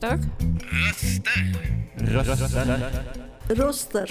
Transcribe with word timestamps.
Röster. 0.00 0.18
Röster. 1.96 2.36
Röster. 2.36 2.90
Röster. 3.48 4.10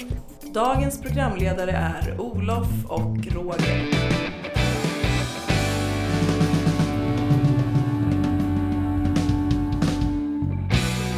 Dagens 0.54 1.02
programledare 1.02 1.72
är 1.72 2.22
Olof 2.22 2.86
och 2.86 3.18
Roger. 3.28 3.86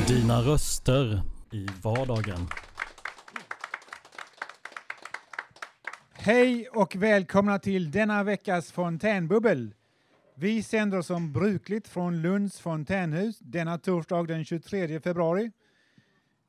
Dina 0.08 0.42
röster 0.42 1.22
i 1.52 1.68
vardagen. 1.82 2.48
Hej 6.14 6.68
och 6.68 6.96
välkomna 6.96 7.60
till 7.60 7.92
denna 7.92 8.24
veckas 8.24 8.72
fontänbubbel. 8.72 9.74
Vi 10.42 10.64
sänder 10.64 11.02
som 11.02 11.32
brukligt 11.32 11.88
från 11.88 12.22
Lunds 12.22 12.60
fontänhus 12.60 13.40
denna 13.40 13.78
torsdag 13.78 14.24
den 14.24 14.46
23 14.46 15.00
februari. 15.00 15.52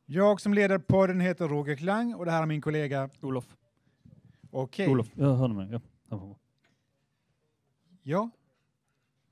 Jag 0.06 0.40
som 0.40 0.54
leder 0.54 0.78
podden 0.78 1.20
heter 1.20 1.48
Roger 1.48 1.76
Klang 1.76 2.14
och 2.14 2.24
det 2.24 2.30
här 2.30 2.42
är 2.42 2.46
min 2.46 2.60
kollega 2.60 3.10
Olof. 3.20 3.56
Okej. 4.50 4.88
Olof, 4.88 5.06
jag 5.14 5.34
hörde 5.34 5.54
mig. 5.54 5.68
Ja. 5.70 6.36
Ja, 8.02 8.30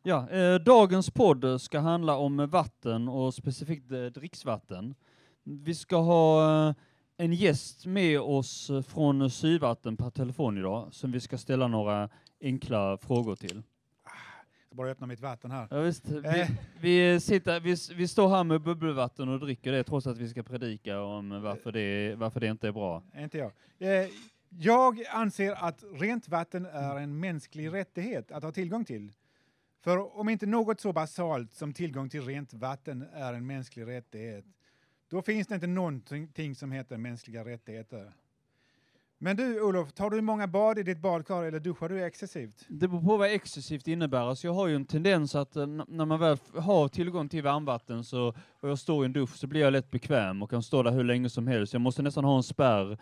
Ja, 0.02 0.30
eh, 0.30 0.54
dagens 0.54 1.10
podd 1.10 1.60
ska 1.60 1.78
handla 1.78 2.16
om 2.16 2.36
vatten 2.50 3.08
och 3.08 3.34
specifikt 3.34 3.92
eh, 3.92 4.04
dricksvatten. 4.04 4.94
Vi 5.42 5.74
ska 5.74 5.96
ha 5.96 6.68
eh, 6.68 6.74
en 7.16 7.32
gäst 7.32 7.86
med 7.86 8.20
oss 8.20 8.70
från 8.86 9.30
Sydvatten 9.30 9.96
per 9.96 10.10
telefon 10.10 10.58
idag 10.58 10.88
som 10.94 11.12
vi 11.12 11.20
ska 11.20 11.38
ställa 11.38 11.68
några 11.68 12.08
enkla 12.40 12.98
frågor 12.98 13.36
till. 13.36 13.62
Bara 14.78 14.90
öppna 14.90 15.06
mitt 15.06 15.20
vatten 15.20 15.50
här. 15.50 15.68
Ja, 15.70 15.80
visst, 15.80 16.08
Eh. 16.08 16.22
vi, 16.22 16.46
vi, 16.80 17.20
sitter, 17.20 17.60
vi, 17.60 17.76
vi 17.96 18.08
står 18.08 18.28
här 18.28 18.44
med 18.44 18.60
bubbelvatten 18.62 19.28
och 19.28 19.40
dricker 19.40 19.72
det 19.72 19.84
trots 19.84 20.06
att 20.06 20.18
vi 20.18 20.28
ska 20.28 20.42
predika 20.42 21.00
om 21.00 21.42
varför 21.42 21.72
det, 21.72 22.14
varför 22.14 22.40
det 22.40 22.46
inte 22.46 22.68
är 22.68 22.72
bra. 22.72 23.02
Inte 23.16 23.38
jag. 23.38 23.52
Eh, 23.78 24.08
jag 24.48 25.04
anser 25.10 25.52
att 25.64 25.84
rent 25.92 26.28
vatten 26.28 26.66
är 26.66 26.96
en 26.96 27.20
mänsklig 27.20 27.72
rättighet 27.72 28.32
att 28.32 28.42
ha 28.42 28.52
tillgång 28.52 28.84
till. 28.84 29.12
För 29.84 30.18
om 30.18 30.28
inte 30.28 30.46
något 30.46 30.80
så 30.80 30.92
basalt 30.92 31.52
som 31.52 31.72
tillgång 31.72 32.08
till 32.08 32.22
rent 32.22 32.54
vatten 32.54 33.04
är 33.12 33.32
en 33.34 33.46
mänsklig 33.46 33.86
rättighet, 33.86 34.44
då 35.10 35.22
finns 35.22 35.46
det 35.46 35.54
inte 35.54 35.66
någonting 35.66 36.54
som 36.54 36.72
heter 36.72 36.96
mänskliga 36.96 37.44
rättigheter. 37.44 38.12
Men 39.20 39.36
du 39.36 39.60
Olof, 39.60 39.92
tar 39.92 40.10
du 40.10 40.20
många 40.20 40.46
bad 40.46 40.78
i 40.78 40.82
ditt 40.82 41.00
badkar 41.00 41.44
eller 41.44 41.60
duschar 41.60 41.88
du 41.88 42.04
excessivt? 42.04 42.66
Det 42.68 42.88
beror 42.88 43.02
på 43.02 43.16
vad 43.16 43.32
excessivt 43.32 43.88
innebär. 43.88 44.20
Alltså 44.20 44.46
jag 44.46 44.54
har 44.54 44.66
ju 44.66 44.76
en 44.76 44.84
tendens 44.84 45.34
att 45.34 45.56
eh, 45.56 45.66
när 45.66 46.04
man 46.04 46.20
väl 46.20 46.38
har 46.54 46.88
tillgång 46.88 47.28
till 47.28 47.42
varmvatten 47.42 48.04
så, 48.04 48.34
och 48.60 48.68
jag 48.68 48.78
står 48.78 49.04
i 49.04 49.06
en 49.06 49.12
dusch 49.12 49.36
så 49.36 49.46
blir 49.46 49.60
jag 49.60 49.72
lätt 49.72 49.90
bekväm 49.90 50.42
och 50.42 50.50
kan 50.50 50.62
stå 50.62 50.82
där 50.82 50.90
hur 50.90 51.04
länge 51.04 51.30
som 51.30 51.46
helst. 51.46 51.72
Jag 51.72 51.82
måste 51.82 52.02
nästan 52.02 52.24
ha 52.24 52.36
en 52.36 52.42
spärr. 52.42 52.98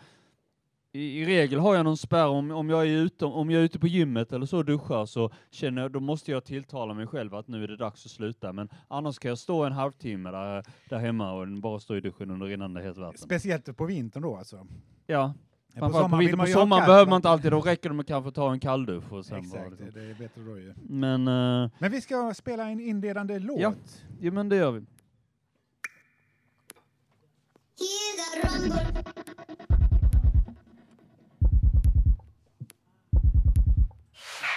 I, 0.91 1.21
i 1.21 1.25
regel 1.25 1.59
har 1.59 1.75
jag 1.75 1.83
någon 1.83 1.97
spärr 1.97 2.27
om, 2.27 2.51
om, 2.51 2.69
jag 2.69 2.81
är 2.81 2.91
ute, 2.91 3.25
om 3.25 3.51
jag 3.51 3.59
är 3.59 3.65
ute 3.65 3.79
på 3.79 3.87
gymmet 3.87 4.33
eller 4.33 4.45
så 4.45 4.57
och 4.57 4.65
duschar 4.65 5.05
så 5.05 5.31
känner 5.51 5.81
jag, 5.81 5.91
då 5.91 5.99
måste 5.99 6.31
jag 6.31 6.45
tilltala 6.45 6.93
mig 6.93 7.07
själv 7.07 7.35
att 7.35 7.47
nu 7.47 7.63
är 7.63 7.67
det 7.67 7.77
dags 7.77 8.05
att 8.05 8.11
sluta. 8.11 8.53
Men 8.53 8.69
annars 8.87 9.19
kan 9.19 9.29
jag 9.29 9.37
stå 9.37 9.63
en 9.63 9.73
halvtimme 9.73 10.31
där, 10.31 10.63
där 10.89 10.97
hemma 10.97 11.33
och 11.33 11.47
bara 11.47 11.79
stå 11.79 11.95
i 11.95 12.01
duschen 12.01 12.31
under 12.31 12.45
rinnande 12.45 12.81
hett 12.81 12.97
vatten. 12.97 13.17
Speciellt 13.17 13.77
på 13.77 13.85
vintern 13.85 14.23
då 14.23 14.37
alltså. 14.37 14.67
Ja, 15.07 15.33
På 15.73 15.79
framförallt 15.79 16.11
på, 16.11 16.17
vill 16.17 16.27
vinter, 16.27 16.37
man 16.37 16.45
på 16.45 16.51
ha 16.51 16.59
sommaren 16.61 16.79
kallt 16.81 16.87
behöver 16.87 17.09
man 17.09 17.17
inte 17.17 17.29
alltid, 17.29 17.51
då 17.51 17.61
räcker 17.61 17.89
det 17.89 17.95
med 17.95 18.07
kanske 18.07 18.31
ta 18.31 18.51
en 18.51 18.59
kalldusch 18.59 19.13
och 19.13 19.25
sen 19.25 19.49
bara, 19.49 19.61
Exakt, 19.61 19.81
liksom. 19.81 20.01
det 20.01 20.09
är 20.09 20.13
bättre 20.13 20.41
då 20.41 20.57
ju. 20.59 20.73
Men 20.89 21.27
eh, 21.27 21.69
Men 21.79 21.91
vi 21.91 22.01
ska 22.01 22.33
spela 22.33 22.69
en 22.69 22.79
inledande 22.79 23.39
låt. 23.39 23.59
Ja. 23.59 23.73
Jo 24.19 24.33
men 24.33 24.49
det 24.49 24.55
gör 24.55 24.71
vi. 24.71 24.85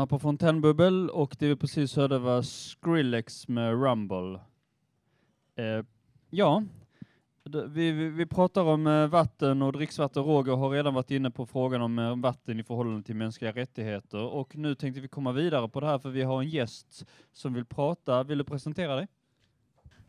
Lyssnar 0.00 0.06
på 0.06 0.18
Fontänbubbel 0.18 1.10
och 1.10 1.36
det 1.38 1.48
vi 1.48 1.56
precis 1.56 1.96
hörde 1.96 2.18
var 2.18 2.42
Skrillex 2.42 3.48
med 3.48 3.82
Rumble. 3.82 4.40
Eh, 5.56 5.84
ja, 6.30 6.62
vi, 7.44 7.92
vi, 7.92 8.08
vi 8.08 8.26
pratar 8.26 8.62
om 8.62 8.86
eh, 8.86 9.06
vatten 9.06 9.62
och 9.62 9.72
dricksvatten. 9.72 10.24
Roger 10.24 10.56
har 10.56 10.70
redan 10.70 10.94
varit 10.94 11.10
inne 11.10 11.30
på 11.30 11.46
frågan 11.46 11.82
om 11.82 11.98
eh, 11.98 12.16
vatten 12.16 12.60
i 12.60 12.64
förhållande 12.64 13.02
till 13.02 13.16
mänskliga 13.16 13.52
rättigheter 13.52 14.24
och 14.24 14.56
nu 14.56 14.74
tänkte 14.74 15.00
vi 15.00 15.08
komma 15.08 15.32
vidare 15.32 15.68
på 15.68 15.80
det 15.80 15.86
här 15.86 15.98
för 15.98 16.10
vi 16.10 16.22
har 16.22 16.42
en 16.42 16.48
gäst 16.48 17.06
som 17.32 17.54
vill 17.54 17.64
prata. 17.64 18.22
Vill 18.22 18.38
du 18.38 18.44
presentera 18.44 18.96
dig? 18.96 19.08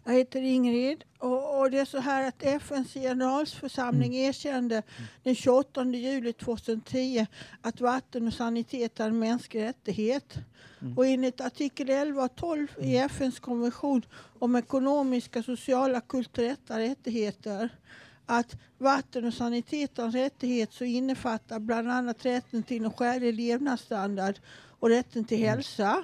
Jag 0.04 0.14
heter 0.14 0.42
Ingrid 0.42 1.04
och, 1.18 1.60
och 1.60 1.72
det 1.72 1.80
är 1.80 1.86
så 1.86 2.00
här 2.00 2.28
att 2.28 2.44
FNs 2.44 2.94
generalförsamling 2.94 4.16
erkände 4.16 4.84
den 5.24 5.36
28 5.36 5.84
juli 5.86 6.34
2010 6.34 7.28
att 7.62 7.82
vatten 7.82 8.28
och 8.28 8.34
sanitet 8.34 9.00
är 9.00 9.08
en 9.08 9.20
mänsklig 9.20 9.62
rättighet. 9.62 10.38
Mm. 10.82 10.98
Och 10.98 11.06
enligt 11.06 11.42
artikel 11.42 11.90
11 11.90 12.24
och 12.24 12.36
12 12.36 12.68
i 12.80 12.98
FNs 12.98 13.40
konvention 13.40 14.06
om 14.40 14.56
ekonomiska, 14.56 15.44
sociala, 15.44 16.02
kulturella 16.02 16.80
rättigheter 16.80 17.70
att 18.26 18.56
vatten 18.78 19.26
och 19.26 19.34
sanitet 19.34 20.00
är 20.00 20.04
en 20.04 20.12
rättighet 20.12 20.74
så 20.74 20.84
innefattar 20.84 21.60
bland 21.60 21.92
annat 21.92 22.26
rätten 22.26 22.64
till 22.64 22.86
en 22.86 22.94
skälig 22.94 23.34
levnadsstandard 23.34 24.36
och 24.80 24.90
rätten 24.90 25.26
till 25.26 25.38
hälsa. 25.38 26.04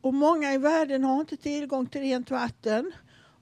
Och 0.00 0.14
många 0.14 0.52
i 0.54 0.58
världen 0.58 1.04
har 1.04 1.20
inte 1.20 1.36
tillgång 1.36 1.86
till 1.86 2.00
rent 2.00 2.30
vatten. 2.30 2.92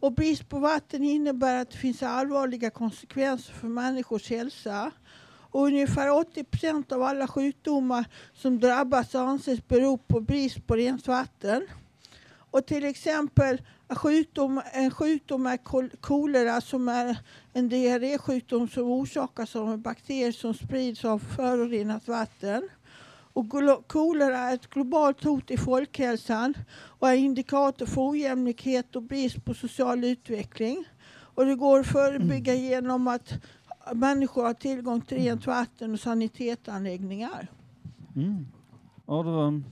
Och 0.00 0.12
brist 0.12 0.48
på 0.48 0.58
vatten 0.58 1.04
innebär 1.04 1.56
att 1.62 1.70
det 1.70 1.76
finns 1.76 2.02
allvarliga 2.02 2.70
konsekvenser 2.70 3.52
för 3.52 3.69
människors 3.69 4.30
hälsa. 4.30 4.91
Och 5.50 5.62
ungefär 5.62 6.10
80 6.10 6.44
procent 6.44 6.92
av 6.92 7.02
alla 7.02 7.28
sjukdomar 7.28 8.04
som 8.34 8.60
drabbas 8.60 9.14
anses 9.14 9.69
bero 9.69 9.98
på 9.98 10.20
brist 10.20 10.66
på 10.66 10.76
rent 10.76 11.06
vatten. 11.06 11.66
Och 12.50 12.66
till 12.66 12.84
exempel 12.84 13.62
en 13.88 13.96
sjukdom, 13.96 14.62
en 14.72 14.90
sjukdom 14.90 15.46
är 15.46 15.56
kol- 15.56 15.96
kolera 16.00 16.60
som 16.60 16.88
är 16.88 17.19
en 17.52 17.69
diarrésjukdom 17.69 18.69
som 18.69 18.82
orsakas 18.82 19.56
av 19.56 19.72
en 19.72 19.82
bakterie 19.82 20.32
som 20.32 20.54
sprids 20.54 21.04
av 21.04 21.19
förorenat 21.19 22.08
vatten. 22.08 22.69
Och 23.38 23.49
kolera 23.87 24.38
är 24.38 24.55
ett 24.55 24.70
globalt 24.70 25.25
hot 25.25 25.50
i 25.50 25.56
folkhälsan 25.56 26.55
och 26.70 27.08
är 27.08 27.14
indikator 27.14 27.87
för 27.87 28.11
ojämlikhet 28.11 28.96
och 28.96 29.02
brist 29.02 29.44
på 29.44 29.55
social 29.55 30.05
utveckling. 30.05 30.85
Och 31.11 31.46
det 31.46 31.55
går 31.55 31.81
att 31.81 31.87
förebygga 31.87 32.55
genom 32.55 33.08
att 33.08 33.32
människor 33.94 34.44
har 34.44 34.55
tillgång 34.55 35.00
till 35.00 35.19
rent 35.19 35.46
vatten 35.46 35.93
och 35.93 36.00
sanitetsanläggningar. 36.00 37.46
Mm. 38.17 38.46
Ja, 39.06 39.23
det 39.23 39.31
var... 39.31 39.62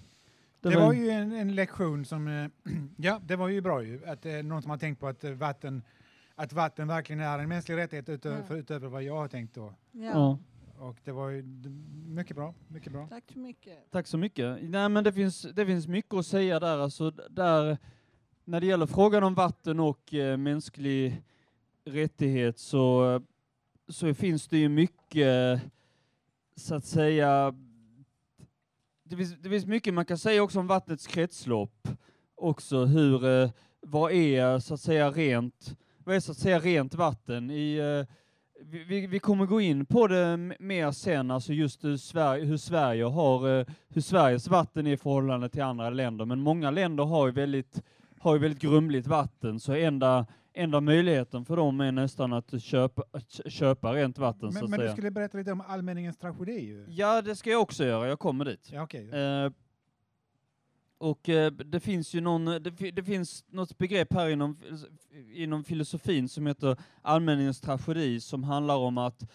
Det 0.60 0.76
var 0.76 0.92
ju 0.92 1.10
en, 1.10 1.32
en 1.32 1.54
lektion 1.54 2.04
som, 2.04 2.28
eh, 2.28 2.72
ja 2.96 3.20
det 3.26 3.36
var 3.36 3.48
ju 3.48 3.60
bra 3.60 3.82
ju, 3.82 4.06
att 4.06 4.26
eh, 4.26 4.32
någon 4.32 4.62
som 4.62 4.70
har 4.70 4.78
tänkt 4.78 5.00
på 5.00 5.06
att 5.06 5.24
eh, 5.24 5.30
vatten, 5.30 5.82
att 6.34 6.52
vatten 6.52 6.88
verkligen 6.88 7.20
är 7.20 7.38
en 7.38 7.48
mänsklig 7.48 7.76
rättighet 7.76 8.08
utöver, 8.08 8.36
Ja. 8.36 8.44
för, 8.44 8.56
utöver 8.56 8.88
vad 8.88 9.02
jag 9.02 9.16
har 9.16 9.28
tänkt 9.28 9.54
då. 9.54 9.74
Ja. 9.92 10.10
Ja. 10.12 10.38
Och 10.78 10.96
det 11.04 11.12
var 11.12 11.28
ju 11.28 11.42
mycket 12.06 12.36
bra, 12.36 12.54
mycket 12.68 12.92
bra. 12.92 13.06
Tack 13.08 13.24
så 13.32 13.38
mycket. 13.38 13.90
Tack 13.90 14.06
så 14.06 14.18
mycket. 14.18 14.58
Nej, 14.62 14.88
men 14.88 15.04
det 15.04 15.12
finns, 15.12 15.42
det 15.42 15.66
finns 15.66 15.88
mycket 15.88 16.14
att 16.14 16.26
säga 16.26 16.60
där. 16.60 16.78
Alltså, 16.78 17.10
där 17.10 17.78
när 18.44 18.60
det 18.60 18.66
gäller 18.66 18.86
frågan 18.86 19.22
om 19.22 19.34
vatten 19.34 19.80
och 19.80 20.14
eh, 20.14 20.36
mänsklig 20.36 21.22
rättighet 21.84 22.58
så, 22.58 23.20
så 23.88 24.14
finns 24.14 24.48
det 24.48 24.58
ju 24.58 24.68
mycket, 24.68 25.60
så 26.56 26.74
att 26.74 26.84
säga, 26.84 27.54
det 29.02 29.16
finns, 29.16 29.34
det 29.42 29.48
finns 29.48 29.66
mycket 29.66 29.94
man 29.94 30.04
kan 30.04 30.18
säga 30.18 30.42
också 30.42 30.60
om 30.60 30.66
vattnets 30.66 31.06
kretslopp. 31.06 31.88
Också 32.34 32.84
hur, 32.84 33.24
eh, 33.24 33.50
vad 33.80 34.12
är 34.12 34.58
så 34.58 34.74
att 34.74 34.80
säga 34.80 35.10
rent, 35.10 35.76
vad 35.98 36.16
är 36.16 36.20
så 36.20 36.32
att 36.32 36.38
säga 36.38 36.58
rent 36.58 36.94
vatten 36.94 37.50
i 37.50 37.76
eh, 37.76 38.14
vi, 38.64 38.84
vi, 38.84 39.06
vi 39.06 39.18
kommer 39.18 39.46
gå 39.46 39.60
in 39.60 39.86
på 39.86 40.06
det 40.06 40.36
mer 40.58 40.90
sen, 40.90 41.30
alltså 41.30 41.52
just 41.52 41.84
hur 41.84 41.96
Sverige, 41.96 42.44
hur 42.44 42.56
Sverige 42.56 43.04
har, 43.04 43.58
eh, 43.58 43.66
hur 43.88 44.00
Sveriges 44.00 44.48
vatten 44.48 44.86
är 44.86 44.92
i 44.92 44.96
förhållande 44.96 45.48
till 45.48 45.62
andra 45.62 45.90
länder, 45.90 46.24
men 46.24 46.40
många 46.40 46.70
länder 46.70 47.04
har 47.04 47.26
ju 47.26 47.32
väldigt, 47.32 47.82
har 48.18 48.34
ju 48.34 48.40
väldigt 48.40 48.62
grumligt 48.62 49.06
vatten, 49.06 49.60
så 49.60 49.72
enda, 49.72 50.26
enda 50.54 50.80
möjligheten 50.80 51.44
för 51.44 51.56
dem 51.56 51.80
är 51.80 51.92
nästan 51.92 52.32
att 52.32 52.62
köpa, 52.62 53.02
köpa 53.46 53.94
rent 53.94 54.18
vatten 54.18 54.50
Men, 54.54 54.70
men 54.70 54.80
du 54.80 54.88
skulle 54.88 55.10
berätta 55.10 55.38
lite 55.38 55.52
om 55.52 55.60
allmänningens 55.60 56.18
tragedi 56.18 56.60
ju. 56.60 56.84
Ja, 56.88 57.22
det 57.22 57.36
ska 57.36 57.50
jag 57.50 57.62
också 57.62 57.84
göra. 57.84 58.08
Jag 58.08 58.18
kommer 58.18 58.44
dit. 58.44 58.70
Ja, 58.72 58.82
okej. 58.82 59.10
Eh, 59.10 59.50
och 60.98 61.28
eh, 61.28 61.50
det 61.52 61.80
finns 61.80 62.14
ju 62.14 62.20
någon, 62.20 62.48
eh, 62.48 62.54
det, 62.54 62.90
det 62.90 63.04
finns 63.04 63.44
något 63.48 63.78
begrepp 63.78 64.12
här 64.12 64.28
inom, 64.28 64.58
inom 65.34 65.64
filosofin 65.64 66.28
som 66.28 66.46
heter 66.46 66.76
allmänningens 67.02 67.60
tragedi 67.60 68.20
som 68.20 68.44
handlar 68.44 68.76
om 68.76 68.98
att 68.98 69.30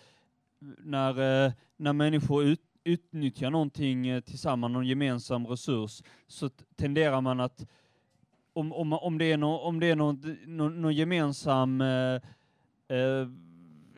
när, 0.78 1.46
eh, 1.46 1.52
när 1.78 1.94
människor 1.94 2.44
ut, 2.44 2.62
utnyttjar 2.84 3.50
någonting 3.50 4.08
eh, 4.08 4.22
tillsammans, 4.22 4.74
någon 4.74 4.88
gemensam 4.88 5.48
resurs, 5.48 6.02
så 6.28 6.50
tenderar 6.76 7.22
man 7.22 7.40
att 7.40 7.68
om, 8.54 8.74
om, 8.74 8.94
om 8.94 9.18
det 9.18 9.32
är, 9.32 9.38
nå 9.38 9.58
om 9.60 9.80
det 9.80 9.86
är 9.90 9.96
någon, 9.96 10.38
någon, 10.46 10.82
någon 10.82 10.96
gemensam 10.96 11.82
eh, 11.82 12.14
eh, 12.98 13.28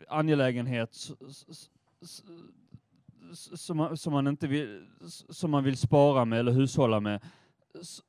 angelägenhet 0.08 0.90
s- 0.94 1.12
s- 1.28 1.70
s- 2.02 2.22
s- 3.32 3.60
som, 3.60 3.76
man- 3.76 3.96
som, 3.96 4.12
man 4.12 4.26
inte 4.26 4.46
vill, 4.46 4.86
som 5.28 5.50
man 5.50 5.64
vill 5.64 5.76
spara 5.76 6.24
med 6.24 6.38
eller 6.38 6.52
hushålla 6.52 7.00
med, 7.00 7.20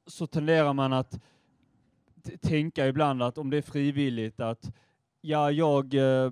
så 0.07 0.27
tenderar 0.27 0.73
man 0.73 0.93
att 0.93 1.19
tänka 2.41 2.87
ibland 2.87 3.23
att 3.23 3.37
om 3.37 3.49
det 3.49 3.57
är 3.57 3.61
frivilligt 3.61 4.39
att 4.39 4.71
ja, 5.21 5.51
jag 5.51 5.93
eh, 5.93 6.31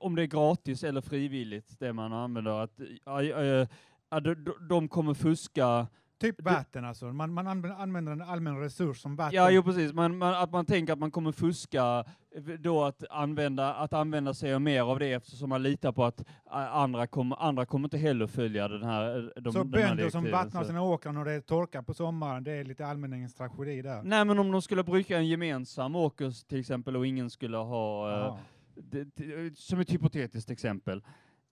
om 0.00 0.16
det 0.16 0.22
är 0.22 0.26
gratis 0.26 0.84
eller 0.84 1.00
frivilligt, 1.00 1.78
det 1.78 1.92
man 1.92 2.12
använder, 2.12 2.50
att 2.50 2.80
ja, 3.04 3.22
ja, 3.22 3.66
ja, 4.10 4.20
de, 4.20 4.54
de 4.68 4.88
kommer 4.88 5.14
fuska 5.14 5.86
Typ 6.22 6.42
vatten 6.42 6.84
alltså. 6.84 7.04
Man, 7.04 7.32
man 7.32 7.46
använder, 7.46 8.12
en 8.12 8.22
allmän 8.22 8.60
resurs 8.60 9.00
som 9.00 9.16
vatten. 9.16 9.36
Ja, 9.36 9.50
jo 9.50 9.62
precis. 9.62 9.92
Man, 9.92 10.18
man, 10.18 10.34
att 10.34 10.52
man 10.52 10.66
tänker 10.66 10.92
att 10.92 10.98
man 10.98 11.10
kommer 11.10 11.32
fuska 11.32 12.04
eh, 12.34 12.42
då 12.42 12.84
att 12.84 13.04
använda, 13.10 13.74
att 13.74 13.92
använda 13.92 14.34
sig 14.34 14.54
av 14.54 14.60
mer 14.60 14.82
av 14.82 14.98
det 14.98 15.12
eftersom 15.12 15.48
man 15.48 15.62
litar 15.62 15.92
på 15.92 16.04
att 16.04 16.20
eh, 16.20 16.76
andra 16.76 17.06
kommer, 17.06 17.42
andra 17.42 17.66
kommer 17.66 17.86
inte 17.86 17.98
heller 17.98 18.26
följa 18.26 18.68
den 18.68 18.82
här, 18.82 19.30
eh, 19.36 19.42
de, 19.42 19.52
så 19.52 19.64
bönder 19.64 20.10
som 20.10 20.30
vattnar 20.30 20.64
sina 20.64 20.82
åkrar 20.82 21.12
när 21.12 21.24
det 21.24 21.32
är 21.32 21.40
torka 21.40 21.82
på 21.82 21.94
sommaren, 21.94 22.44
det 22.44 22.52
är 22.52 22.64
lite 22.64 22.86
allmänningens 22.86 23.34
tragedi 23.34 23.82
där. 23.82 24.02
Nej, 24.02 24.24
men 24.24 24.38
om 24.38 24.52
de 24.52 24.62
skulle 24.62 24.84
bruka 24.84 25.18
en 25.18 25.28
gemensam 25.28 25.96
åker 25.96 26.48
till 26.48 26.60
exempel 26.60 26.96
och 26.96 27.06
ingen 27.06 27.30
skulle 27.30 27.56
ha, 27.56 28.10
Jaha. 28.10 28.38
det, 28.74 29.04
det, 29.14 29.58
som 29.58 29.80
ett 29.80 29.90
hypotetiskt 29.90 30.50
exempel. 30.50 31.02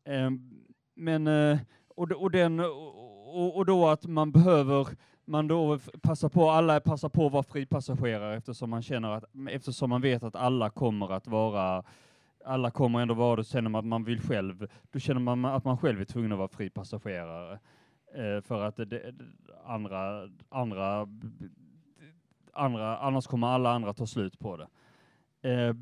Ehm, 0.08 0.50
men, 0.94 1.28
och, 1.88 2.12
och, 2.12 2.30
den, 2.30 2.60
och, 3.38 3.56
och 3.56 3.66
då 3.66 3.88
att 3.88 4.06
man 4.06 4.32
behöver, 4.32 4.86
man 5.24 5.48
då 5.48 5.74
f- 5.74 5.88
passar 6.02 6.28
på, 6.28 6.50
alla 6.50 6.80
passar 6.80 7.08
på 7.08 7.26
att 7.26 7.32
vara 7.32 7.42
fripassagerare 7.42 8.36
eftersom 8.36 8.70
man 8.70 8.82
känner 8.82 9.10
att, 9.10 9.24
eftersom 9.50 9.90
man 9.90 10.00
vet 10.00 10.22
att 10.22 10.36
alla 10.36 10.70
kommer 10.70 11.12
att 11.12 11.26
vara 11.26 11.84
alla 12.44 12.70
kommer 12.70 13.00
ändå 13.00 13.14
vara 13.14 13.36
det, 13.36 13.44
känner 13.44 13.70
man 13.70 13.78
att 13.78 13.86
man 13.86 14.04
vill 14.04 14.20
själv, 14.20 14.68
då 14.90 14.98
känner 14.98 15.20
man 15.20 15.44
att 15.44 15.64
man 15.64 15.78
själv 15.78 16.00
är 16.00 16.04
tvungen 16.04 16.32
att 16.32 16.38
vara 16.38 16.48
fripassagerare. 16.48 17.58
Eh, 18.14 18.40
för 18.42 18.62
att 18.62 18.76
det, 18.76 18.84
det, 18.84 19.14
andra, 19.64 20.28
andra, 20.48 21.08
andra, 22.52 22.98
annars 22.98 23.26
kommer 23.26 23.46
alla 23.46 23.70
andra 23.70 23.92
ta 23.92 24.06
slut 24.06 24.38
på 24.38 24.56
det. 24.56 24.68
Eh, 25.50 25.74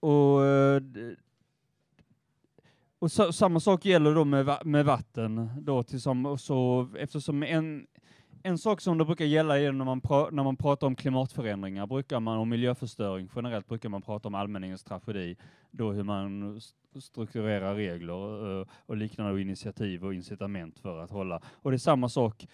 och 0.00 0.44
eh, 0.44 0.82
och 2.98 3.12
så, 3.12 3.32
samma 3.32 3.60
sak 3.60 3.84
gäller 3.84 4.14
då 4.14 4.24
med, 4.24 4.58
med 4.64 4.84
vatten 4.84 5.50
då 5.60 5.82
tillsammans, 5.82 6.42
så 6.42 6.88
eftersom 6.98 7.42
en, 7.42 7.86
en 8.42 8.58
sak 8.58 8.80
som 8.80 8.98
det 8.98 9.04
brukar 9.04 9.24
gälla 9.24 9.60
är 9.60 9.72
när 9.72 9.84
man, 9.84 10.00
pra, 10.00 10.30
när 10.30 10.44
man 10.44 10.56
pratar 10.56 10.86
om 10.86 10.96
klimatförändringar 10.96 11.86
brukar 11.86 12.20
man, 12.20 12.38
och 12.38 12.46
miljöförstöring 12.46 13.30
generellt 13.36 13.68
brukar 13.68 13.88
man 13.88 14.02
prata 14.02 14.28
om 14.28 14.34
allmänningens 14.34 14.84
tragedi, 14.84 15.36
då 15.70 15.92
hur 15.92 16.02
man 16.02 16.60
strukturerar 17.00 17.74
regler 17.74 18.12
och, 18.12 18.68
och 18.86 18.96
liknande 18.96 19.32
och 19.32 19.40
initiativ 19.40 20.04
och 20.04 20.14
incitament 20.14 20.78
för 20.78 20.98
att 20.98 21.10
hålla. 21.10 21.40
Och 21.52 21.70
det 21.70 21.76
är 21.76 21.78
samma 21.78 22.08
sak 22.08 22.46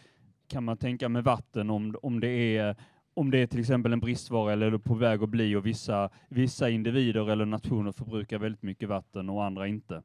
kan 0.49 0.65
man 0.65 0.77
tänka 0.77 1.09
med 1.09 1.25
vatten 1.25 1.71
om, 1.71 1.97
om 2.03 2.21
det 2.21 2.57
är 2.57 2.77
om 3.15 3.31
det 3.31 3.39
är 3.39 3.47
till 3.47 3.61
exempel 3.61 3.93
en 3.93 4.01
bristvara 4.01 4.53
eller 4.53 4.73
är 4.73 4.79
på 4.79 4.95
väg 4.95 5.23
att 5.23 5.29
bli 5.29 5.57
och 5.57 5.67
vissa, 5.67 6.11
vissa 6.29 6.71
individer 6.71 7.31
eller 7.31 7.45
nationer 7.45 7.93
förbrukar 7.93 8.39
väldigt 8.39 8.63
mycket 8.63 8.89
vatten 8.89 9.31
och 9.31 9.45
andra 9.45 9.67
inte. 9.67 10.03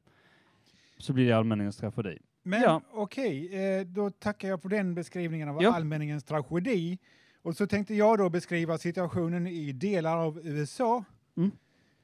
Så 0.98 1.12
blir 1.12 1.26
det 1.26 1.32
allmänningens 1.32 1.76
tragedi. 1.76 2.18
Men 2.42 2.62
Ja. 2.62 2.82
okej, 2.92 3.54
eh, 3.64 3.86
då 3.86 4.10
tackar 4.10 4.48
jag 4.48 4.62
för 4.62 4.68
den 4.68 4.94
beskrivningen 4.94 5.48
av 5.48 5.62
Ja. 5.62 5.74
allmänningens 5.74 6.24
tragedi. 6.24 6.98
Och 7.42 7.56
så 7.56 7.66
tänkte 7.66 7.94
jag 7.94 8.18
då 8.18 8.30
beskriva 8.30 8.78
situationen 8.78 9.46
i 9.46 9.72
delar 9.72 10.16
av 10.16 10.40
USA. 10.46 11.04
Mm. 11.36 11.50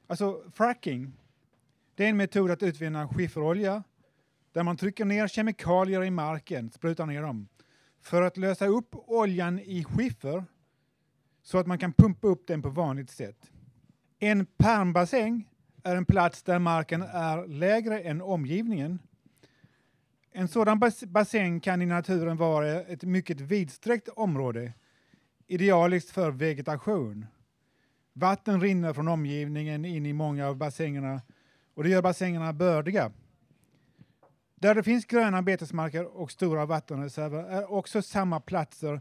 Alltså 0.06 0.42
fracking, 0.54 1.12
det 1.94 2.04
är 2.04 2.08
en 2.10 2.16
metod 2.16 2.50
att 2.50 2.62
utvinna 2.62 3.08
skifferolja 3.08 3.82
där 4.52 4.62
man 4.62 4.76
trycker 4.76 5.04
ner 5.04 5.26
kemikalier 5.28 6.04
i 6.04 6.10
marken, 6.10 6.70
sprutar 6.70 7.06
ner 7.06 7.22
dem, 7.22 7.48
för 8.00 8.22
att 8.22 8.36
lösa 8.36 8.66
upp 8.66 8.88
oljan 8.92 9.58
i 9.58 9.84
skiffer 9.84 10.44
så 11.42 11.58
att 11.58 11.66
man 11.66 11.78
kan 11.78 11.92
pumpa 11.92 12.28
upp 12.28 12.46
den 12.46 12.62
på 12.62 12.68
vanligt 12.68 13.10
sätt. 13.10 13.50
En 14.18 14.46
permbassäng 14.46 15.48
är 15.84 15.96
en 15.96 16.04
plats 16.04 16.42
där 16.42 16.58
marken 16.58 17.02
är 17.02 17.46
lägre 17.46 18.00
än 18.00 18.22
omgivningen. 18.22 18.98
En 20.32 20.48
sådan 20.48 20.78
bas 20.78 21.04
bassäng 21.04 21.60
kan 21.60 21.82
i 21.82 21.86
naturen 21.86 22.36
vara 22.36 22.68
ett 22.68 23.02
mycket 23.02 23.40
vidsträckt 23.40 24.08
område, 24.08 24.72
idealiskt 25.46 26.10
för 26.10 26.30
vegetation. 26.30 27.26
Vatten 28.12 28.60
rinner 28.60 28.92
från 28.92 29.08
omgivningen 29.08 29.84
in 29.84 30.06
i 30.06 30.12
många 30.12 30.48
av 30.48 30.56
bassängerna 30.56 31.22
och 31.74 31.84
det 31.84 31.90
gör 31.90 32.02
bassängerna 32.02 32.52
bördiga. 32.52 33.12
Där 34.54 34.74
det 34.74 34.82
finns 34.82 35.04
gröna 35.04 35.42
betesmarker 35.42 36.04
och 36.04 36.30
stora 36.30 36.66
vattenreserver 36.66 37.44
är 37.44 37.72
också 37.72 38.02
samma 38.02 38.40
platser 38.40 39.00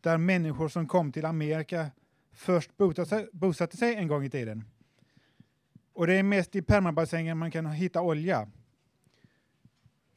där 0.00 0.18
människor 0.18 0.68
som 0.68 0.88
kom 0.88 1.12
till 1.12 1.24
Amerika 1.24 1.90
först 2.32 2.76
bosatte 2.76 3.08
sig, 3.08 3.28
bosatte 3.32 3.76
sig 3.76 3.94
en 3.94 4.08
gång 4.08 4.24
i 4.24 4.30
tiden. 4.30 4.64
Och 5.98 6.06
det 6.06 6.14
är 6.14 6.22
mest 6.22 6.56
i 6.56 6.62
permabassängen 6.62 7.38
man 7.38 7.50
kan 7.50 7.66
hitta 7.66 8.00
olja. 8.00 8.48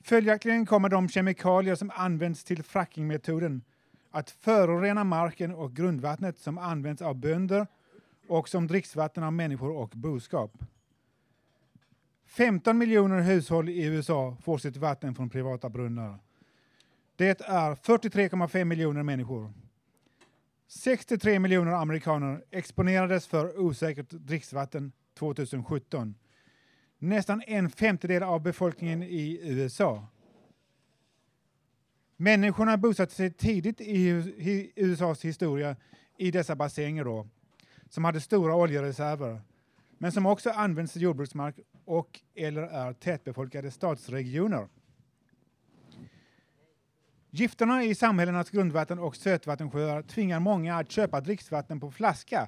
Följaktligen 0.02 0.66
kommer 0.66 0.90
de 0.90 1.10
kemikalier 1.10 1.76
som 1.76 1.92
används 1.96 2.44
till 2.44 2.64
frackingmetoden 2.64 3.62
att 4.12 4.30
förorena 4.30 5.04
marken 5.04 5.56
och 5.56 5.76
grundvattnet 5.76 6.40
som 6.40 6.58
används 6.58 7.02
av 7.02 7.16
bönder 7.16 7.68
och 8.28 8.50
som 8.50 8.68
dricksvatten 8.68 9.24
av 9.24 9.34
människor 9.34 9.72
och 9.72 9.90
boskap. 9.90 10.58
15 12.26 12.78
miljoner 12.78 13.22
hushåll 13.22 13.70
i 13.70 13.84
USA 13.84 14.38
får 14.42 14.58
sitt 14.58 14.78
vatten 14.78 15.16
från 15.16 15.30
privata 15.30 15.70
brunnar. 15.70 16.20
Det 17.16 17.42
är 17.42 17.76
43,5 17.76 18.66
miljoner 18.66 19.04
människor. 19.04 19.54
63 20.68 21.40
miljoner 21.40 21.72
amerikaner 21.72 22.44
exponerades 22.52 23.28
för 23.28 23.60
osäkert 23.60 24.10
dricksvatten 24.10 24.92
2017. 25.22 26.16
Nästan 26.98 27.42
en 27.48 27.70
femtedel 27.70 28.24
av 28.24 28.42
befolkningen 28.42 29.04
i 29.04 29.40
USA. 29.44 30.08
Människorna 32.18 32.78
bosatte 32.78 33.14
sig 33.14 33.34
tidigt 33.34 33.82
i 33.82 34.10
USAs 34.76 35.26
historia 35.26 35.76
i 36.18 36.32
dessa 36.32 36.56
bassänger 36.56 37.04
då, 37.04 37.28
som 37.90 38.06
hade 38.06 38.22
stora 38.22 38.56
oljereserver, 38.56 39.42
men 39.98 40.12
som 40.12 40.26
också 40.26 40.50
används 40.50 40.94
till 40.94 41.02
jordbruksmark 41.02 41.56
och 41.86 42.20
eller 42.36 42.62
är 42.62 42.94
tätbefolkade 42.94 43.72
stadsregioner. 43.72 44.68
Gifterna 47.30 47.84
i 47.84 47.96
samhällenas 47.96 48.50
grundvatten 48.50 49.00
och 49.00 49.16
sötvattensjöar 49.16 50.02
tvingar 50.02 50.40
många 50.40 50.76
att 50.76 50.92
köpa 50.92 51.22
dricksvatten 51.22 51.80
på 51.80 51.92
flaska 51.92 52.48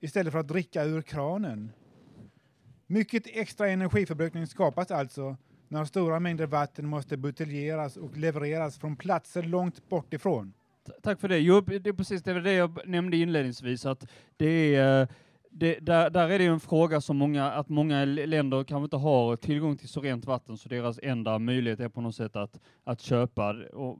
istället 0.00 0.32
för 0.32 0.40
att 0.40 0.48
dricka 0.48 0.84
ur 0.84 1.02
kranen. 1.02 1.72
Mycket 2.90 3.22
extra 3.26 3.68
energiförbrukning 3.68 4.46
skapas 4.46 4.90
alltså 4.90 5.36
när 5.68 5.84
stora 5.84 6.20
mängder 6.20 6.46
vatten 6.46 6.86
måste 6.86 7.16
buteljeras 7.16 7.96
och 7.96 8.16
levereras 8.16 8.78
från 8.78 8.96
platser 8.96 9.42
långt 9.42 9.88
bort 9.88 10.14
ifrån. 10.14 10.52
Tack 11.02 11.20
för 11.20 11.28
det. 11.28 11.38
Jo, 11.38 11.60
det 11.60 11.86
är 11.86 11.92
precis 11.92 12.22
det, 12.22 12.40
det 12.40 12.52
jag 12.52 12.88
nämnde 12.88 13.16
inledningsvis, 13.16 13.86
att 13.86 14.06
det 14.36 14.74
är, 14.74 15.02
eh, 15.02 15.08
det, 15.50 15.78
där, 15.78 16.10
där 16.10 16.28
är 16.28 16.38
det 16.38 16.44
en 16.44 16.60
fråga 16.60 17.00
som 17.00 17.16
många, 17.16 17.50
att 17.52 17.68
många 17.68 18.04
länder 18.04 18.64
kanske 18.64 18.84
inte 18.84 18.96
har 18.96 19.36
tillgång 19.36 19.76
till 19.76 19.88
så 19.88 20.00
rent 20.00 20.24
vatten, 20.24 20.56
så 20.56 20.68
deras 20.68 20.98
enda 21.02 21.38
möjlighet 21.38 21.80
är 21.80 21.88
på 21.88 22.00
något 22.00 22.14
sätt 22.14 22.36
att, 22.36 22.60
att 22.84 23.00
köpa, 23.00 23.56
och, 23.72 23.98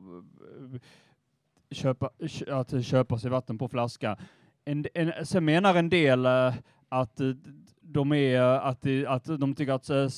köpa, 1.70 2.10
att 2.48 2.84
köpa 2.84 3.18
sig 3.18 3.30
vatten 3.30 3.58
på 3.58 3.68
flaska. 3.68 4.18
En, 4.64 4.86
en, 4.94 5.26
sen 5.26 5.44
menar 5.44 5.74
en 5.74 5.88
del 5.88 6.26
eh, 6.26 6.54
att 6.88 7.20
eh, 7.20 7.32
de 7.90 8.12
är, 8.12 8.40
att, 8.42 8.82
det- 8.82 9.06
att 9.06 9.24
de 9.40 9.54
tycker 9.54 9.72
att, 9.72 9.90
eh, 9.90 10.08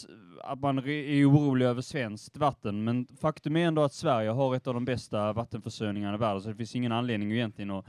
att 0.45 0.61
man 0.61 0.79
är 0.79 1.25
orolig 1.31 1.67
över 1.67 1.83
svenskt 1.83 2.37
vatten, 2.37 2.85
men 2.85 3.07
faktum 3.21 3.57
är 3.57 3.67
ändå 3.67 3.83
att 3.83 3.93
Sverige 3.93 4.31
har 4.31 4.55
ett 4.55 4.67
av 4.67 4.75
de 4.75 4.85
bästa 4.85 5.33
vattenförsörjningarna 5.33 6.15
i 6.15 6.19
världen, 6.19 6.41
så 6.43 6.49
det 6.49 6.55
finns 6.55 6.77
ingen 6.77 6.93
anledning 6.93 7.33
egentligen 7.33 7.71
att, 7.71 7.85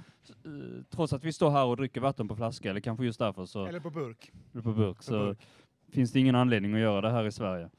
eh, 0.46 0.84
trots 0.90 1.14
att 1.14 1.24
vi 1.24 1.34
står 1.34 1.50
här 1.50 1.66
och 1.66 1.78
dricker 1.78 2.02
vatten 2.02 2.28
på 2.28 2.36
flaska, 2.36 2.70
eller 2.70 2.80
kanske 2.80 3.06
just 3.06 3.20
därför, 3.20 3.46
så, 3.46 3.66
Eller 3.66 3.80
på 3.80 3.90
burk. 3.90 4.32
eller 4.54 4.62
på 4.64 4.74
burk, 4.74 4.98
På 4.98 5.04
så 5.04 5.12
burk. 5.20 5.48
finns 5.92 6.12
det 6.12 6.20
ingen 6.20 6.36
anledning 6.36 6.74
att 6.74 6.80
göra 6.80 7.02
det 7.02 7.10
här 7.12 7.26
i 7.26 7.32
Sverige. 7.32 7.70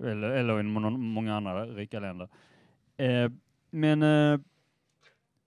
Eller, 0.00 0.30
eller 0.30 0.60
i 0.60 0.62
må- 0.62 0.90
många 0.90 1.36
andra 1.36 1.66
rika 1.66 2.00
länder. 2.00 2.28
Eh, 2.96 3.30
men 3.70 4.02
eh, 4.02 4.40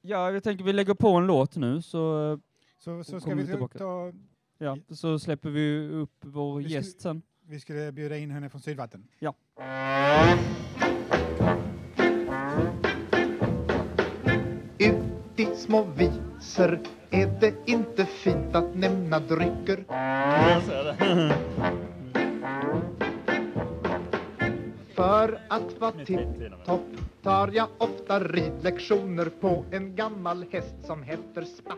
ja, 0.01 0.31
jag 0.31 0.43
tänker 0.43 0.63
vi 0.63 0.73
lägger 0.73 0.93
på 0.93 1.09
en 1.09 1.27
låt 1.27 1.55
nu, 1.55 1.81
så, 1.81 2.31
eh, 2.31 2.37
Så, 2.77 3.03
så 3.03 3.19
ska 3.19 3.35
vi 3.35 3.47
ta... 3.77 4.11
ja, 4.65 4.77
så 4.89 5.19
släpper 5.19 5.49
vi 5.49 5.87
upp 5.89 6.15
vår 6.21 6.57
Vi 6.57 6.63
skulle- 6.63 6.75
gäst 6.75 7.01
sen. 7.01 7.21
Vi 7.47 7.59
skulle 7.59 7.91
bjuda 7.91 8.17
in 8.17 8.31
henne 8.31 8.49
från 8.49 8.61
Sydvatten. 8.61 9.07
Ja. 9.19 9.33
Ut 14.79 15.39
i 15.39 15.45
små 15.55 15.83
visor 15.83 16.79
är 17.09 17.39
det 17.39 17.53
inte 17.65 18.05
fint 18.05 18.55
att 18.55 18.75
nämna 18.75 19.19
drycker 19.19 19.83
För 24.95 25.39
att 25.49 25.79
vara 25.79 25.91
tipptopp 26.05 26.81
tar 27.23 27.51
jag 27.53 27.67
ofta 27.77 28.19
ridlektioner 28.19 29.25
på 29.25 29.65
en 29.71 29.95
gammal 29.95 30.45
häst 30.51 30.75
som 30.85 31.03
heter 31.03 31.41
Spatt 31.43 31.77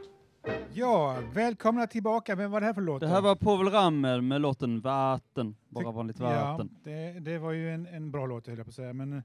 Ja, 0.74 1.18
välkomna 1.34 1.88
tillbaka. 1.88 2.36
Vem 2.36 2.52
var 2.52 2.60
det 2.60 2.66
här 2.66 2.74
för 2.74 2.82
låt? 2.82 3.00
Det 3.00 3.08
här 3.08 3.22
var 3.22 3.36
Povel 3.36 3.70
Ramel 3.70 4.22
med 4.22 4.42
låten 4.42 4.82
Vatten, 4.82 5.56
bara 5.70 5.92
vanligt 5.92 6.20
Ja, 6.20 6.26
vatten. 6.26 6.78
det, 6.84 7.20
det 7.20 7.38
var 7.38 7.52
ju 7.52 7.70
en, 7.74 7.88
en 7.88 8.12
bra 8.12 8.26
låt 8.26 8.48
höll 8.48 8.58
jag 8.58 8.66
på 8.66 8.70
att 8.70 8.76
säga. 8.76 8.94
Men, 8.94 9.24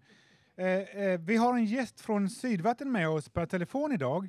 eh, 0.56 0.66
eh, 0.66 1.20
vi 1.20 1.36
har 1.36 1.54
en 1.54 1.64
gäst 1.64 2.00
från 2.00 2.30
Sydvatten 2.30 2.92
med 2.92 3.08
oss 3.08 3.28
per 3.28 3.46
telefon 3.46 3.92
idag. 3.92 4.28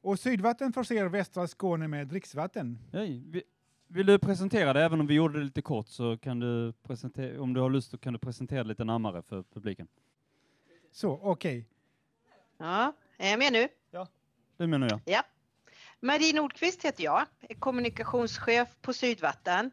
Och 0.00 0.18
Sydvatten 0.18 0.72
förser 0.72 1.06
västra 1.06 1.46
Skåne 1.46 1.88
med 1.88 2.08
dricksvatten. 2.08 2.78
Hej, 2.92 3.22
vi, 3.26 3.42
vill 3.88 4.06
du 4.06 4.18
presentera 4.18 4.72
det? 4.72 4.82
Även 4.84 5.00
om 5.00 5.06
vi 5.06 5.14
gjorde 5.14 5.38
det 5.38 5.44
lite 5.44 5.62
kort 5.62 5.88
så 5.88 6.18
kan 6.18 6.40
du 6.40 6.72
presentera, 6.82 7.42
om 7.42 7.54
du 7.54 7.60
har 7.60 7.70
lust 7.70 7.90
så 7.90 7.98
kan 7.98 8.12
du 8.12 8.18
presentera 8.18 8.62
det 8.62 8.68
lite 8.68 8.84
närmare 8.84 9.22
för 9.22 9.42
publiken. 9.42 9.88
Så, 10.92 11.20
okej. 11.22 11.66
Ja, 12.58 12.92
är 13.18 13.30
jag 13.30 13.38
med 13.38 13.52
nu? 13.52 13.68
Det 14.56 14.66
menar 14.66 14.88
jag. 14.90 15.00
Ja. 15.04 15.22
Marie 16.00 16.32
Nordqvist 16.34 16.84
heter 16.84 17.04
jag, 17.04 17.26
är 17.40 17.54
kommunikationschef 17.54 18.68
på 18.82 18.92
Sydvatten 18.92 19.70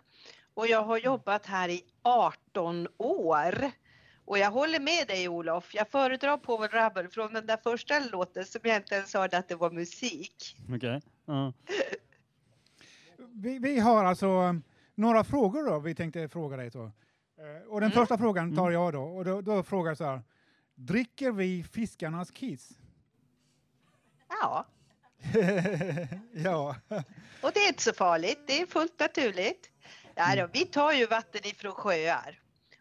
och 0.53 0.67
jag 0.67 0.83
har 0.83 0.97
jobbat 0.97 1.45
här 1.45 1.69
i 1.69 1.83
18 2.01 2.87
år. 2.97 3.71
Och 4.25 4.37
jag 4.37 4.51
håller 4.51 4.79
med 4.79 5.07
dig 5.07 5.29
Olof, 5.29 5.75
jag 5.75 5.89
föredrar 5.89 6.37
Povel 6.37 6.69
Ramel 6.69 7.09
från 7.09 7.33
den 7.33 7.45
där 7.45 7.57
första 7.57 7.99
låten 7.99 8.45
som 8.45 8.61
jag 8.63 8.75
inte 8.75 8.95
ens 8.95 9.13
hörde 9.13 9.37
att 9.37 9.47
det 9.47 9.55
var 9.55 9.71
musik. 9.71 10.57
Okej. 10.75 11.01
Ja. 11.25 11.53
Vi, 13.17 13.59
vi 13.59 13.79
har 13.79 14.05
alltså 14.05 14.27
um, 14.27 14.63
några 14.95 15.23
frågor 15.23 15.63
då 15.69 15.79
vi 15.79 15.95
tänkte 15.95 16.29
fråga 16.29 16.57
dig. 16.57 16.71
Så. 16.71 16.83
Eh, 16.83 17.67
och 17.69 17.81
den 17.81 17.91
Mm. 17.91 18.01
första 18.01 18.17
frågan 18.17 18.55
tar 18.55 18.71
jag 18.71 18.93
då. 18.93 19.01
Och 19.03 19.25
då, 19.25 19.41
då 19.41 19.63
frågar 19.63 19.89
jag 19.91 19.97
så 19.97 20.03
här. 20.05 20.21
Dricker 20.75 21.31
vi 21.31 21.63
fiskarnas 21.63 22.31
kiss? 22.31 22.69
Ja, 24.29 24.65
ja. 26.33 26.75
och 27.41 27.51
det 27.53 27.59
är 27.59 27.67
inte 27.67 27.83
så 27.83 27.93
farligt, 27.93 28.39
det 28.47 28.61
är 28.61 28.65
fullt 28.65 28.99
naturligt. 28.99 29.69
Ja, 30.15 30.35
då, 30.35 30.49
vi 30.53 30.65
tar 30.65 30.91
ju 30.93 31.05
vatten 31.05 31.47
ifrån 31.47 31.71
sjöar 31.71 32.39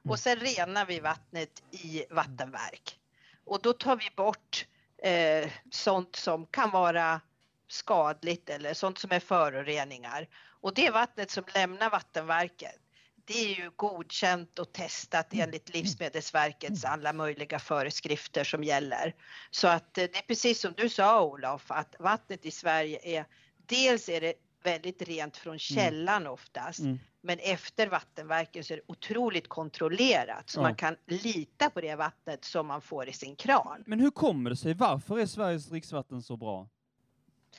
och 0.08 0.18
sen 0.18 0.36
renar 0.36 0.86
vi 0.86 1.00
vattnet 1.00 1.62
i 1.70 2.04
vattenverk. 2.10 2.98
Och 3.44 3.62
då 3.62 3.72
tar 3.72 3.96
vi 3.96 4.10
bort 4.16 4.66
eh, 5.02 5.50
sånt 5.70 6.16
som 6.16 6.46
kan 6.46 6.70
vara 6.70 7.20
skadligt 7.68 8.50
eller 8.50 8.74
sånt 8.74 8.98
som 8.98 9.12
är 9.12 9.20
föroreningar. 9.20 10.28
Och 10.60 10.74
det 10.74 10.90
vattnet 10.90 11.30
som 11.30 11.44
lämnar 11.54 11.90
vattenverket, 11.90 12.80
det 13.26 13.34
är 13.52 13.56
ju 13.64 13.70
godkänt 13.76 14.58
och 14.58 14.72
testat 14.72 15.26
enligt 15.32 15.74
Livsmedelsverkets 15.74 16.84
alla 16.84 17.12
möjliga 17.12 17.58
föreskrifter 17.58 18.44
som 18.44 18.64
gäller. 18.64 19.14
Så 19.50 19.68
att 19.68 19.98
eh, 19.98 20.04
det 20.04 20.16
är 20.18 20.22
precis 20.26 20.60
som 20.60 20.72
du 20.76 20.88
sa 20.88 21.22
Olof, 21.24 21.70
att 21.70 21.94
vattnet 21.98 22.46
i 22.46 22.50
Sverige 22.50 22.98
är, 23.18 23.26
dels 23.66 24.08
är 24.08 24.20
det 24.20 24.34
väldigt 24.62 25.02
rent 25.02 25.36
från 25.36 25.58
källan 25.58 26.26
oftast, 26.26 26.78
Mm. 26.80 26.98
men 27.20 27.38
efter 27.38 27.86
vattenverken 27.86 28.64
så 28.64 28.72
är 28.72 28.76
det 28.76 28.82
otroligt 28.86 29.48
kontrollerat 29.48 30.50
så 30.50 30.58
Ja. 30.58 30.62
man 30.62 30.74
kan 30.74 30.96
lita 31.06 31.70
på 31.70 31.80
det 31.80 31.94
vattnet 31.94 32.44
som 32.44 32.66
man 32.66 32.80
får 32.80 33.08
i 33.08 33.12
sin 33.12 33.36
kran. 33.36 33.84
Men 33.86 34.00
hur 34.00 34.10
kommer 34.10 34.50
det 34.50 34.56
sig? 34.56 34.74
Varför 34.74 35.18
är 35.18 35.26
Sveriges 35.26 35.66
dricksvatten 35.66 36.22
så 36.22 36.36
bra? 36.36 36.68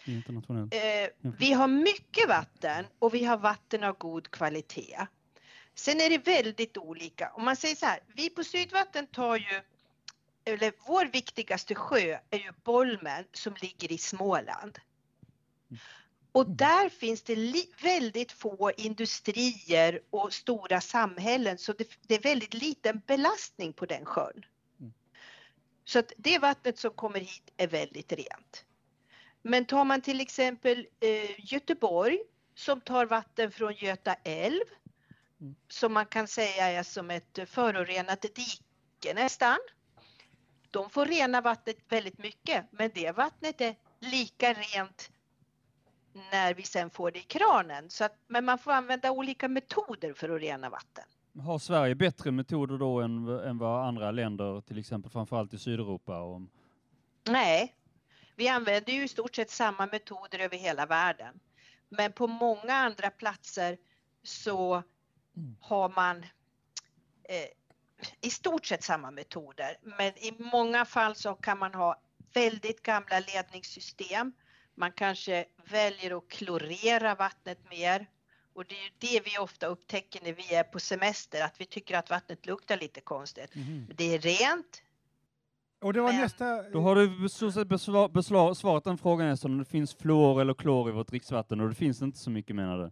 Internationellt. 0.05 0.73
Eh, 0.73 1.31
vi 1.39 1.53
har 1.53 1.67
mycket 1.67 2.27
vatten 2.29 2.85
och 2.99 3.13
vi 3.13 3.25
har 3.25 3.37
vatten 3.37 3.83
av 3.83 3.97
god 3.97 4.31
kvalitet. 4.31 4.97
Sen 5.75 6.01
är 6.01 6.09
det 6.09 6.17
väldigt 6.17 6.77
olika. 6.77 7.31
Om 7.33 7.45
man 7.45 7.55
säger 7.55 7.75
så 7.75 7.85
här, 7.85 7.99
vi 8.15 8.29
på 8.29 8.43
Sydvatten 8.43 9.07
tar 9.07 9.37
ju, 9.37 9.61
eller 10.45 10.73
vår 10.87 11.05
viktigaste 11.05 11.75
sjö 11.75 12.17
är 12.29 12.37
ju 12.37 12.51
Bolmen 12.63 13.25
som 13.33 13.55
ligger 13.61 13.91
i 13.91 13.97
Småland. 13.97 14.79
Och 16.31 16.49
där 16.49 16.89
finns 16.89 17.21
det 17.21 17.65
väldigt 17.81 18.31
få 18.31 18.71
industrier 18.77 20.01
och 20.09 20.33
stora 20.33 20.81
samhällen 20.81 21.57
så 21.57 21.73
det, 21.73 21.87
det 22.01 22.15
är 22.15 22.21
väldigt 22.21 22.53
liten 22.53 23.01
belastning 23.07 23.73
på 23.73 23.85
den 23.85 24.05
sjön. 24.05 24.45
Så 25.85 25.99
att 25.99 26.13
det 26.17 26.39
vattnet 26.39 26.79
som 26.79 26.91
kommer 26.91 27.19
hit 27.19 27.51
är 27.57 27.67
väldigt 27.67 28.11
rent. 28.11 28.65
Men 29.41 29.65
tar 29.65 29.83
man 29.83 30.01
till 30.01 30.21
exempel 30.21 30.87
eh, 30.99 31.53
Göteborg 31.53 32.19
som 32.55 32.81
tar 32.81 33.05
vatten 33.05 33.51
från 33.51 33.73
Göta 33.73 34.15
älv 34.23 34.63
Mm. 35.45 35.55
som 35.67 35.93
man 35.93 36.05
kan 36.05 36.27
säga 36.27 36.65
är 36.67 36.83
som 36.83 37.11
ett 37.11 37.39
förorenat 37.45 38.21
dike 38.21 39.13
nästan. 39.15 39.57
De 40.71 40.89
får 40.89 41.05
rena 41.05 41.41
vattnet 41.41 41.77
väldigt 41.89 42.17
mycket 42.17 42.65
men 42.71 42.91
det 42.93 43.11
vattnet 43.11 43.61
är 43.61 43.75
lika 43.99 44.53
rent 44.53 45.11
när 46.31 46.53
vi 46.53 46.63
sen 46.63 46.89
får 46.89 47.11
det 47.11 47.19
i 47.19 47.21
kranen. 47.21 47.89
Så 47.89 48.03
att, 48.03 48.15
men 48.27 48.45
man 48.45 48.57
får 48.57 48.71
använda 48.71 49.11
olika 49.11 49.47
metoder 49.47 50.13
för 50.13 50.29
att 50.29 50.41
rena 50.41 50.69
vatten. 50.69 51.03
Har 51.39 51.59
Sverige 51.59 51.95
bättre 51.95 52.31
metoder 52.31 52.77
då 52.77 53.01
än, 53.01 53.27
än 53.27 53.57
vad 53.57 53.87
andra 53.87 54.11
länder, 54.11 54.61
till 54.61 54.79
exempel 54.79 55.11
framförallt 55.11 55.53
i 55.53 55.59
Sydeuropa? 55.59 56.19
Och, 56.19 56.41
Nej, 57.27 57.75
vi 58.35 58.47
använder 58.47 58.93
ju 58.93 59.03
i 59.03 59.07
stort 59.07 59.35
sett 59.35 59.49
samma 59.49 59.85
metoder 59.85 60.39
över 60.39 60.57
hela 60.57 60.85
världen. 60.85 61.39
Men 61.89 62.11
på 62.11 62.27
många 62.27 62.73
andra 62.73 63.09
platser 63.09 63.77
så 64.23 64.83
har 65.61 65.89
man 65.89 66.17
eh, 67.23 67.45
i 68.21 68.29
stort 68.29 68.65
sett 68.65 68.83
samma 68.83 69.11
metoder. 69.11 69.77
Men 69.97 70.07
i 70.17 70.35
många 70.51 70.85
fall 70.85 71.15
så 71.15 71.33
kan 71.35 71.59
man 71.59 71.73
ha 71.73 72.01
väldigt 72.33 72.81
gamla 72.81 73.19
ledningssystem. 73.19 74.33
Man 74.75 74.91
kanske 74.91 75.45
väljer 75.71 76.17
att 76.17 76.27
klorera 76.27 77.15
vattnet 77.15 77.69
mer. 77.69 78.09
Och 78.53 78.65
det 78.65 78.75
är 78.75 78.83
ju 78.83 78.89
det 79.19 79.31
vi 79.31 79.37
ofta 79.37 79.67
upptäcker 79.67 80.23
när 80.23 80.33
vi 80.33 80.55
är 80.55 80.63
på 80.63 80.79
semester, 80.79 81.43
att 81.45 81.61
vi 81.61 81.65
tycker 81.65 81.97
att 81.97 82.09
vattnet 82.09 82.45
luktar 82.45 82.77
lite 82.77 83.01
konstigt. 83.01 83.51
Det 83.95 84.13
är 84.15 84.19
rent, 84.19 84.81
Och 85.81 85.93
det 85.93 86.01
var 86.01 86.11
Men- 86.11 86.21
nästa... 86.21 86.69
Då 86.69 86.81
har 86.81 86.95
du 86.95 87.25
i 87.25 87.29
stort 87.29 87.53
sett 87.53 87.67
besva- 87.67 88.11
besva- 88.11 88.53
svarat 88.53 88.83
den 88.83 88.97
frågan 88.97 89.37
om 89.43 89.57
det 89.57 89.65
finns 89.65 89.95
fluor 89.95 90.41
eller 90.41 90.53
klor 90.53 90.89
i 90.89 90.91
vårt 90.91 91.07
dricksvatten 91.07 91.61
och 91.61 91.69
det 91.69 91.75
finns 91.75 92.01
inte 92.01 92.17
så 92.17 92.29
mycket 92.29 92.55
menar 92.55 92.77
du? 92.77 92.91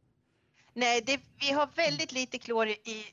Nej, 0.74 1.01
det, 1.01 1.20
vi 1.39 1.51
har 1.51 1.70
väldigt 1.75 2.12
lite 2.12 2.38
klor 2.38 2.68
i, 2.68 3.06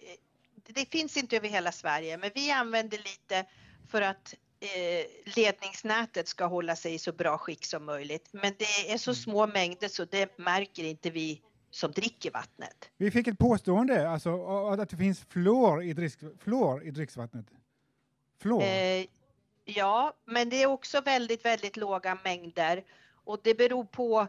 det 0.66 0.90
finns 0.90 1.16
inte 1.16 1.36
över 1.36 1.48
hela 1.48 1.72
Sverige, 1.72 2.18
men 2.18 2.30
vi 2.34 2.50
använder 2.50 2.98
lite 2.98 3.46
för 3.88 4.02
att 4.02 4.34
eh, 4.60 5.34
ledningsnätet 5.36 6.28
ska 6.28 6.44
hålla 6.44 6.76
sig 6.76 6.94
i 6.94 6.98
så 6.98 7.12
bra 7.12 7.38
skick 7.38 7.64
som 7.64 7.84
möjligt. 7.84 8.28
Men 8.32 8.52
det 8.58 8.92
är 8.92 8.98
så 8.98 9.14
små 9.14 9.46
mängder 9.46 9.88
så 9.88 10.04
det 10.04 10.38
märker 10.38 10.84
inte 10.84 11.10
vi 11.10 11.42
som 11.70 11.92
dricker 11.92 12.30
vattnet. 12.30 12.90
Vi 12.96 13.10
fick 13.10 13.26
ett 13.26 13.38
påstående 13.38 14.08
alltså, 14.08 14.46
att 14.66 14.90
det 14.90 14.96
finns 14.96 15.20
fluor 15.28 15.82
i, 15.82 15.92
drick, 15.92 16.18
fluor 16.38 16.84
i 16.84 16.90
dricksvattnet. 16.90 17.46
Fluor? 18.38 18.62
Eh, 18.62 19.06
ja, 19.64 20.14
men 20.24 20.48
det 20.48 20.62
är 20.62 20.66
också 20.66 21.00
väldigt, 21.00 21.44
väldigt 21.44 21.76
låga 21.76 22.18
mängder 22.24 22.84
och 23.24 23.40
det 23.42 23.54
beror 23.54 23.84
på, 23.84 24.20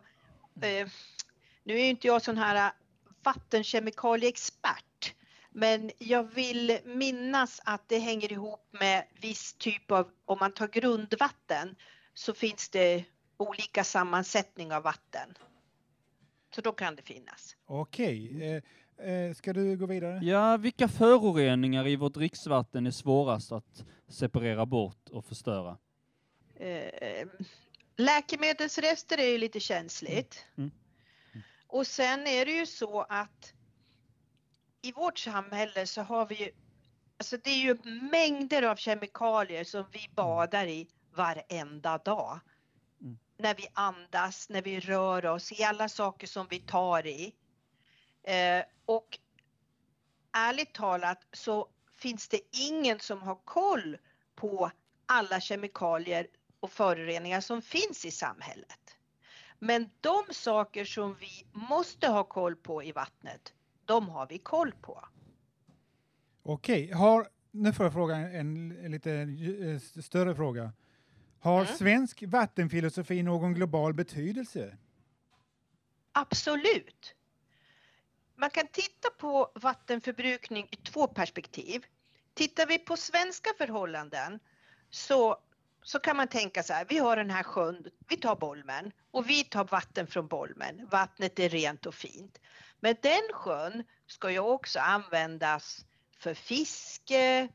eh, 0.61 0.87
nu 1.63 1.73
är 1.73 1.83
ju 1.83 1.89
inte 1.89 2.07
jag 2.07 2.21
sån 2.21 2.37
här 2.37 2.71
vattenkemikalieexpert, 3.23 5.15
men 5.49 5.91
jag 5.97 6.23
vill 6.23 6.77
minnas 6.85 7.61
att 7.65 7.89
det 7.89 7.99
hänger 7.99 8.31
ihop 8.31 8.67
med 8.71 9.03
viss 9.21 9.53
typ 9.53 9.91
av, 9.91 10.11
om 10.25 10.37
man 10.39 10.51
tar 10.51 10.67
grundvatten 10.67 11.75
så 12.13 12.33
finns 12.33 12.69
det 12.69 13.03
olika 13.37 13.83
sammansättning 13.83 14.73
av 14.73 14.83
vatten. 14.83 15.37
Så 16.55 16.61
då 16.61 16.71
kan 16.71 16.95
det 16.95 17.01
finnas. 17.01 17.55
Okej. 17.65 18.43
Eh, 18.55 18.63
Eh, 19.03 19.33
ska 19.33 19.53
du 19.53 19.77
gå 19.77 19.85
vidare? 19.85 20.19
Ja, 20.23 20.57
vilka 20.57 20.87
föroreningar 20.87 21.87
i 21.87 21.95
vårt 21.95 22.13
dricksvatten 22.13 22.87
är 22.87 22.91
svårast 22.91 23.51
att 23.51 23.85
separera 24.07 24.65
bort 24.65 25.09
och 25.09 25.25
förstöra? 25.25 25.77
Eh, 26.55 27.27
läkemedelsrester 27.97 29.17
är 29.17 29.27
ju 29.27 29.37
lite 29.37 29.59
känsligt. 29.59 30.45
Mm. 30.57 30.71
Och 31.71 31.87
sen 31.87 32.27
är 32.27 32.45
det 32.45 32.51
ju 32.51 32.65
så 32.65 33.01
att 33.01 33.53
i 34.81 34.91
vårt 34.91 35.19
samhälle 35.19 35.87
så 35.87 36.01
har 36.01 36.25
vi 36.25 36.35
ju, 36.35 36.51
alltså 37.17 37.37
det 37.37 37.49
är 37.49 37.61
ju 37.61 37.77
mängder 38.11 38.63
av 38.63 38.75
kemikalier 38.75 39.63
som 39.63 39.85
vi 39.91 40.09
badar 40.15 40.67
i 40.67 40.87
varenda 41.15 41.97
dag. 41.97 42.39
Mm. 43.01 43.17
När 43.37 43.55
vi 43.55 43.67
andas, 43.73 44.49
när 44.49 44.61
vi 44.61 44.79
rör 44.79 45.25
oss, 45.25 45.51
i 45.51 45.63
alla 45.63 45.89
saker 45.89 46.27
som 46.27 46.47
vi 46.49 46.59
tar 46.59 47.07
i. 47.07 47.35
Eh, 48.23 48.63
och 48.85 49.19
ärligt 50.31 50.73
talat 50.73 51.27
så 51.31 51.67
finns 51.97 52.27
det 52.27 52.41
ingen 52.51 52.99
som 52.99 53.21
har 53.21 53.35
koll 53.45 53.97
på 54.35 54.71
alla 55.05 55.39
kemikalier 55.39 56.27
och 56.59 56.71
föroreningar 56.71 57.41
som 57.41 57.61
finns 57.61 58.05
i 58.05 58.11
samhället. 58.11 58.80
Men 59.63 59.89
de 60.01 60.23
saker 60.33 60.85
som 60.85 61.15
vi 61.19 61.45
måste 61.51 62.07
ha 62.07 62.23
koll 62.23 62.55
på 62.55 62.83
i 62.83 62.91
vattnet, 62.91 63.53
de 63.85 64.09
har 64.09 64.27
vi 64.27 64.37
koll 64.37 64.71
på. 64.81 65.07
Okej, 66.43 66.91
har, 66.91 67.27
nu 67.51 67.73
får 67.73 67.85
jag 67.85 67.93
fråga 67.93 68.15
en, 68.15 68.71
en 68.85 68.91
lite 68.91 69.11
eh, 69.13 70.01
större 70.01 70.35
fråga. 70.35 70.73
Har 71.39 71.61
Mm. 71.61 71.73
svensk 71.75 72.23
vattenfilosofi 72.27 73.23
någon 73.23 73.53
global 73.53 73.93
betydelse? 73.93 74.77
Absolut. 76.11 77.15
Man 78.35 78.49
kan 78.49 78.67
titta 78.67 79.09
på 79.17 79.51
vattenförbrukning 79.55 80.67
i 80.71 80.75
två 80.75 81.07
perspektiv. 81.07 81.85
Tittar 82.33 82.65
vi 82.67 82.79
på 82.79 82.97
svenska 82.97 83.49
förhållanden 83.57 84.39
så, 84.89 85.37
så 85.83 85.99
kan 85.99 86.17
man 86.17 86.27
tänka 86.27 86.63
så 86.63 86.73
här, 86.73 86.85
vi 86.89 86.97
har 86.97 87.15
den 87.15 87.29
här 87.29 87.43
sjön, 87.43 87.85
vi 88.07 88.17
tar 88.17 88.35
Bolmen 88.35 88.91
och 89.11 89.29
vi 89.29 89.43
tar 89.43 89.63
vatten 89.63 90.07
från 90.07 90.27
Bolmen. 90.27 90.87
Vattnet 90.91 91.39
är 91.39 91.49
rent 91.49 91.85
och 91.85 91.95
fint. 91.95 92.39
Men 92.79 92.95
den 93.01 93.33
sjön 93.33 93.83
ska 94.07 94.31
ju 94.31 94.39
också 94.39 94.79
användas 94.79 95.85
för 96.17 96.33
fiske, 96.33 97.47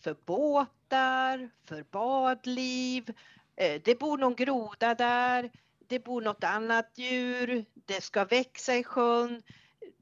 för 0.00 0.16
båtar, 0.24 1.50
för 1.64 1.82
badliv. 1.82 3.14
Eh, 3.56 3.80
det 3.84 3.98
bor 3.98 4.18
någon 4.18 4.34
groda 4.34 4.94
där, 4.94 5.50
det 5.88 5.98
bor 5.98 6.22
något 6.22 6.44
annat 6.44 6.90
djur, 6.94 7.64
det 7.74 8.00
ska 8.00 8.24
växa 8.24 8.76
i 8.76 8.84
sjön, 8.84 9.42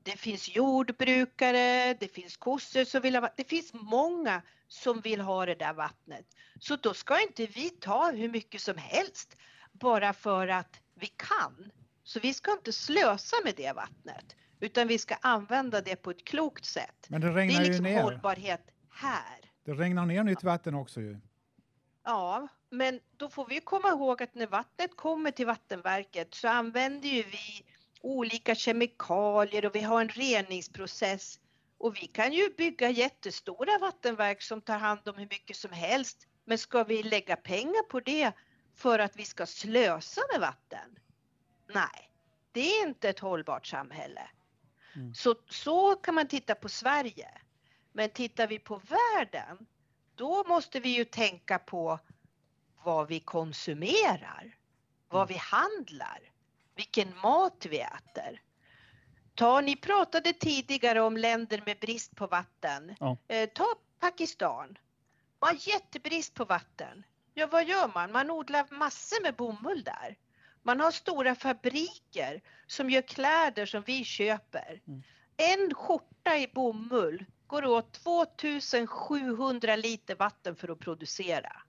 det 0.02 0.16
finns 0.16 0.56
jordbrukare, 0.56 1.94
det 1.94 2.08
finns 2.08 2.36
kossor 2.36 2.84
som 2.84 3.00
vill 3.00 3.14
ha 3.14 3.20
vatten. 3.20 3.34
Det 3.36 3.48
finns 3.48 3.72
många 3.72 4.42
som 4.68 5.00
vill 5.00 5.20
ha 5.20 5.46
det 5.46 5.54
där 5.54 5.72
vattnet. 5.74 6.26
Så 6.60 6.76
då 6.76 6.94
ska 6.94 7.22
inte 7.22 7.46
vi 7.46 7.70
ta 7.70 8.10
hur 8.10 8.28
mycket 8.28 8.60
som 8.60 8.76
helst 8.76 9.36
bara 9.72 10.12
för 10.12 10.48
att 10.48 10.80
vi 10.94 11.06
kan. 11.06 11.70
Så 12.02 12.20
vi 12.20 12.34
ska 12.34 12.52
inte 12.52 12.72
slösa 12.72 13.36
med 13.44 13.54
det 13.56 13.72
vattnet 13.72 14.36
utan 14.60 14.88
vi 14.88 14.98
ska 14.98 15.14
använda 15.14 15.80
det 15.80 15.96
på 15.96 16.10
ett 16.10 16.24
klokt 16.24 16.64
sätt. 16.64 17.06
Men 17.08 17.20
det 17.20 17.26
Det 17.26 17.34
regnar 17.34 17.60
är 17.60 17.64
ju 17.64 17.68
liksom 17.68 17.84
ner. 17.84 18.02
hållbarhet 18.02 18.70
här. 18.90 19.50
Det 19.64 19.72
regnar 19.72 20.06
ner 20.06 20.22
nytt 20.24 20.42
vatten 20.42 20.74
också 20.74 21.00
ju. 21.00 21.18
Ja, 22.04 22.48
men 22.70 23.00
då 23.16 23.28
får 23.28 23.46
vi 23.46 23.60
komma 23.60 23.88
ihåg 23.88 24.22
att 24.22 24.34
när 24.34 24.46
vattnet 24.46 24.96
kommer 24.96 25.30
till 25.30 25.46
vattenverket 25.46 26.34
så 26.34 26.48
använder 26.48 27.08
ju 27.08 27.22
vi 27.22 27.64
olika 28.00 28.54
kemikalier 28.54 29.64
och 29.66 29.74
vi 29.74 29.80
har 29.80 30.00
en 30.00 30.08
reningsprocess. 30.08 31.40
Och 31.78 31.96
vi 31.96 32.06
kan 32.06 32.32
ju 32.32 32.54
bygga 32.56 32.90
jättestora 32.90 33.78
vattenverk 33.78 34.42
som 34.42 34.60
tar 34.60 34.78
hand 34.78 35.08
om 35.08 35.14
hur 35.14 35.28
mycket 35.30 35.56
som 35.56 35.72
helst. 35.72 36.26
Men 36.44 36.58
ska 36.58 36.84
vi 36.84 37.02
lägga 37.02 37.36
pengar 37.36 37.82
på 37.82 38.00
det 38.00 38.32
för 38.74 38.98
att 38.98 39.16
vi 39.16 39.24
ska 39.24 39.46
slösa 39.46 40.20
med 40.32 40.40
vatten? 40.40 40.98
Nej, 41.66 42.10
det 42.52 42.60
är 42.60 42.88
inte 42.88 43.08
ett 43.08 43.18
hållbart 43.18 43.66
samhälle. 43.66 44.30
Mm. 44.94 45.14
Så, 45.14 45.34
så 45.48 45.96
kan 45.96 46.14
man 46.14 46.28
titta 46.28 46.54
på 46.54 46.68
Sverige. 46.68 47.30
Men 47.92 48.10
tittar 48.10 48.46
vi 48.46 48.58
på 48.58 48.76
världen, 48.76 49.66
då 50.14 50.44
måste 50.48 50.80
vi 50.80 50.88
ju 50.88 51.04
tänka 51.04 51.58
på 51.58 51.98
vad 52.84 53.08
vi 53.08 53.20
konsumerar, 53.20 54.56
vad 55.08 55.28
vi 55.28 55.34
handlar, 55.34 56.32
vilken 56.74 57.16
mat 57.16 57.66
vi 57.70 57.80
äter. 57.80 58.42
Ta, 59.38 59.60
ni 59.60 59.76
pratade 59.76 60.32
tidigare 60.32 61.00
om 61.00 61.16
länder 61.16 61.62
med 61.66 61.78
brist 61.78 62.16
på 62.16 62.26
vatten. 62.26 62.96
Ja. 63.00 63.16
Eh, 63.28 63.48
ta 63.48 63.66
Pakistan. 64.00 64.78
Man 65.40 65.48
har 65.48 65.68
jättebrist 65.68 66.34
på 66.34 66.44
vatten. 66.44 67.04
Ja, 67.34 67.46
vad 67.46 67.64
gör 67.64 67.90
man? 67.94 68.12
Man 68.12 68.30
odlar 68.30 68.66
massor 68.70 69.22
med 69.22 69.34
bomull 69.36 69.82
där. 69.84 70.16
Man 70.62 70.80
har 70.80 70.90
stora 70.90 71.34
fabriker 71.34 72.42
som 72.66 72.90
gör 72.90 73.02
kläder 73.02 73.66
som 73.66 73.82
vi 73.82 74.04
köper. 74.04 74.80
Mm. 74.86 75.02
En 75.36 75.74
skjorta 75.74 76.36
i 76.38 76.50
bomull 76.54 77.24
går 77.46 77.64
åt 77.64 77.92
2700 78.38 79.76
liter 79.76 80.14
vatten 80.14 80.56
för 80.56 80.68
att 80.68 80.78
producera. 80.78 81.62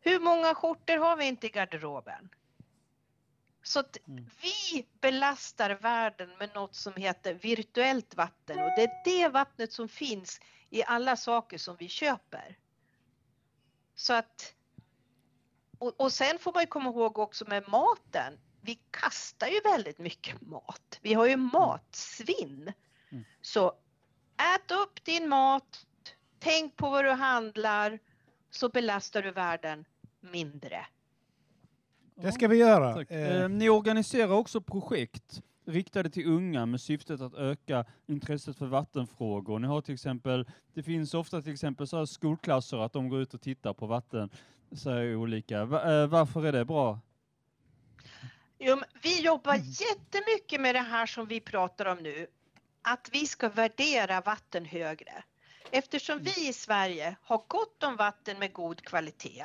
Hur 0.00 0.20
många 0.20 0.54
skjortor 0.54 0.96
har 0.96 1.16
vi 1.16 1.24
inte 1.24 1.46
i 1.46 1.50
garderoben? 1.50 2.28
Så 3.64 3.80
att 3.80 3.96
Mm. 4.08 4.30
vi 4.42 4.86
belastar 5.00 5.70
världen 5.70 6.30
med 6.38 6.54
något 6.54 6.74
som 6.74 6.94
heter 6.96 7.34
virtuellt 7.34 8.14
vatten 8.14 8.58
och 8.58 8.70
det 8.76 8.82
är 8.82 9.04
det 9.04 9.28
vattnet 9.28 9.72
som 9.72 9.88
finns 9.88 10.40
i 10.70 10.84
alla 10.84 11.16
saker 11.16 11.58
som 11.58 11.76
vi 11.76 11.88
köper. 11.88 12.58
Så 13.94 14.12
att 14.12 14.54
och, 15.78 16.00
och 16.00 16.12
sen 16.12 16.38
får 16.38 16.52
man 16.52 16.62
ju 16.62 16.66
komma 16.66 16.90
ihåg 16.90 17.18
också 17.18 17.44
med 17.48 17.68
maten. 17.68 18.38
Vi 18.60 18.80
kastar 18.90 19.46
ju 19.46 19.60
väldigt 19.60 19.98
mycket 19.98 20.40
mat. 20.40 20.98
Vi 21.02 21.14
har 21.14 21.26
ju 21.26 21.36
matsvinn. 21.36 22.72
Mm. 23.10 23.24
Så 23.40 23.72
ät 24.54 24.70
upp 24.70 25.04
din 25.04 25.28
mat. 25.28 25.86
Tänk 26.38 26.76
på 26.76 26.90
vad 26.90 27.04
du 27.04 27.10
handlar 27.10 27.98
så 28.50 28.68
belastar 28.68 29.22
du 29.22 29.30
världen 29.30 29.84
mindre. 30.20 30.86
Det 32.14 32.32
ska 32.32 32.48
vi 32.48 32.56
göra. 32.56 32.94
Tack. 32.94 33.10
Eh, 33.10 33.42
Eh, 33.42 33.48
ni 33.48 33.68
organiserar 33.68 34.32
också 34.32 34.60
projekt 34.60 35.42
riktade 35.66 36.10
till 36.10 36.26
unga 36.26 36.66
med 36.66 36.80
syftet 36.80 37.20
att 37.20 37.34
öka 37.34 37.84
intresset 38.06 38.58
för 38.58 38.66
vattenfrågor. 38.66 39.58
Ni 39.58 39.66
har 39.66 39.80
till 39.80 39.94
exempel, 39.94 40.46
det 40.74 40.82
finns 40.82 41.14
ofta 41.14 41.42
till 41.42 41.52
exempel 41.52 41.86
så 41.86 41.98
här 41.98 42.04
skolklasser 42.04 42.78
att 42.78 42.92
de 42.92 43.08
går 43.08 43.20
ut 43.20 43.34
och 43.34 43.40
tittar 43.40 43.72
på 43.72 43.86
vatten, 43.86 44.30
så 44.72 44.90
här 44.90 45.16
olika. 45.16 45.60
Eh, 45.60 46.06
varför 46.06 46.46
är 46.46 46.52
det 46.52 46.64
bra? 46.64 47.00
Jo, 48.58 48.80
vi 49.02 49.22
jobbar 49.22 49.54
jättemycket 49.54 50.60
med 50.60 50.74
det 50.74 50.80
här 50.80 51.06
som 51.06 51.26
vi 51.26 51.40
pratar 51.40 51.86
om 51.86 51.98
nu. 51.98 52.26
Att 52.82 53.08
vi 53.12 53.26
ska 53.26 53.48
värdera 53.48 54.20
vatten 54.20 54.64
högre. 54.64 55.24
Eftersom 55.70 56.18
vi 56.18 56.48
i 56.48 56.52
Sverige 56.52 57.16
har 57.22 57.42
gott 57.48 57.82
om 57.82 57.96
vatten 57.96 58.38
med 58.38 58.52
god 58.52 58.82
kvalitet 58.82 59.44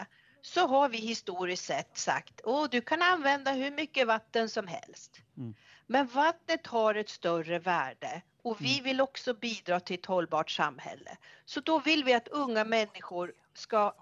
så 0.53 0.67
har 0.67 0.89
vi 0.89 0.97
historiskt 0.97 1.65
sett 1.65 1.97
sagt 1.97 2.41
att 2.45 2.71
du 2.71 2.81
kan 2.81 3.01
använda 3.01 3.51
hur 3.51 3.71
mycket 3.71 4.07
vatten 4.07 4.49
som 4.49 4.67
helst. 4.67 5.21
Mm. 5.37 5.55
Men 5.87 6.07
vattnet 6.07 6.67
har 6.67 6.95
ett 6.95 7.09
större 7.09 7.59
värde 7.59 8.21
och 8.43 8.61
vi 8.61 8.73
Mm. 8.73 8.83
vill 8.83 9.01
också 9.01 9.33
bidra 9.33 9.79
till 9.79 9.99
ett 9.99 10.05
hållbart 10.05 10.51
samhälle. 10.51 11.17
Så 11.45 11.59
då 11.59 11.79
vill 11.79 12.03
vi 12.03 12.13
att 12.13 12.27
unga 12.27 12.63
människor 12.63 13.33
ska 13.53 13.93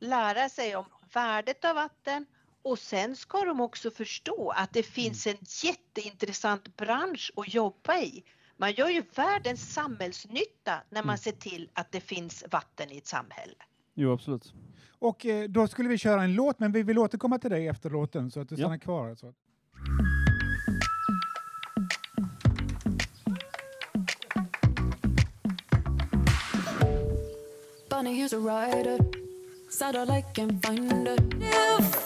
lära 0.00 0.48
sig 0.48 0.76
om 0.76 0.84
värdet 1.12 1.64
av 1.64 1.74
vatten 1.74 2.26
och 2.62 2.78
sen 2.78 3.16
ska 3.16 3.44
de 3.44 3.60
också 3.60 3.90
förstå 3.90 4.50
att 4.50 4.72
det 4.72 4.82
finns 4.82 5.26
en 5.26 5.36
jätteintressant 5.64 6.76
bransch 6.76 7.30
att 7.36 7.54
jobba 7.54 7.98
i. 7.98 8.24
Man 8.56 8.72
gör 8.72 8.88
ju 8.88 9.02
världens 9.14 9.72
samhällsnytta 9.72 10.82
när 10.90 11.02
man 11.02 11.14
Mm. 11.14 11.18
ser 11.18 11.32
till 11.32 11.70
att 11.72 11.92
det 11.92 12.00
finns 12.00 12.44
vatten 12.50 12.92
i 12.92 12.98
ett 12.98 13.06
samhälle. 13.06 13.54
Jo, 13.98 14.12
absolut. 14.12 14.52
och 14.98 15.26
eh, 15.26 15.48
då 15.48 15.66
skulle 15.68 15.88
vi 15.88 15.98
köra 15.98 16.22
en 16.22 16.34
låt, 16.34 16.58
men 16.60 16.72
vi 16.72 16.82
vill 16.82 16.98
återkomma 16.98 17.38
till 17.38 17.50
dig 17.50 17.68
efter 17.68 17.90
låten 17.90 18.30
så 18.30 18.40
att 18.40 18.48
du 18.48 18.54
Ja. 18.54 18.58
stannar 18.58 18.78
kvar. 18.78 19.14
Så. 19.14 19.32
Bunny, 27.90 28.14
here's 28.14 28.32
a 28.32 28.38
rider. 28.38 28.98
Satellite 29.70 30.32
can 30.34 30.60
find 30.60 30.90
her. 30.92 31.16
Yeah, 31.40 31.78
fire's 31.80 32.05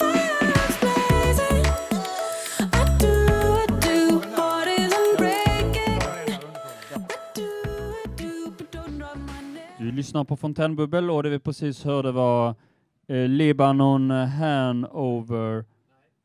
lyssnar 10.00 10.24
på 10.24 10.36
Fontänbubbel 10.36 11.10
och 11.10 11.22
det 11.22 11.30
vi 11.30 11.38
precis 11.38 11.84
hörde 11.84 12.12
var 12.12 12.54
eh, 13.08 13.28
Libanon 13.28 14.10
Hanover. 14.10 15.64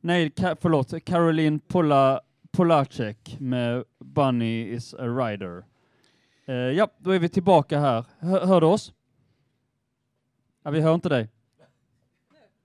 Nej, 0.02 0.30
ka, 0.30 0.56
förlåt, 0.62 1.06
Caroline 1.06 1.60
Pola, 1.60 2.22
Polacek 2.52 3.38
med 3.40 3.84
Bunny 4.00 4.74
is 4.74 4.94
a 4.94 5.08
rider. 5.08 5.64
Eh, 6.46 6.56
ja, 6.56 6.88
då 6.98 7.12
är 7.12 7.20
vi 7.20 7.30
tillbaka 7.30 7.80
här. 7.80 8.06
Hör, 8.20 8.46
hör 8.46 8.62
du 8.62 8.68
oss? 8.68 8.94
Ja, 10.64 10.72
vi 10.72 10.82
hör 10.82 10.94
inte 10.94 11.10
dig. 11.10 11.30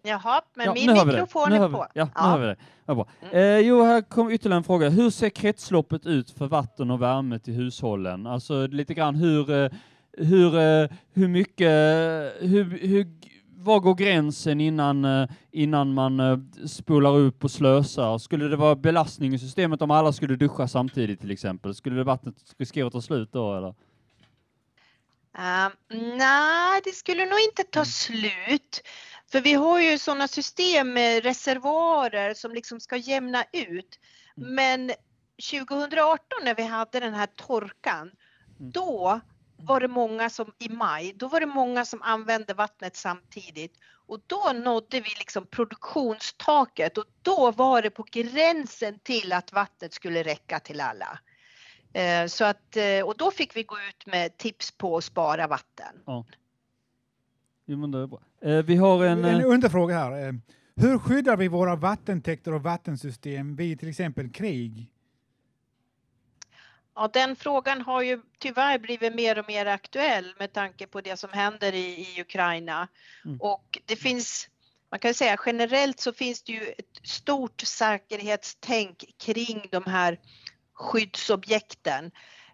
Jaha, 0.03 0.43
men 0.55 0.67
ja, 0.67 0.75
min 0.75 1.07
mikrofon 1.07 1.53
är 1.53 1.69
på. 1.69 1.87
Ja, 1.95 2.05
nu 2.05 2.23
hör 2.23 2.39
vi 2.39 2.47
dig. 2.47 2.57
Ja, 2.87 2.95
bra. 2.95 3.07
Eh, 3.31 3.59
jo, 3.59 3.83
här 3.83 4.03
kommer 4.03 4.33
ytterligare 4.33 4.57
en 4.57 4.65
fråga. 4.65 4.89
Hur 4.89 5.11
ser 5.11 5.29
kretsloppet 5.29 6.07
ut 6.07 6.31
för 6.31 6.47
vatten 6.47 6.91
och 6.91 7.03
värme 7.03 7.39
till 7.39 7.55
hushållen? 7.55 8.27
Alltså 8.27 8.67
lite 8.67 8.95
grann 8.95 9.15
hur, 9.15 9.51
eh, 9.51 9.71
hur, 10.13 10.59
eh, 10.59 10.89
hur 11.13 11.29
mycket, 11.29 11.71
hur, 12.41 12.79
hur, 12.89 13.07
var 13.63 13.81
går 13.81 13.95
gränsen 13.95 14.61
innan, 14.61 15.05
eh, 15.05 15.29
innan 15.51 15.95
man 15.95 16.21
eh, 16.21 16.39
spolar 16.67 17.17
upp 17.17 17.45
och 17.45 17.51
slösar? 17.51 18.19
Skulle 18.19 18.49
det 18.49 18.57
vara 18.57 18.77
belastning 18.77 19.35
i 19.35 19.39
systemet 19.39 19.83
om 19.83 19.91
alla 19.91 20.13
skulle 20.13 20.37
duscha 20.37 20.69
samtidigt 20.69 21.21
till 21.21 21.31
exempel? 21.31 21.75
Skulle 21.75 21.97
det 21.97 22.05
vattnet 22.05 22.35
riskera 22.59 22.87
att 22.87 22.93
ta 22.93 23.01
slut 23.01 23.33
då 23.33 23.57
eller? 23.57 23.75
Um, 25.39 25.73
Nej, 26.19 26.81
det 26.85 26.91
skulle 26.91 27.25
nog 27.25 27.39
inte 27.41 27.63
ta 27.71 27.85
slut. 27.85 28.83
För 29.33 29.41
vi 29.41 29.55
har 29.55 29.81
ju 29.81 29.99
sådana 29.99 30.29
system 30.29 30.93
med 30.93 31.23
reservoarer 31.23 32.35
som 32.35 32.53
liksom 32.53 32.81
ska 32.81 32.97
jämna 32.97 33.45
ut. 33.53 33.99
Men 34.37 34.91
2018 35.51 36.19
när 36.45 36.55
vi 36.55 36.63
hade 36.63 37.01
den 37.01 37.15
här 37.15 37.27
torkan, 37.27 38.11
då 38.59 39.21
var 39.63 39.81
det 39.81 39.89
många 39.89 40.31
som 40.31 40.53
i 40.59 40.69
maj, 40.69 41.13
då 41.17 41.29
var 41.29 41.41
det 41.41 41.47
många 41.47 41.85
som 41.85 42.03
använde 42.03 42.55
vattnet 42.55 42.97
samtidigt 42.97 43.73
och 44.07 44.21
då 44.27 44.53
nådde 44.65 45.01
vi 45.01 45.11
liksom 45.19 45.47
produktionstaket 45.47 46.99
och 46.99 47.05
då 47.23 47.51
var 47.51 47.83
det 47.83 47.91
på 47.91 48.07
gränsen 48.11 48.99
till 48.99 49.33
att 49.33 49.53
vattnet 49.53 49.93
skulle 49.93 50.23
räcka 50.23 50.61
till 50.61 50.81
alla. 50.81 51.19
Eh, 51.93 52.27
Så 52.27 52.45
att, 52.45 52.77
eh, 52.77 53.07
och 53.07 53.17
då 53.17 53.31
fick 53.31 53.57
vi 53.57 53.63
gå 53.63 53.77
ut 53.77 54.07
med 54.07 54.37
tips 54.37 54.71
på 54.71 54.97
att 54.97 55.05
spara 55.05 55.47
vatten. 55.47 56.03
Ja. 56.07 56.27
Jo, 57.67 57.79
men 57.79 57.91
det 57.91 57.99
är 57.99 58.07
bra. 58.07 58.21
Eh, 58.43 58.65
vi 58.65 58.77
har 58.77 59.05
en... 59.05 59.25
En 59.25 59.45
underfråga 59.45 59.95
här. 59.95 60.41
Hur 60.77 60.99
skyddar 60.99 61.37
vi 61.37 61.49
våra 61.49 61.77
vattentäkter 61.77 62.55
och 62.55 62.63
vattensystem 62.63 63.57
vid 63.57 63.79
till 63.79 63.89
exempel 63.89 64.33
krig? 64.33 64.91
Ja, 67.01 67.09
den 67.13 67.37
frågan 67.37 67.81
har 67.81 68.03
ju 68.03 68.21
tyvärr 68.39 68.79
blivit 68.79 69.15
mer 69.15 69.39
och 69.39 69.49
mer 69.49 69.67
aktuell 69.67 70.35
med 70.39 70.53
tanke 70.53 70.87
på 70.87 71.01
det 71.01 71.17
som 71.17 71.31
händer 71.33 71.73
i, 71.73 71.87
i 71.87 72.21
Ukraina. 72.21 72.89
Mm. 73.25 73.41
Och 73.41 73.79
det 73.87 73.97
finns, 73.97 74.49
man 74.91 75.01
kan 75.01 75.15
säga 75.15 75.37
generellt 75.47 76.01
så 76.01 76.13
finns 76.13 76.43
det 76.43 76.53
ju 76.53 76.63
ett 76.79 77.09
stort 77.09 77.61
säkerhetstänk 77.61 79.05
kring 79.19 79.69
de 79.71 79.85
här 79.85 80.19
skyddsobjekten. 80.73 82.05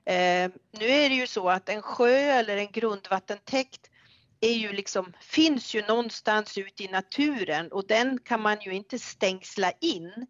Eh, 0.05 0.51
nu 0.71 0.87
är 0.87 1.09
det 1.09 1.15
ju 1.15 1.27
så 1.27 1.49
att 1.51 1.69
en 1.69 1.83
sjö 1.83 2.17
eller 2.17 2.57
en 2.57 2.73
grundvattentäkt 2.73 3.91
är 4.41 4.55
ju 4.55 4.73
liksom, 4.73 5.13
finns 5.21 5.75
ju 5.75 5.83
någonstans 5.83 6.59
ute 6.59 6.85
i 6.85 6.89
naturen 6.89 7.73
och 7.73 7.87
den 7.87 8.19
kan 8.19 8.41
man 8.41 8.61
ju 8.61 8.73
inte 8.73 8.99
stängsla 8.99 9.73
in. 9.81 10.27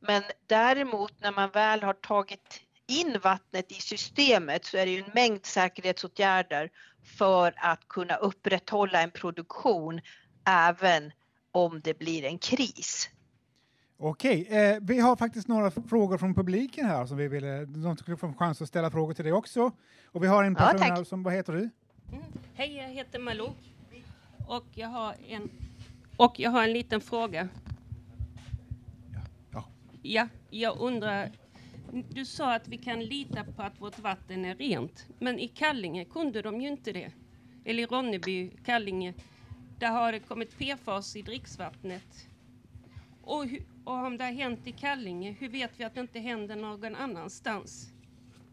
Men 0.00 0.22
däremot 0.46 1.20
när 1.20 1.32
man 1.32 1.50
väl 1.50 1.82
har 1.82 1.94
tagit 1.94 2.67
in 2.88 3.18
vattnet 3.22 3.72
i 3.72 3.74
systemet 3.74 4.64
så 4.64 4.76
är 4.76 4.86
det 4.86 4.92
ju 4.92 4.98
en 4.98 5.10
mängd 5.14 5.46
säkerhetsåtgärder 5.46 6.70
för 7.18 7.54
att 7.56 7.88
kunna 7.88 8.16
upprätthålla 8.16 9.02
en 9.02 9.10
produktion 9.10 10.00
även 10.44 11.12
om 11.52 11.80
det 11.80 11.98
blir 11.98 12.24
en 12.24 12.38
kris. 12.38 13.08
Okej, 14.00 14.46
eh, 14.48 14.78
vi 14.82 15.00
har 15.00 15.16
faktiskt 15.16 15.48
några 15.48 15.70
frågor 15.70 16.18
från 16.18 16.34
publiken 16.34 16.86
här 16.86 17.06
som 17.06 17.16
vi 17.16 17.28
ville, 17.28 17.64
de 17.64 17.96
skulle 17.96 18.16
få 18.16 18.26
en 18.26 18.34
chans 18.36 18.62
att 18.62 18.68
ställa 18.68 18.90
frågor 18.90 19.14
till 19.14 19.24
dig 19.24 19.32
också. 19.32 19.72
Och 20.12 20.22
vi 20.22 20.26
har 20.26 20.44
en 20.44 20.52
Ja, 20.52 20.58
person 20.66 20.78
tack. 20.80 20.88
här 20.90 21.04
som, 21.04 21.22
vad 21.22 21.34
heter 21.34 21.52
du? 21.52 21.70
Hej, 22.54 22.76
jag 22.76 22.88
heter 22.88 23.18
Malou. 23.18 23.50
Och 24.46 24.64
jag 24.74 24.88
har 24.88 25.14
en, 25.28 25.50
och 26.16 26.40
jag 26.40 26.50
har 26.50 26.62
en 26.64 26.72
liten 26.72 27.00
fråga. 27.00 27.48
Ja. 29.52 29.64
Ja, 30.02 30.28
jag 30.50 30.76
undrar. 30.80 31.30
Du 31.90 32.24
sa 32.24 32.54
att 32.54 32.68
vi 32.68 32.78
kan 32.78 33.04
lita 33.04 33.44
på 33.44 33.62
att 33.62 33.80
vårt 33.80 33.98
vatten 33.98 34.44
är 34.44 34.54
rent. 34.54 35.06
Men 35.18 35.38
i 35.38 35.48
Kallinge 35.48 36.04
kunde 36.04 36.42
de 36.42 36.60
ju 36.60 36.68
inte 36.68 36.92
det. 36.92 37.12
Eller 37.64 37.82
i 37.82 37.86
Ronneby, 37.86 38.50
Kallinge. 38.64 39.14
Där 39.78 39.90
har 39.90 40.12
det 40.12 40.20
kommit 40.20 40.58
PFAS 40.58 41.16
i 41.16 41.22
dricksvattnet. 41.22 42.28
Och, 43.22 43.44
och 43.84 43.92
om 43.92 44.16
det 44.16 44.24
har 44.24 44.32
hänt 44.32 44.66
i 44.66 44.72
Kallinge, 44.72 45.30
hur 45.30 45.48
vet 45.48 45.70
vi 45.80 45.84
att 45.84 45.94
det 45.94 46.00
inte 46.00 46.18
händer 46.18 46.56
någon 46.56 46.96
annanstans? 46.96 47.88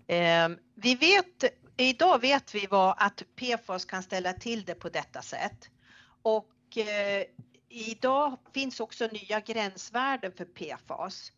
Eh, 0.08 0.50
vi 0.76 0.96
vet, 0.96 1.44
idag 1.78 2.22
vet 2.22 2.56
vi 2.56 2.68
vad 2.70 2.96
att 2.98 3.24
PFAS 3.36 3.86
kan 3.86 4.04
ställa 4.04 4.34
till 4.34 4.64
det 4.64 4.76
på 4.76 4.90
detta 4.90 5.22
sätt. 5.22 5.70
Och 6.22 6.78
eh, 6.78 7.24
idag 7.70 8.38
finns 8.54 8.80
också 8.80 9.08
nya 9.08 9.40
gränsvärden 9.40 10.32
för 10.32 10.46
PFAS. 10.46 11.32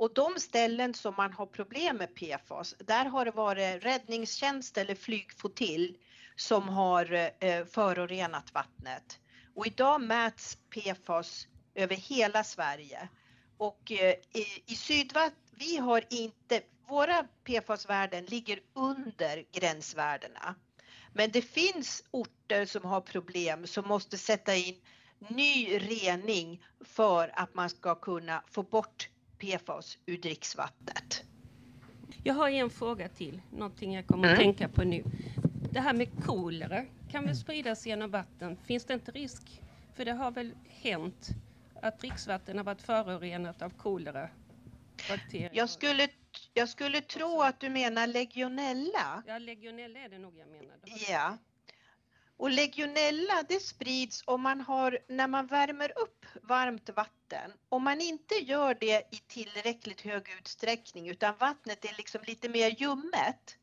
Och 0.00 0.14
de 0.14 0.40
ställen 0.40 0.94
som 0.94 1.14
man 1.16 1.32
har 1.32 1.46
problem 1.46 1.96
med 1.96 2.14
PFAS, 2.14 2.74
där 2.78 3.04
har 3.04 3.24
det 3.24 3.30
varit 3.30 3.84
räddningstjänst 3.84 4.78
eller 4.78 4.94
flygflottilj 4.94 5.96
som 6.36 6.68
har 6.68 7.30
eh, 7.40 7.64
förorenat 7.64 8.54
vattnet. 8.54 9.20
Och 9.54 9.66
idag 9.66 10.00
mäts 10.00 10.58
PFAS 10.70 11.46
över 11.74 11.96
hela 11.96 12.44
Sverige. 12.44 13.08
Och 13.56 13.92
eh, 13.92 14.14
i, 14.32 14.44
i 14.66 14.74
Sydvatt, 14.74 15.32
vi 15.50 15.76
har 15.76 16.04
inte, 16.10 16.62
våra 16.88 17.26
PFAS-värden 17.44 18.24
ligger 18.24 18.60
under 18.74 19.44
gränsvärdena. 19.52 20.54
Men 21.12 21.30
det 21.30 21.42
finns 21.42 22.04
orter 22.10 22.64
som 22.64 22.84
har 22.84 23.00
problem 23.00 23.66
som 23.66 23.88
måste 23.88 24.18
sätta 24.18 24.54
in 24.54 24.80
ny 25.18 25.78
rening 25.78 26.64
för 26.84 27.32
att 27.34 27.54
man 27.54 27.70
ska 27.70 27.94
kunna 27.94 28.42
få 28.50 28.62
bort 28.62 29.08
PFAS 29.40 29.98
ur 30.06 30.16
dricksvattnet. 30.18 31.24
Jag 32.22 32.34
har 32.34 32.48
en 32.50 32.70
fråga 32.70 33.08
till, 33.08 33.40
någonting 33.50 33.94
jag 33.94 34.06
kommer 34.06 34.28
att 34.28 34.34
Mm. 34.34 34.42
tänka 34.44 34.68
på 34.68 34.84
nu. 34.84 35.04
Det 35.72 35.80
här 35.80 35.92
med 35.94 36.24
kolera 36.24 36.84
kan 37.10 37.26
väl 37.26 37.36
spridas 37.36 37.86
genom 37.86 38.10
vatten? 38.10 38.56
Finns 38.64 38.84
det 38.84 38.94
inte 38.94 39.12
risk? 39.12 39.62
För 39.96 40.04
det 40.04 40.12
har 40.12 40.30
väl 40.30 40.54
hänt 40.68 41.28
att 41.82 42.00
dricksvatten 42.00 42.56
har 42.56 42.64
varit 42.64 42.82
förorenat 42.82 43.62
av 43.62 43.70
kolera? 43.70 44.28
Bakterier. 45.08 45.50
Jag 45.52 45.70
skulle, 45.70 46.08
jag 46.54 46.68
skulle 46.68 47.00
tro 47.00 47.42
att 47.42 47.60
du 47.60 47.70
menar 47.70 48.06
legionella. 48.06 49.22
Ja, 49.26 49.38
legionella 49.38 49.98
är 49.98 50.08
det 50.08 50.18
nog 50.18 50.38
jag 50.38 50.48
menar. 50.48 50.76
Ja. 51.10 51.38
Och 52.40 52.50
legionella 52.50 53.42
det 53.48 53.60
sprids 53.60 54.22
om 54.26 54.42
man 54.42 54.60
har, 54.60 54.98
när 55.08 55.28
man 55.28 55.46
värmer 55.46 55.92
upp 55.98 56.26
varmt 56.42 56.90
vatten, 56.90 57.52
om 57.68 57.84
man 57.84 58.00
inte 58.00 58.34
gör 58.34 58.76
det 58.80 59.08
i 59.10 59.16
tillräckligt 59.26 60.00
hög 60.00 60.28
utsträckning 60.38 61.08
utan 61.08 61.34
vattnet 61.36 61.84
är 61.84 61.94
liksom 61.96 62.20
lite 62.26 62.48
mer 62.48 62.70
ljummet, 62.70 63.56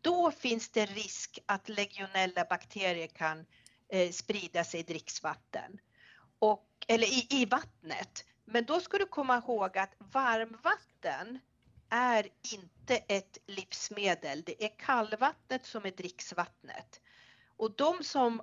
då 0.00 0.30
finns 0.30 0.68
det 0.68 0.86
risk 0.86 1.38
att 1.46 1.68
legionella 1.68 2.44
bakterier 2.44 3.06
kan 3.06 3.46
eh, 3.88 4.10
sprida 4.10 4.64
sig 4.64 4.80
i 4.80 4.82
dricksvatten. 4.82 5.80
Och, 6.38 6.68
eller 6.88 7.06
i, 7.06 7.26
i 7.30 7.44
vattnet. 7.44 8.24
Men 8.44 8.64
då 8.64 8.80
ska 8.80 8.98
du 8.98 9.06
komma 9.06 9.36
ihåg 9.36 9.78
att 9.78 9.94
varmvatten 9.98 11.38
är 11.90 12.28
inte 12.54 12.96
ett 12.96 13.38
livsmedel. 13.46 14.42
Det 14.42 14.64
är 14.64 14.78
kallvattnet 14.78 15.66
som 15.66 15.86
är 15.86 15.90
dricksvattnet. 15.90 17.00
Och 17.60 17.72
de 17.76 18.04
som 18.04 18.42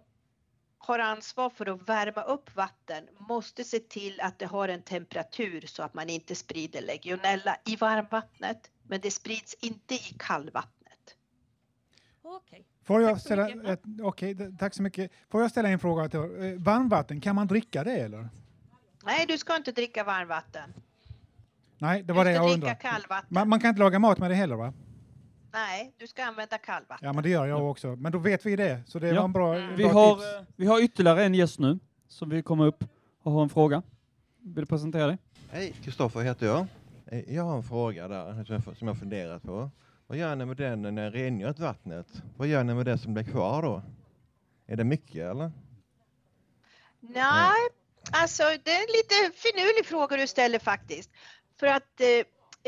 har 0.78 1.00
ansvar 1.00 1.50
för 1.50 1.66
att 1.70 1.90
värma 1.90 2.22
upp 2.22 2.56
vatten 2.56 3.04
måste 3.20 3.64
se 3.64 3.80
till 3.80 4.22
att 4.22 4.40
det 4.40 4.46
har 4.46 4.68
en 4.68 4.82
temperatur 4.82 5.62
så 5.68 5.84
att 5.84 5.94
man 5.94 6.10
inte 6.10 6.36
sprider 6.36 6.82
legionella 6.82 7.58
i 7.66 7.76
varmvattnet. 7.76 8.72
Men 8.84 9.02
det 9.02 9.12
sprids 9.12 9.54
inte 9.62 9.94
i 9.96 10.16
kallvattnet. 10.20 11.16
Okej. 12.22 12.66
Får 12.84 13.02
jag 13.02 13.12
Tack 13.12 13.22
så 13.22 13.26
ställa, 13.26 13.46
mycket. 13.48 13.70
ett, 13.70 14.38
d- 14.38 14.52
tack 14.60 14.74
så 14.74 14.82
mycket. 14.82 15.12
Får 15.30 15.42
jag 15.42 15.52
ställa 15.52 15.70
en 15.70 15.80
fråga 15.80 16.10
till 16.10 16.20
eh, 16.20 16.54
Varmvatten, 16.60 17.22
kan 17.22 17.36
man 17.36 17.48
dricka 17.48 17.84
det 17.84 17.96
eller? 18.00 18.30
Nej, 19.04 19.26
du 19.28 19.38
ska 19.38 19.56
inte 19.56 19.72
dricka 19.72 20.04
varmvatten. 20.04 20.74
Nej, 21.78 22.04
det 22.04 22.14
var 22.14 22.26
du 22.26 22.30
det 22.32 22.36
jag 22.36 22.54
undrade. 22.54 22.78
Man, 23.30 23.50
man 23.50 23.60
kan 23.60 23.70
inte 23.70 23.80
laga 23.80 24.00
mat 24.00 24.18
med 24.18 24.32
det 24.32 24.36
heller 24.36 24.56
va? 24.56 24.74
Nej, 25.52 25.94
du 25.98 26.08
ska 26.08 26.24
använda 26.26 26.58
kallvatten. 26.58 27.06
Ja 27.06 27.14
men 27.14 27.24
det 27.24 27.30
gör 27.30 27.46
jag 27.46 27.70
också. 27.72 27.96
Men 27.96 28.12
då 28.12 28.18
vet 28.18 28.46
vi 28.46 28.56
det. 28.56 28.82
Så 28.88 29.00
det 29.00 29.08
Ja. 29.08 29.16
var 29.16 29.24
en 29.26 29.34
bra, 29.34 29.56
Mm. 29.56 29.76
Vi 29.76 29.84
bra 29.84 29.94
har, 29.94 30.16
tips. 30.16 30.34
eh, 30.36 30.44
vi 30.56 30.66
har 30.66 30.82
ytterligare 30.84 31.24
en 31.26 31.34
gäst 31.34 31.60
nu 31.60 31.80
som 32.08 32.30
vill 32.30 32.44
komma 32.44 32.66
upp 32.66 32.84
och 33.24 33.32
ha 33.32 33.44
en 33.44 33.50
fråga. 33.50 33.84
Vill 34.40 34.56
du 34.56 34.66
presentera 34.66 35.08
dig? 35.08 35.18
Hej, 35.52 35.74
Kristoffer 35.84 36.20
heter 36.20 36.46
jag. 36.46 36.66
Eh, 37.06 37.34
Jag 37.36 37.44
har 37.44 37.58
en 37.58 37.64
fråga 37.64 38.08
där 38.08 38.44
som 38.76 38.88
jag- 38.88 39.00
funderat 39.00 39.44
på. 39.44 39.70
Vad 40.08 40.18
gör 40.18 40.36
ni 40.36 40.46
med 40.46 40.58
den 40.58 40.82
när 40.82 40.92
ni 40.92 41.10
rengör 41.10 41.54
vattnet? 41.58 42.08
Vad 42.38 42.48
gör 42.48 42.64
ni 42.64 42.74
med 42.74 42.86
det 42.86 42.98
som 42.98 43.14
blir 43.14 43.24
kvar 43.24 43.62
då? 43.62 43.82
Är 44.68 44.76
det 44.76 44.84
mycket 44.84 45.16
eller? 45.32 45.52
Nej, 47.00 47.62
alltså 48.12 48.44
det 48.64 48.72
är 48.72 48.80
en 48.82 48.92
lite 48.98 49.38
finurlig 49.38 49.86
fråga 49.86 50.18
du 50.18 50.28
ställer 50.28 50.60
faktiskt. 50.60 51.10
För 51.60 51.68
att 51.68 52.02
eh, 52.02 52.08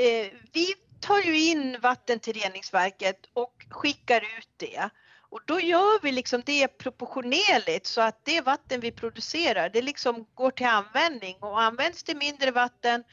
eh, 0.05 0.27
vi 0.53 0.65
tar 0.99 1.21
ju 1.21 1.39
in 1.39 1.79
vatten 1.81 2.19
till 2.19 2.33
reningsverket 2.33 3.19
och 3.33 3.65
skickar 3.69 4.21
ut 4.21 4.49
det. 4.57 4.89
Och 5.29 5.41
då 5.45 5.59
gör 5.59 6.01
vi 6.01 6.11
liksom 6.11 6.41
det 6.45 6.67
proportionerligt 6.67 7.87
så 7.87 8.01
att 8.01 8.25
det 8.25 8.41
vatten 8.41 8.79
vi 8.79 8.91
producerar, 8.91 9.69
det 9.69 9.81
liksom 9.81 10.25
går 10.33 10.51
till 10.51 10.65
användning 10.65 11.37
och 11.39 11.61
används 11.61 12.03
det 12.03 12.15
mindre 12.15 12.51
vatten, 12.51 13.03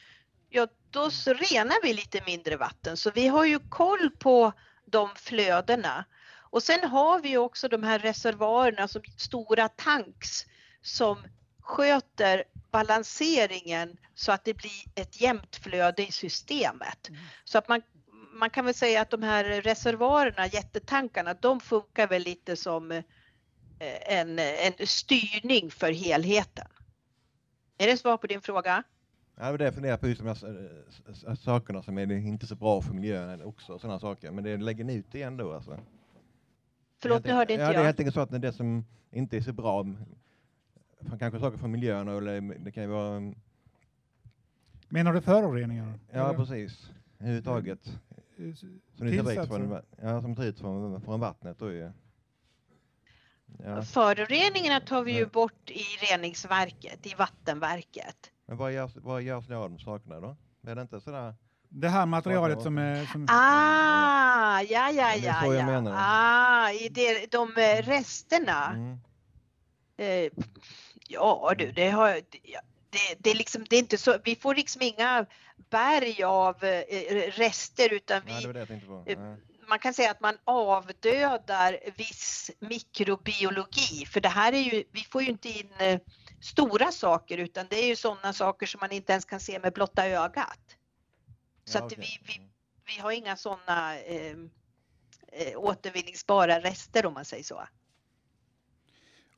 ja 0.48 0.66
då 0.90 1.10
renar 1.26 1.82
vi 1.82 1.92
lite 1.92 2.22
mindre 2.26 2.56
vatten. 2.56 2.96
Så 2.96 3.10
vi 3.10 3.28
har 3.28 3.44
ju 3.44 3.58
koll 3.68 4.10
på 4.18 4.52
de 4.84 5.14
flödena. 5.16 6.04
Och 6.50 6.62
sen 6.62 6.84
har 6.84 7.20
vi 7.20 7.36
också 7.36 7.68
de 7.68 7.82
här 7.82 7.98
reservoarerna 7.98 8.88
som 8.88 9.02
stora 9.16 9.68
tanks 9.68 10.46
som 10.82 11.18
sköter 11.66 12.44
balanseringen 12.70 13.96
så 14.14 14.32
att 14.32 14.44
det 14.44 14.54
blir 14.54 14.70
ett 14.94 15.20
jämnt 15.20 15.56
flöde 15.56 16.06
i 16.06 16.12
systemet. 16.12 17.10
Så 17.44 17.58
att 17.58 17.68
man, 17.68 17.82
man 18.32 18.50
kan 18.50 18.64
väl 18.64 18.74
säga 18.74 19.00
att 19.00 19.10
de 19.10 19.22
här 19.22 19.44
reservoarerna, 19.44 20.46
jättetankarna, 20.46 21.34
de 21.34 21.60
funkar 21.60 22.08
väl 22.08 22.22
lite 22.22 22.56
som 22.56 22.90
eh, 22.92 23.02
en, 24.18 24.38
en 24.38 24.86
styrning 24.86 25.70
för 25.70 25.92
helheten. 25.92 26.66
Är 27.78 27.86
det 27.86 27.96
svar 27.96 28.16
på 28.16 28.26
din 28.26 28.40
fråga? 28.40 28.82
Ja, 29.36 29.44
det 29.44 29.50
var 29.50 29.58
det 29.58 29.64
jag 29.64 29.74
funderar 29.74 29.96
på, 29.96 30.08
just 30.08 30.20
de 30.20 30.26
här 30.28 30.70
s- 31.10 31.42
sakerna 31.44 31.82
som 31.82 31.98
är 31.98 32.12
inte 32.12 32.46
så 32.46 32.54
bra 32.54 32.82
för 32.82 32.94
miljön 32.94 33.42
också, 33.42 33.78
sådana 33.78 34.00
saker. 34.00 34.30
Men 34.30 34.44
det 34.44 34.56
lägger 34.56 34.84
ni 34.84 34.94
ut 34.94 35.06
det 35.12 35.22
ändå 35.22 35.52
alltså? 35.54 35.78
Förlåt, 37.02 37.24
nu 37.24 37.32
hörde 37.32 37.52
inte 37.52 37.62
ja, 37.62 37.68
Det 37.68 37.74
är 37.74 37.78
jag. 37.78 37.84
helt 37.84 38.00
enkelt 38.00 38.14
så 38.14 38.20
att 38.20 38.42
det 38.42 38.52
som 38.52 38.84
inte 39.12 39.36
är 39.36 39.40
så 39.40 39.52
bra, 39.52 39.84
kanske 41.18 41.40
saker 41.40 41.58
för 41.58 41.68
miljön 41.68 42.08
eller 42.08 42.40
det 42.58 42.72
kan 42.72 42.82
ju 42.82 42.88
vara... 42.88 43.32
Menar 44.88 45.12
du 45.12 45.20
föroreningar? 45.20 45.98
Ja, 46.10 46.28
Eller? 46.28 46.38
precis. 46.38 46.90
Överhuvudtaget. 47.18 47.84
Som 48.94 49.06
ni 49.06 49.16
tar 49.16 49.22
ut 49.22 49.26
tillsatser? 49.26 49.46
från, 49.46 49.80
ja, 50.02 50.22
som 50.22 50.38
ut 50.42 50.58
från, 50.58 51.00
från 51.00 51.20
vattnet 51.20 51.58
då 51.58 51.72
ju. 51.72 51.92
Ja. 53.64 53.82
Föroreningarna 53.82 54.80
tar 54.80 55.02
vi 55.02 55.12
ju 55.12 55.26
bort 55.26 55.70
i 55.70 55.82
reningsverket, 56.10 57.06
i 57.06 57.14
vattenverket. 57.14 58.30
Men 58.46 58.56
vad 58.56 58.72
görs, 58.72 58.96
vad 58.96 59.22
görs 59.22 59.46
det 59.46 59.56
av 59.56 59.70
de 59.70 59.78
sakerna 59.78 60.20
då? 60.20 60.36
Är 60.66 60.74
det 60.74 60.82
inte 60.82 61.00
sådär? 61.00 61.34
Det 61.68 61.88
här 61.88 62.06
materialet 62.06 62.62
som 62.62 62.78
är... 62.78 63.04
Som, 63.06 63.26
Ah, 63.30 64.60
ja, 64.60 64.90
ja, 64.90 64.92
Det 64.92 65.00
är 65.00 65.26
ja, 65.26 65.40
så 65.44 65.54
jag 65.54 65.62
ja. 65.62 65.66
menar. 65.66 65.94
Ah, 65.96 66.70
i 66.70 66.88
det, 66.88 67.32
de 67.32 67.48
eh, 67.48 67.82
resterna. 67.82 68.72
Mm. 68.74 68.98
Eh, 69.96 70.32
ja 71.08 71.54
du, 71.58 71.72
det 71.72 71.90
har 71.90 72.20
det, 72.90 73.14
det, 73.18 73.30
är 73.30 73.34
liksom, 73.34 73.64
det 73.70 73.76
är 73.76 73.80
inte 73.80 73.98
så, 73.98 74.18
vi 74.24 74.36
får 74.36 74.54
liksom 74.54 74.82
inga 74.82 75.26
berg 75.70 76.22
av 76.24 76.64
eh, 76.64 77.30
rester 77.30 77.92
utan 77.92 78.22
Nej, 78.26 78.34
det 78.34 78.40
vi, 78.40 78.46
var 78.46 78.52
det 78.52 78.58
jag 78.58 78.68
tänkte 78.68 78.86
på. 78.88 79.04
eh, 79.06 79.18
Ja. 79.18 79.36
man 79.68 79.78
kan 79.78 79.94
säga 79.94 80.10
att 80.10 80.20
man 80.20 80.38
avdödar 80.44 81.78
viss 81.96 82.50
mikrobiologi 82.60 84.06
för 84.06 84.20
det 84.20 84.28
här 84.28 84.52
är 84.52 84.60
ju, 84.60 84.84
vi 84.92 85.00
får 85.00 85.22
ju 85.22 85.28
inte 85.28 85.48
in 85.48 85.70
eh, 85.78 86.00
stora 86.42 86.92
saker 86.92 87.38
utan 87.38 87.66
det 87.70 87.76
är 87.84 87.86
ju 87.86 87.96
sådana 87.96 88.32
saker 88.32 88.66
som 88.66 88.78
man 88.80 88.92
inte 88.92 89.12
ens 89.12 89.24
kan 89.24 89.40
se 89.40 89.58
med 89.58 89.72
blotta 89.72 90.06
ögat. 90.06 90.60
Så 91.64 91.78
Ja, 91.78 91.84
att 91.84 91.92
okej. 91.92 92.20
vi, 92.26 92.32
vi, 92.32 92.50
vi 92.94 93.00
har 93.00 93.10
inga 93.12 93.36
sådana 93.36 93.98
eh, 94.00 94.36
eh, 95.32 95.56
återvinningsbara 95.58 96.60
rester 96.60 97.06
om 97.06 97.14
man 97.14 97.24
säger 97.24 97.44
så. 97.44 97.68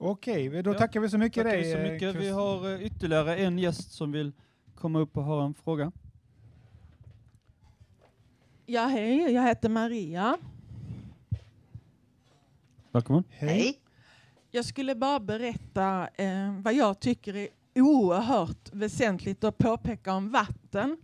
Okej, 0.01 0.63
då 0.63 0.71
Ja, 0.71 0.79
tackar 0.79 1.01
vi 1.01 1.11
så 1.11 1.19
mycket 1.19 1.45
Tackar 1.45 1.57
dig. 1.59 1.63
vi 1.67 1.73
så 1.73 1.79
eh, 1.79 1.93
mycket. 1.93 2.15
Vi 2.15 2.29
har 2.29 2.73
eh, 2.75 2.83
ytterligare 2.87 3.37
en 3.37 3.59
gäst 3.59 3.93
som 3.93 4.13
vill 4.13 4.33
komma 4.75 4.99
upp 4.99 5.17
och 5.17 5.25
ha 5.25 5.45
en 5.45 5.55
fråga. 5.55 5.93
Ja, 8.67 8.85
hej, 8.87 9.33
jag 9.33 9.43
heter 9.43 9.69
Maria. 9.69 10.39
Välkommen. 12.93 13.25
Hej. 13.31 13.79
Jag 14.51 14.65
skulle 14.65 14.95
bara 14.95 15.21
berätta 15.21 16.09
eh, 16.15 16.53
vad 16.63 16.75
jag 16.75 17.01
tycker 17.01 17.37
är 17.37 17.49
oerhört 17.75 18.73
väsentligt 18.73 19.45
att 19.45 19.59
påpeka 19.59 20.13
om 20.15 20.31
vatten. 20.31 20.97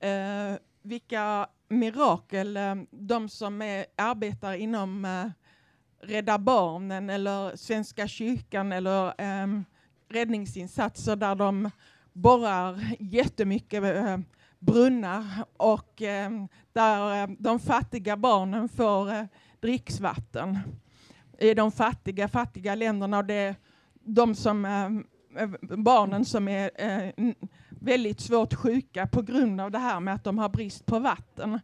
Eh, 0.00 0.58
vilka 0.82 1.46
mirakel 1.68 2.56
eh, 2.56 2.74
de 2.90 3.28
som 3.28 3.62
är, 3.62 3.86
arbetar 3.96 4.52
inom 4.54 5.04
eh, 5.04 5.26
Rädda 6.06 6.38
Barnen 6.38 7.10
eller 7.10 7.56
Svenska 7.56 8.08
kyrkan 8.08 8.72
eller 8.72 9.22
um, 9.42 9.64
räddningsinsatser 10.08 11.16
där 11.16 11.34
de 11.34 11.70
borrar 12.12 12.96
jättemycket 12.98 13.84
eh, 13.84 14.18
brunnar 14.58 15.24
och 15.56 16.02
ehm, 16.02 16.48
där 16.72 17.22
eh, 17.22 17.28
de 17.38 17.60
fattiga 17.60 18.16
barnen 18.16 18.68
får 18.68 19.12
eh, 19.12 19.24
dricksvatten 19.60 20.58
i 21.38 21.54
de 21.54 21.72
fattiga, 21.72 22.28
fattiga 22.28 22.74
länderna 22.74 23.18
och 23.18 23.24
det 23.24 23.34
är 23.34 23.54
de 24.04 24.34
som, 24.34 24.64
ehm, 24.64 25.06
eh, 25.36 25.48
barnen 25.76 26.24
som 26.24 26.48
är 26.48 26.70
eh, 26.74 27.34
väldigt 27.68 28.20
svårt 28.20 28.54
sjuka 28.54 29.06
på 29.06 29.22
grund 29.22 29.60
av 29.60 29.70
det 29.70 29.78
här 29.78 30.00
med 30.00 30.14
att 30.14 30.24
de 30.24 30.38
har 30.38 30.48
brist 30.48 30.86
på 30.86 30.98
vatten. 30.98 31.60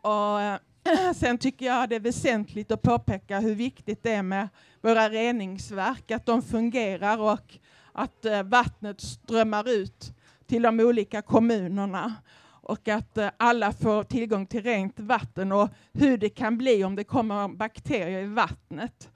Och, 0.00 0.40
eh, 0.40 0.58
sen 1.14 1.38
tycker 1.38 1.66
jag 1.66 1.88
det 1.88 1.96
är 1.96 2.00
väsentligt 2.00 2.70
att 2.70 2.82
påpeka 2.82 3.40
hur 3.40 3.54
viktigt 3.54 4.02
det 4.02 4.12
är 4.12 4.22
med 4.22 4.48
våra 4.80 5.08
reningsverk, 5.10 6.10
att 6.10 6.26
de 6.26 6.42
fungerar 6.42 7.18
och 7.18 7.58
att 7.92 8.24
eh, 8.24 8.42
vattnet 8.42 9.00
strömmar 9.00 9.68
ut 9.68 10.12
till 10.46 10.62
de 10.62 10.80
olika 10.80 11.22
kommunerna 11.22 12.14
och 12.62 12.88
att 12.88 13.18
eh, 13.18 13.28
alla 13.36 13.72
får 13.72 14.02
tillgång 14.02 14.46
till 14.46 14.62
rent 14.62 15.00
vatten 15.00 15.52
och 15.52 15.68
hur 15.92 16.18
det 16.18 16.28
kan 16.28 16.58
bli 16.58 16.84
om 16.84 16.96
det 16.96 17.04
kommer 17.04 17.48
bakterier 17.48 18.22
i 18.22 18.26
vattnet. 18.26 19.10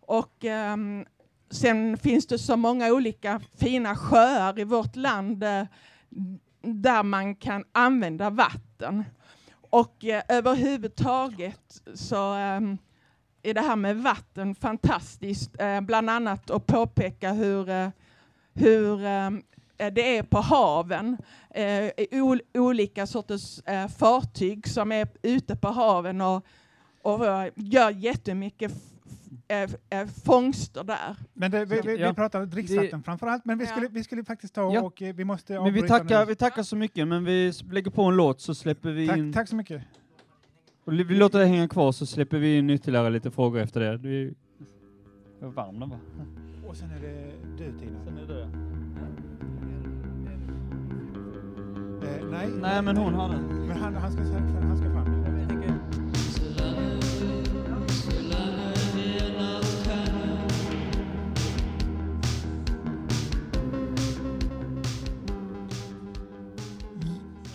Och 0.00 0.44
um, 0.44 1.06
sen 1.50 1.96
finns 1.96 2.26
det 2.26 2.38
så 2.38 2.56
många 2.56 2.92
olika 2.92 3.40
fina 3.54 3.96
sjöar 3.96 4.58
i 4.58 4.64
vårt 4.64 4.96
land 4.96 5.44
eh, 5.44 5.64
där 6.62 7.02
man 7.02 7.34
kan 7.34 7.64
använda 7.72 8.30
vatten. 8.30 9.04
Och 9.70 10.04
eh, 10.04 10.22
överhuvudtaget 10.28 11.82
så 11.94 12.34
eh, 12.34 12.60
är 13.42 13.54
det 13.54 13.60
här 13.60 13.76
med 13.76 13.96
vatten 13.96 14.54
fantastiskt. 14.54 15.60
Eh, 15.60 15.80
bland 15.80 16.10
annat 16.10 16.50
att 16.50 16.66
påpeka 16.66 17.32
hur, 17.32 17.68
eh, 17.68 17.88
hur 18.54 19.04
eh, 19.04 19.30
det 19.92 20.16
är 20.18 20.22
på 20.22 20.38
haven. 20.40 21.16
Eh, 21.50 21.90
ol- 22.10 22.40
olika 22.54 23.06
sorters 23.06 23.60
eh, 23.66 23.88
fartyg 23.88 24.68
som 24.68 24.92
är 24.92 25.08
ute 25.22 25.56
på 25.56 25.68
haven 25.68 26.20
och, 26.20 26.46
och 27.02 27.20
gör 27.54 27.90
jättemycket 27.90 28.72
eh, 29.48 30.06
fångster 30.24 30.84
där. 30.84 31.16
Men 31.34 31.50
det, 31.50 31.64
vi, 31.64 31.80
vi, 31.84 31.96
Ja. 32.00 32.08
vi 32.08 32.14
pratar 32.14 32.46
dricksvatten 32.46 33.00
Det- 33.00 33.04
framför 33.04 33.26
allt, 33.26 33.44
men 33.44 33.58
vi 33.58 33.64
Ja. 33.64 33.70
skulle, 33.70 33.88
vi 33.88 34.04
skulle 34.04 34.24
faktiskt 34.24 34.54
ta 34.54 34.74
Ja. 34.74 34.80
och 34.82 35.02
eh, 35.02 35.14
vi 35.14 35.24
måste 35.24 35.60
Men 35.60 35.74
vi 35.74 35.82
tackar, 35.88 36.20
nu. 36.20 36.24
vi 36.26 36.34
tackar 36.34 36.62
så 36.62 36.76
mycket, 36.76 37.08
men 37.08 37.24
vi 37.24 37.52
lägger 37.70 37.90
på 37.90 38.02
en 38.02 38.16
låt 38.16 38.40
så 38.40 38.54
släpper 38.54 38.90
vi 38.90 39.02
in... 39.02 39.32
Tack, 39.32 39.40
tack 39.42 39.48
så 39.48 39.56
mycket. 39.56 39.82
Och 40.84 40.92
vi 40.92 41.04
låter 41.04 41.38
det 41.38 41.46
hänga 41.46 41.68
kvar 41.68 41.92
så 41.92 42.06
släpper 42.06 42.38
vi 42.38 42.58
in 42.58 42.70
ytterligare 42.70 43.10
lite 43.10 43.30
frågor 43.30 43.60
efter 43.60 43.80
det. 43.80 43.98
Du 43.98 44.22
är 44.28 44.34
jag 45.40 45.48
är 45.48 45.52
varm 45.52 45.80
den 45.80 45.90
va? 45.90 45.96
Och 46.68 46.76
sen 46.76 46.90
är 46.90 47.00
det 47.00 47.32
du 47.58 47.78
Tina. 47.78 48.04
Sen 48.04 48.18
är 48.18 48.26
det. 48.26 48.42
Eh, 52.06 52.26
nej. 52.30 52.48
Nej 52.60 52.82
men 52.82 52.96
hon 52.96 53.14
har 53.14 53.28
den. 53.28 53.66
Men 53.66 53.76
han, 53.76 53.94
han, 53.94 54.12
ska, 54.12 54.22
han 54.22 54.76
ska 54.76 54.90
fram. 54.90 55.06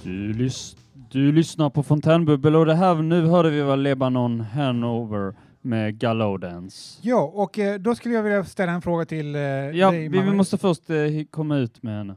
Du, 0.03 0.33
lys 0.33 0.77
du 1.11 1.31
lyssnar 1.31 1.69
på 1.69 1.83
Fontänbubbel 1.83 2.55
och 2.55 2.65
det 2.65 2.75
här 2.75 2.95
nu 2.95 3.25
hörde 3.25 3.49
vi 3.49 3.61
var 3.61 3.77
Lebanon 3.77 4.39
Hanover 4.39 5.35
med 5.61 5.97
Gallodance. 5.99 6.99
Ja, 7.01 7.31
och 7.33 7.59
eh, 7.59 7.79
då 7.79 7.95
skulle 7.95 8.15
jag 8.15 8.23
vilja 8.23 8.43
ställa 8.45 8.71
en 8.71 8.81
fråga 8.81 9.05
till 9.05 9.35
eh, 9.35 9.41
Ja, 9.41 9.91
dig, 9.91 10.07
vi, 10.09 10.19
vi 10.21 10.31
måste 10.31 10.57
först 10.57 10.89
eh, 10.89 10.95
komma 11.29 11.57
ut 11.57 11.83
med 11.83 11.97
henne. 11.97 12.15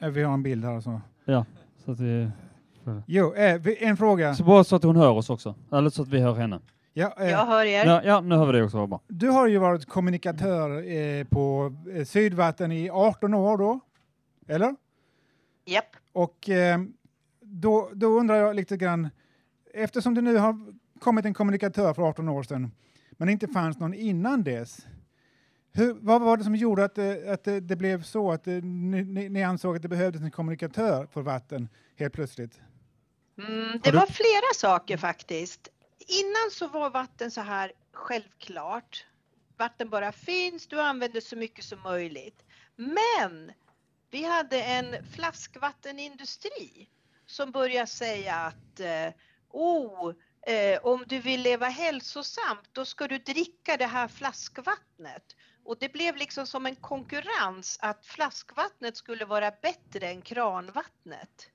Eh, 0.00 0.08
Vi 0.08 0.22
har 0.22 0.34
en 0.34 0.42
bild 0.42 0.64
här 0.64 0.74
alltså. 0.74 1.00
Ja, 1.24 1.44
så 1.84 1.92
att 1.92 2.00
vi... 2.00 2.30
Jo, 3.06 3.34
eh, 3.34 3.60
en 3.88 3.96
fråga. 3.96 4.34
Så 4.34 4.44
bara 4.44 4.64
så 4.64 4.76
att 4.76 4.82
hon 4.82 4.96
hör 4.96 5.10
oss 5.10 5.30
också. 5.30 5.54
Eller 5.72 5.90
så 5.90 6.02
att 6.02 6.08
vi 6.08 6.20
hör 6.20 6.34
henne. 6.34 6.60
Ja, 6.92 7.14
eh, 7.20 7.30
Jag 7.30 7.46
hör 7.46 7.64
er. 7.64 7.86
Ja, 7.86 8.02
ja 8.04 8.20
nu 8.20 8.34
hör 8.34 8.46
vi 8.46 8.58
det 8.58 8.64
också. 8.64 8.86
Bra. 8.86 9.00
Du 9.08 9.28
har 9.28 9.46
ju 9.46 9.58
varit 9.58 9.86
kommunikatör 9.86 10.90
eh, 10.92 11.24
på 11.24 11.72
eh, 11.94 12.04
Sydvatten 12.04 12.72
i 12.72 12.90
18 12.90 13.34
år 13.34 13.58
då, 13.58 13.80
eller? 14.48 14.76
Japp. 15.64 15.84
Och 16.12 16.48
eh, 16.50 16.80
då, 17.40 17.90
då 17.94 18.06
undrar 18.06 18.36
jag 18.36 18.56
lite 18.56 18.76
grann, 18.76 19.08
eftersom 19.74 20.14
det 20.14 20.20
nu 20.20 20.36
har 20.36 20.74
kommit 21.00 21.24
en 21.24 21.34
kommunikatör 21.34 21.94
för 21.94 22.02
18 22.02 22.28
år 22.28 22.42
sedan, 22.42 22.72
men 23.10 23.28
inte 23.28 23.48
fanns 23.48 23.78
någon 23.78 23.94
innan 23.94 24.42
dess. 24.42 24.86
Hur, 25.72 25.94
vad 26.00 26.20
var 26.22 26.36
det 26.36 26.44
som 26.44 26.54
gjorde 26.56 26.84
att, 26.84 26.94
det- 26.94 27.32
att 27.32 27.44
det, 27.44 27.60
det 27.60 27.76
blev 27.76 28.02
så 28.02 28.32
att 28.32 28.44
det, 28.44 28.60
ni, 28.64 29.02
ni- 29.04 29.28
ni 29.28 29.42
ansåg 29.42 29.76
att 29.76 29.82
det 29.82 29.88
behövdes 29.88 30.22
en 30.22 30.30
kommunikatör 30.30 31.06
för 31.06 31.22
vatten 31.22 31.68
helt 31.96 32.12
plötsligt? 32.14 32.60
Mm, 33.38 33.80
det 33.82 33.92
var 33.92 34.06
flera 34.06 34.54
saker 34.54 34.96
faktiskt. 34.96 35.68
Innan 36.08 36.50
så 36.52 36.68
var 36.68 36.90
vatten 36.90 37.30
så 37.30 37.40
här 37.40 37.72
självklart. 37.92 39.06
Vatten 39.58 39.90
bara 39.90 40.12
finns, 40.12 40.66
du 40.66 40.80
använder 40.80 41.20
så 41.20 41.36
mycket 41.36 41.64
som 41.64 41.78
möjligt. 41.82 42.44
Men 42.76 43.50
vi 44.10 44.24
hade 44.24 44.62
en 44.62 45.06
flaskvattenindustri 45.06 46.88
som 47.26 47.52
började 47.52 47.86
säga 47.86 48.34
att 48.34 48.80
eh, 48.80 49.12
oh, 49.48 50.14
eh, 50.46 50.78
om 50.82 51.04
du 51.06 51.18
vill 51.18 51.42
leva 51.42 51.66
hälsosamt 51.66 52.68
då 52.72 52.84
ska 52.84 53.08
du 53.08 53.18
dricka 53.18 53.76
det 53.76 53.86
här 53.86 54.08
flaskvattnet. 54.08 55.36
Och 55.64 55.76
det 55.80 55.92
blev 55.92 56.16
liksom 56.16 56.46
som 56.46 56.66
en 56.66 56.76
konkurrens 56.76 57.78
att 57.82 58.06
flaskvattnet 58.06 58.96
skulle 58.96 59.24
vara 59.24 59.50
bättre 59.50 60.08
än 60.08 60.22
kranvattnet. 60.22 61.50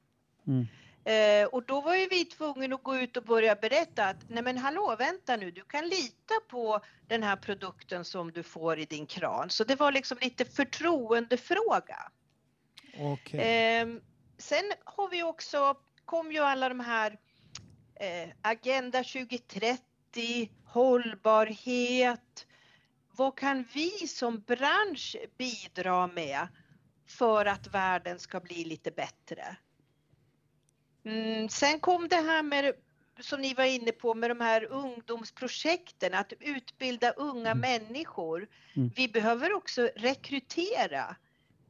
Mm. 0.48 0.68
Eh, 1.06 1.48
och 1.48 1.66
då 1.66 1.82
var 1.82 1.96
ju 1.96 2.08
vi 2.08 2.26
tvungna 2.26 2.76
att 2.76 2.84
gå 2.84 2.96
ut 2.96 3.18
och 3.18 3.24
börja 3.24 3.56
berätta 3.56 4.06
att 4.06 4.30
nej 4.30 4.44
men 4.44 4.58
hallå 4.58 4.96
vänta 5.00 5.36
nu, 5.38 5.52
du 5.52 5.64
kan 5.64 5.88
lita 5.88 6.34
på 6.48 6.80
den 7.08 7.24
här 7.24 7.36
produkten 7.36 8.06
som 8.06 8.32
du 8.32 8.44
får 8.44 8.80
i 8.80 8.86
din 8.86 9.06
kran. 9.06 9.50
Så 9.50 9.64
det 9.64 9.76
var 9.76 9.92
liksom 9.92 10.18
lite 10.22 10.46
förtroendefråga. 10.46 12.12
Okej. 13.00 13.40
Ehm, 13.44 14.02
sen 14.38 14.72
har 14.84 15.10
vi 15.10 15.24
också, 15.24 15.78
kom 16.06 16.32
ju 16.32 16.40
alla 16.40 16.70
de 16.70 16.80
här 16.80 17.20
eh, 18.00 18.30
Agenda 18.42 19.04
2030, 19.04 20.52
hållbarhet. 20.66 22.48
Vad 23.12 23.38
kan 23.38 23.66
vi 23.74 23.90
som 24.08 24.40
bransch 24.40 25.16
bidra 25.38 26.08
med 26.08 26.48
för 27.08 27.46
att 27.46 27.68
världen 27.68 28.20
ska 28.20 28.40
bli 28.40 28.66
lite 28.66 28.92
bättre? 28.92 29.58
Mm, 31.06 31.50
sen 31.50 31.80
kom 31.80 32.08
det 32.08 32.16
här 32.16 32.44
med, 32.44 32.74
som 33.20 33.42
ni 33.42 33.54
var 33.54 33.64
inne 33.64 33.92
på, 33.92 34.14
med 34.14 34.32
de 34.32 34.42
här 34.42 34.66
ungdomsprojekten, 34.66 36.14
att 36.14 36.34
utbilda 36.40 37.12
unga 37.12 37.56
människor. 37.56 38.48
Mm. 38.76 38.92
Vi 38.96 39.08
behöver 39.08 39.54
också 39.54 39.90
rekrytera. 39.96 41.16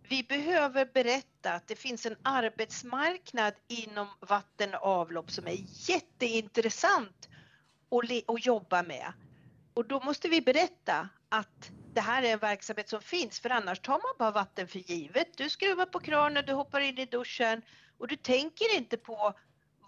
Vi 0.10 0.24
behöver 0.24 0.86
berätta 0.94 1.54
att 1.54 1.68
det 1.68 1.76
finns 1.76 2.06
en 2.06 2.16
arbetsmarknad 2.24 3.54
inom 3.68 4.08
vatten 4.20 4.74
och 4.74 4.84
avlopp 4.84 5.32
som 5.32 5.48
är 5.48 5.58
jätteintressant 5.90 7.30
att, 7.90 8.30
att 8.30 8.46
jobba 8.46 8.84
med. 8.84 9.14
Och 9.74 9.88
då 9.88 10.00
måste 10.00 10.30
vi 10.30 10.42
berätta 10.42 11.10
att 11.30 11.72
det 11.94 12.02
här 12.02 12.24
är 12.24 12.34
en 12.34 12.40
verksamhet 12.40 12.90
som 12.90 13.02
finns 13.02 13.40
för 13.40 13.50
annars 13.50 13.80
tar 13.80 13.94
man 13.94 14.16
bara 14.20 14.32
vatten 14.32 14.68
för 14.68 14.80
givet. 14.80 15.38
Du 15.38 15.50
skruvar 15.50 15.86
på 15.86 16.00
kranen, 16.00 16.46
du 16.46 16.54
hoppar 16.54 16.80
in 16.80 16.98
i 16.98 17.06
duschen 17.06 17.62
och 17.98 18.08
du 18.08 18.16
tänker 18.16 18.76
inte 18.76 18.98
på 18.98 19.34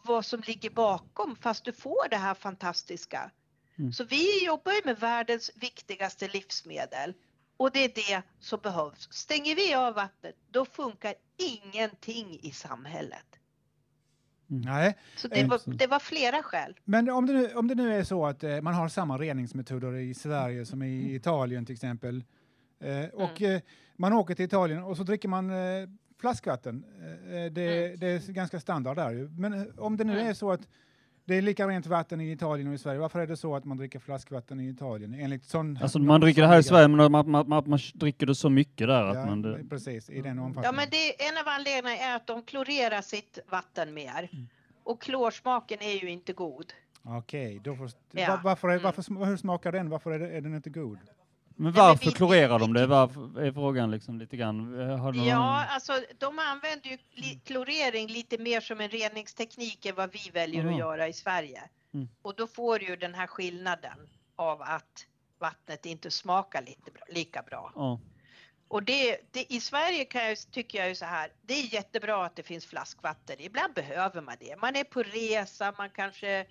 vad 0.04 0.26
som 0.26 0.42
ligger 0.42 0.70
bakom 0.70 1.36
fast 1.36 1.66
du 1.66 1.74
får 1.74 2.10
det 2.10 2.18
här 2.18 2.34
fantastiska. 2.34 3.32
Mm. 3.80 3.94
Så 3.94 4.04
vi 4.04 4.46
jobbar 4.46 4.72
ju 4.72 4.82
med 4.86 5.00
världens 5.00 5.52
viktigaste 5.56 6.28
livsmedel 6.28 7.14
och 7.58 7.72
det 7.72 7.80
är 7.80 7.91
det 7.96 8.22
som 8.39 8.60
behövs. 8.63 9.08
Stänger 9.12 9.56
vi 9.56 9.74
av 9.74 9.93
vattnet 9.93 10.36
då 10.52 10.65
funkar 10.65 11.13
ingenting 11.38 12.39
i 12.41 12.52
samhället. 12.52 13.26
Nej. 14.48 14.98
Så 15.15 15.28
det 15.28 15.39
Eh, 15.39 15.48
var, 15.48 15.62
det 15.65 15.88
var 15.88 16.00
flera 16.00 16.43
skäl. 16.43 16.80
Men 16.84 17.10
om 17.10 17.26
det, 17.26 17.34
nu, 17.34 17.54
om 17.54 17.67
det 17.67 17.76
nu 17.76 17.93
är 17.93 18.04
så 18.04 18.26
att 18.26 18.43
eh, 18.43 18.62
man 18.62 18.74
har 18.74 18.88
samma 18.89 19.17
reningsmetoder 19.17 19.96
i 19.96 20.13
Sverige 20.13 20.65
som 20.65 20.84
i 20.84 21.15
Italien 21.15 21.65
till 21.65 21.74
exempel 21.74 22.24
eh, 22.80 23.06
och 23.06 23.41
eh, 23.41 23.62
man 23.96 24.13
åker 24.13 24.36
till 24.36 24.46
Italien 24.46 24.84
och 24.84 24.98
så 24.98 25.04
dricker 25.04 25.30
man 25.30 25.50
eh, 25.50 25.89
flaskvatten. 26.20 26.84
Eh, 27.26 27.52
det, 27.52 27.96
det 27.96 28.08
är 28.08 28.32
ganska 28.32 28.60
standard 28.60 28.96
där 28.98 29.12
ju. 29.12 29.30
Men 29.30 29.54
eh, 29.54 29.65
om 29.78 29.98
det 29.98 30.04
nu 30.04 30.20
är 30.20 30.34
så 30.34 30.52
att 30.52 30.67
det 31.28 31.36
är 31.36 31.42
lika 31.42 31.68
rent 31.68 31.86
vatten 31.88 32.22
i 32.22 32.32
Italien 32.32 32.68
och 32.68 32.74
i 32.74 32.78
Sverige, 32.78 33.00
varför 33.00 33.20
är 33.20 33.28
det 33.28 33.38
så 33.38 33.56
att 33.56 33.66
man 33.66 33.78
dricker 33.78 34.00
flaskvatten 34.00 34.60
i 34.60 34.70
Italien? 34.70 35.13
Enligt 35.13 35.46
sån, 35.46 35.80
Alltså 35.82 36.00
man 36.00 36.22
dricker 36.22 36.42
det 36.42 36.48
här 36.48 36.60
i 36.60 36.63
Sverige, 36.63 36.88
men 36.88 37.12
man, 37.12 37.32
man, 37.32 37.50
man, 37.50 37.63
man 37.70 37.80
dricker 37.94 38.26
det 38.26 38.36
så 38.36 38.50
mycket 38.50 38.88
där 38.88 39.04
att 39.04 39.16
Ja, 39.16 39.26
man... 39.26 39.42
Det, 39.42 39.63
precis, 39.70 40.10
i 40.10 40.22
den 40.22 40.38
Ja, 40.38 40.44
omfattningen. 40.44 40.76
men 40.76 40.88
det, 40.92 41.24
en 41.30 41.38
av 41.38 41.44
anledningarna 41.48 41.98
är 41.98 42.16
att 42.16 42.28
de 42.28 42.42
klorerar 42.44 43.02
sitt 43.02 43.40
vatten 43.50 43.94
mer. 43.94 44.30
Och 44.84 45.02
klorsmaken 45.02 45.78
är 45.82 46.02
ju 46.04 46.10
inte 46.10 46.34
god. 46.34 46.74
Okej, 47.04 47.60
då 47.63 47.76
får, 47.76 47.90
Ja. 48.12 48.20
Mm. 48.24 48.32
va- 48.36 48.42
varför, 48.44 48.70
är, 48.70 48.80
varför, 48.80 49.26
hur 49.26 49.38
smakar 49.38 49.72
den? 49.72 49.90
Varför 49.90 50.12
är, 50.12 50.20
det, 50.20 50.30
är 50.30 50.42
den 50.42 50.56
inte 50.56 50.70
god? 50.70 50.98
Men 51.58 51.72
varför 51.72 52.12
klorerar 52.12 52.60
de 52.60 52.74
det? 52.74 52.88
Varför 52.88 53.41
är 53.41 53.52
frågan 53.52 53.91
liksom 53.91 54.20
lite 54.20 54.38
grann. 54.38 54.74
Har 55.00 55.13
någon... 55.13 55.26
Ja, 55.26 55.65
alltså 55.70 55.93
de 56.17 56.39
använder 56.39 56.89
ju 56.89 56.98
klorering 57.46 58.08
lite 58.08 58.38
mer 58.38 58.62
som 58.62 58.82
en 58.82 58.89
reningsteknik 58.89 59.86
än 59.86 59.96
vad 59.96 60.12
vi 60.12 60.30
väljer 60.34 60.62
Aha. 60.62 60.72
att 60.72 60.80
göra 60.80 61.08
i 61.08 61.13
Sverige. 61.13 61.63
Mm. 61.93 62.08
Och 62.22 62.36
då 62.36 62.48
får 62.48 62.80
du 62.80 62.86
ju 62.86 62.96
den 62.96 63.13
här 63.13 63.28
skillnaden 63.28 64.10
av 64.36 64.62
att 64.62 65.06
vattnet 65.39 65.86
inte 65.86 66.12
smakar 66.12 66.62
lite 66.62 66.91
bra, 66.91 67.04
lika 67.10 67.41
bra. 67.41 67.72
Ja. 67.76 68.00
Och 68.67 68.84
det, 68.84 69.17
det, 69.32 69.54
i 69.54 69.60
Sverige 69.60 70.06
kan 70.06 70.26
jag, 70.26 70.38
tycker 70.52 70.80
jag 70.80 70.89
ju 70.89 70.96
så 70.96 71.06
här, 71.06 71.32
det 71.41 71.54
är 71.54 71.74
jättebra 71.74 72.26
att 72.26 72.36
det 72.36 72.43
finns 72.43 72.65
flaskvatten. 72.65 73.36
Ibland 73.39 73.74
behöver 73.74 74.22
man 74.22 74.36
det. 74.39 74.56
Man 74.62 74.76
är 74.76 74.84
på 74.84 75.04
resa, 75.04 75.74
man 75.78 75.89
kanske 75.89 76.46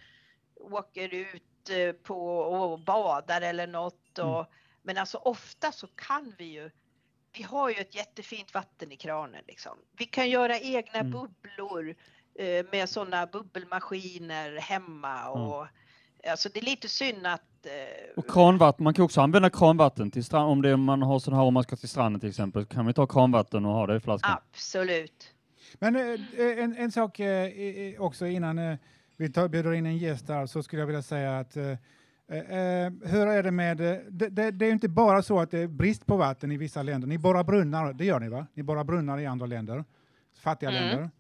åker 0.61 1.15
ut 1.15 1.71
eh, 1.71 1.93
på 1.93 2.39
och 2.39 2.81
badar 2.81 3.41
eller 3.41 3.67
något. 3.67 4.19
Och, 4.19 4.47
Men 4.87 4.99
alltså 4.99 5.19
ofta 5.19 5.73
så 5.73 5.87
kan 5.87 6.35
vi 6.39 6.45
ju, 6.45 6.71
vi 7.37 7.43
har 7.43 7.69
ju 7.69 7.75
ett 7.77 7.95
jättefint 7.95 8.55
vatten 8.55 8.93
i 8.93 8.97
kranen 8.97 9.43
liksom. 9.47 9.73
Vi 9.99 10.05
kan 10.05 10.31
göra 10.31 10.59
egna 10.59 10.99
Mm. 10.99 11.11
bubblor 11.11 11.95
eh, 12.39 12.67
med 12.73 12.89
sådana 12.89 13.27
bubbelmaskiner 13.27 14.57
hemma 14.57 15.29
och 15.29 15.67
alltså 16.31 16.49
det 16.55 16.61
är 16.61 16.65
lite 16.65 16.89
synd 16.89 17.27
att 17.27 17.67
eh, 17.67 17.73
Och 18.17 18.31
kranvatten, 18.31 18.85
man 18.85 18.95
kan 18.95 19.05
också 19.05 19.21
använda 19.21 19.51
kranvatten 19.51 20.11
till 20.11 20.25
strand, 20.25 20.51
om 20.51 20.63
det 20.63 20.71
är, 20.71 20.77
man 20.77 21.03
har 21.03 21.19
sån 21.19 21.35
här 21.35 21.43
om 21.43 21.55
man 21.55 21.63
ska 21.63 21.77
till 21.77 21.89
stranden 21.89 22.21
till 22.21 22.29
exempel, 22.29 22.65
kan 22.67 22.85
man 22.85 22.95
ta 22.95 23.07
kranvatten 23.07 23.65
och 23.67 23.73
ha 23.73 23.87
det 23.87 23.97
i 23.97 24.01
flaskan. 24.01 24.31
absolut. 24.53 25.33
Men 25.79 25.97
eh, 25.97 26.21
en, 26.39 26.77
en 26.77 26.93
sak 26.93 27.21
eh, 27.21 28.01
också 28.01 28.27
innan 28.27 28.59
eh, 28.59 28.77
vi 29.17 29.33
tar, 29.33 29.49
bjuder 29.49 29.73
in 29.73 29.87
en 29.87 29.99
gäst 29.99 30.27
där 30.27 30.47
så 30.47 30.63
skulle 30.63 30.83
jag 30.83 30.87
vilja 30.87 31.03
säga 31.03 31.39
att 31.39 31.57
eh, 32.29 32.39
eh, 32.39 32.93
hur 33.05 33.27
är 33.27 33.43
det 33.43 33.51
med, 33.51 33.81
eh, 33.81 33.97
det, 34.11 34.29
det, 34.29 34.51
det 34.51 34.65
är 34.65 34.67
ju 34.67 34.73
inte 34.73 34.89
bara 34.89 35.23
så 35.23 35.41
att 35.41 35.51
det 35.51 35.59
är 35.59 35.67
brist 35.67 36.07
på 36.07 36.17
vatten 36.17 36.53
i 36.53 36.57
vissa 36.57 36.83
länder. 36.83 37.09
Ni 37.09 37.19
borrar 37.19 37.45
brunnar, 37.45 37.93
det 37.93 38.05
gör 38.05 38.21
ni 38.21 38.29
va? 38.29 38.47
Ni 38.55 38.63
borrar 38.63 38.85
brunnar 38.85 39.19
i 39.19 39.27
andra 39.27 39.47
länder, 39.47 39.85
fattiga 40.39 40.71
Mm. 40.71 40.83
länder. 40.83 41.11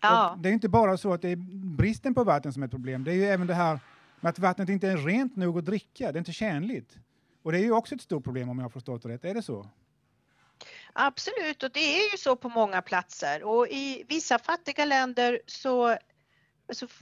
Ja. 0.00 0.36
Det 0.38 0.48
är 0.48 0.52
inte 0.52 0.68
bara 0.68 0.96
så 0.96 1.12
att 1.12 1.22
det 1.22 1.28
är 1.28 1.36
bristen 1.76 2.14
på 2.14 2.24
vatten 2.24 2.52
som 2.52 2.62
är 2.62 2.66
ett 2.66 2.70
problem. 2.72 3.04
Det 3.04 3.10
är 3.12 3.14
ju 3.14 3.24
även 3.24 3.46
det 3.46 3.54
här 3.54 3.80
med 4.20 4.30
att 4.30 4.38
vattnet 4.38 4.68
inte 4.68 4.88
är 4.88 4.96
rent 4.96 5.36
nog 5.36 5.58
att 5.58 5.64
dricka. 5.64 6.12
Det 6.12 6.16
är 6.16 6.18
inte 6.18 6.32
tjänligt. 6.32 6.98
Och 7.42 7.52
det 7.52 7.58
är 7.58 7.62
ju 7.62 7.72
också 7.72 7.94
ett 7.94 8.00
stort 8.02 8.24
problem 8.24 8.48
om 8.48 8.58
jag 8.58 8.64
har 8.64 8.70
förstått 8.70 9.02
det 9.02 9.08
rätt. 9.08 9.24
Är 9.24 9.34
det 9.34 9.42
så? 9.42 9.68
Absolut, 10.92 11.62
och 11.62 11.70
det 11.74 11.80
är 11.80 12.12
ju 12.12 12.18
så 12.18 12.36
på 12.36 12.48
många 12.48 12.82
platser 12.82 13.44
och 13.44 13.68
i 13.68 14.04
vissa 14.08 14.38
fattiga 14.38 14.84
länder 14.84 15.40
så, 15.46 15.96
f- 16.82 17.00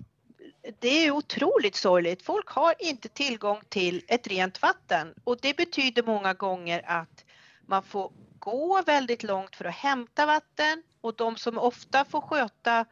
det 0.78 1.06
är 1.06 1.10
otroligt 1.10 1.76
sorgligt. 1.76 2.22
Folk 2.22 2.48
har 2.48 2.74
inte 2.78 3.08
tillgång 3.08 3.60
till 3.68 4.04
ett 4.08 4.26
rent 4.26 4.62
vatten 4.62 5.14
och 5.24 5.38
det 5.42 5.56
betyder 5.56 6.02
många 6.02 6.34
gånger 6.34 6.82
att 6.86 7.24
man 7.66 7.82
får 7.82 8.12
gå 8.38 8.82
väldigt 8.82 9.22
långt 9.22 9.56
för 9.56 9.64
att 9.64 9.74
hämta 9.74 10.26
vatten 10.26 10.82
och 11.00 11.14
de 11.16 11.36
som 11.36 11.58
ofta 11.58 12.04
får 12.04 12.20
sköta 12.20 12.86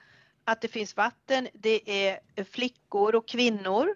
att 0.45 0.61
det 0.61 0.69
finns 0.69 0.97
vatten, 0.97 1.49
det 1.53 2.07
är 2.07 2.45
flickor 2.45 3.15
och 3.15 3.29
kvinnor. 3.29 3.95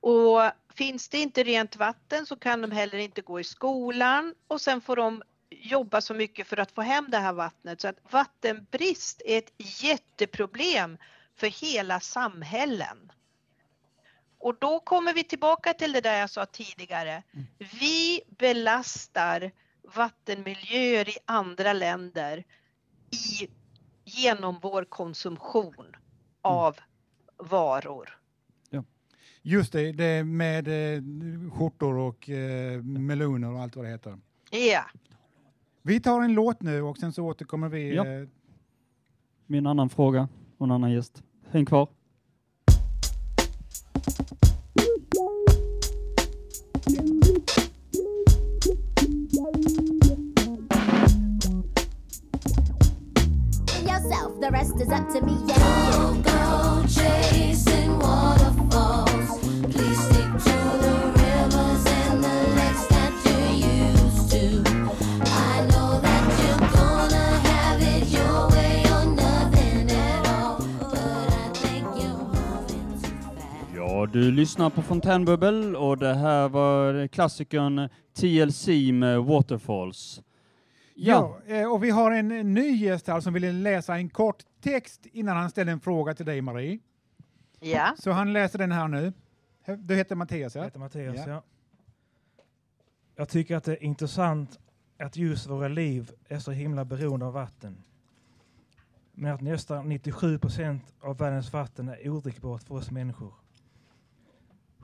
Och 0.00 0.40
finns 0.74 1.08
det 1.08 1.18
inte 1.18 1.42
rent 1.42 1.76
vatten 1.76 2.26
så 2.26 2.36
kan 2.36 2.60
de 2.60 2.70
heller 2.70 2.98
inte 2.98 3.20
gå 3.20 3.40
i 3.40 3.44
skolan 3.44 4.34
och 4.46 4.60
sen 4.60 4.80
får 4.80 4.96
de 4.96 5.22
jobba 5.50 6.00
så 6.00 6.14
mycket 6.14 6.46
för 6.46 6.56
att 6.56 6.72
få 6.72 6.82
hem 6.82 7.06
det 7.08 7.18
här 7.18 7.32
vattnet. 7.32 7.80
Så 7.80 7.88
att 7.88 7.98
vattenbrist 8.10 9.22
är 9.24 9.38
ett 9.38 9.52
jätteproblem 9.82 10.98
för 11.36 11.46
hela 11.46 12.00
samhällen. 12.00 13.12
Och 14.38 14.56
då 14.58 14.80
kommer 14.80 15.14
vi 15.14 15.24
tillbaka 15.24 15.72
till 15.74 15.92
det 15.92 16.00
där 16.00 16.18
jag 16.20 16.30
sa 16.30 16.46
tidigare. 16.46 17.22
Vi 17.80 18.20
belastar 18.38 19.52
vattenmiljöer 19.94 21.08
i 21.08 21.16
andra 21.24 21.72
länder 21.72 22.44
i, 23.10 23.48
genom 24.04 24.58
vår 24.62 24.84
konsumtion 24.84 25.96
av 26.42 26.76
varor. 27.36 28.18
Just 29.46 29.72
det, 29.72 29.92
det 29.92 30.24
med 30.24 30.68
eh, 30.68 31.02
skjortor 31.52 31.96
och 31.98 32.30
eh, 32.30 32.82
meloner 32.82 33.52
och 33.52 33.60
allt 33.60 33.76
vad 33.76 33.84
det 33.84 33.90
heter. 33.90 34.18
Ja. 34.50 34.84
Vi 35.82 36.00
tar 36.00 36.22
en 36.22 36.32
låt 36.32 36.62
nu 36.62 36.82
och 36.82 36.98
sen 36.98 37.12
så 37.12 37.24
återkommer 37.24 37.68
vi. 37.68 37.94
Ja. 37.94 38.06
Eh, 38.06 38.28
Min 39.46 39.66
annan 39.66 39.90
fråga 39.90 40.28
och 40.64 40.68
en 40.68 40.74
annan 40.74 40.92
gäst. 40.92 41.22
Häng 41.50 41.64
kvar. 41.66 41.88
yourself, 53.86 54.40
the 54.40 54.50
rest 54.50 54.80
is 54.80 54.88
up 54.88 55.08
to 55.12 55.20
me. 55.24 55.36
Yeah. 55.46 56.14
chasing 56.88 57.98
waterfalls. 57.98 58.43
Du 74.14 74.30
lyssnar 74.30 74.70
på 74.70 74.82
Fontänbubbel 74.82 75.76
och 75.76 75.98
det 75.98 76.14
här 76.14 76.48
var 76.48 77.06
klassikern 77.06 77.88
TLC 78.12 78.68
med 78.92 79.20
Waterfalls. 79.20 80.22
Ja, 80.94 81.40
eh, 81.46 81.72
och 81.72 81.84
vi 81.84 81.90
har 81.90 82.12
en 82.12 82.54
ny 82.54 82.76
gäst 82.76 83.06
här 83.06 83.20
som 83.20 83.32
ville 83.32 83.52
läsa 83.52 83.96
en 83.96 84.10
kort 84.10 84.42
text 84.60 85.06
innan 85.06 85.36
han 85.36 85.50
ställer 85.50 85.72
en 85.72 85.80
fråga 85.80 86.14
till 86.14 86.26
dig 86.26 86.40
Marie. 86.40 86.78
Ja. 87.60 87.94
Så 87.98 88.10
han 88.10 88.32
läser 88.32 88.58
den 88.58 88.72
här 88.72 88.88
nu. 88.88 89.12
Du 89.78 89.94
heter 89.94 90.16
Mattias, 90.16 90.54
ja? 90.54 90.60
Jag 90.60 90.64
heter 90.64 90.78
Mattias, 90.78 91.26
ja. 91.26 91.42
Jag 93.16 93.28
tycker 93.28 93.56
att 93.56 93.64
det 93.64 93.72
är 93.72 93.82
intressant 93.82 94.58
att 94.98 95.16
just 95.16 95.46
våra 95.46 95.68
liv 95.68 96.12
är 96.28 96.38
så 96.38 96.50
himla 96.50 96.84
beroende 96.84 97.26
av 97.26 97.32
vatten. 97.32 97.82
Men 99.12 99.34
att 99.34 99.40
nästan 99.40 99.88
97 99.88 100.38
procent 100.38 100.94
av 101.00 101.18
världens 101.18 101.52
vatten 101.52 101.88
är 101.88 102.08
odrickbart 102.08 102.62
för 102.62 102.74
oss 102.74 102.90
människor. 102.90 103.43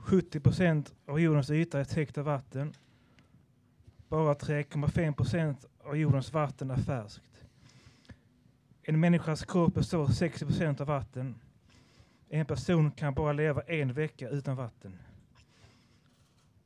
70 0.03 0.39
procent 0.39 0.93
av 1.07 1.19
jordens 1.19 1.49
yta 1.49 1.79
är 1.79 1.83
täckt 1.83 2.17
av 2.17 2.25
vatten. 2.25 2.73
Bara 4.09 4.33
3,5 4.33 5.13
procent 5.13 5.65
av 5.83 5.97
jordens 5.97 6.33
vatten 6.33 6.71
är 6.71 6.77
färskt. 6.77 7.43
En 8.83 8.99
människas 8.99 9.45
kropp 9.45 9.73
består 9.73 10.07
60 10.07 10.45
procent 10.45 10.81
av 10.81 10.87
vatten. 10.87 11.35
En 12.29 12.45
person 12.45 12.91
kan 12.91 13.13
bara 13.13 13.33
leva 13.33 13.61
en 13.61 13.93
vecka 13.93 14.29
utan 14.29 14.55
vatten. 14.55 14.97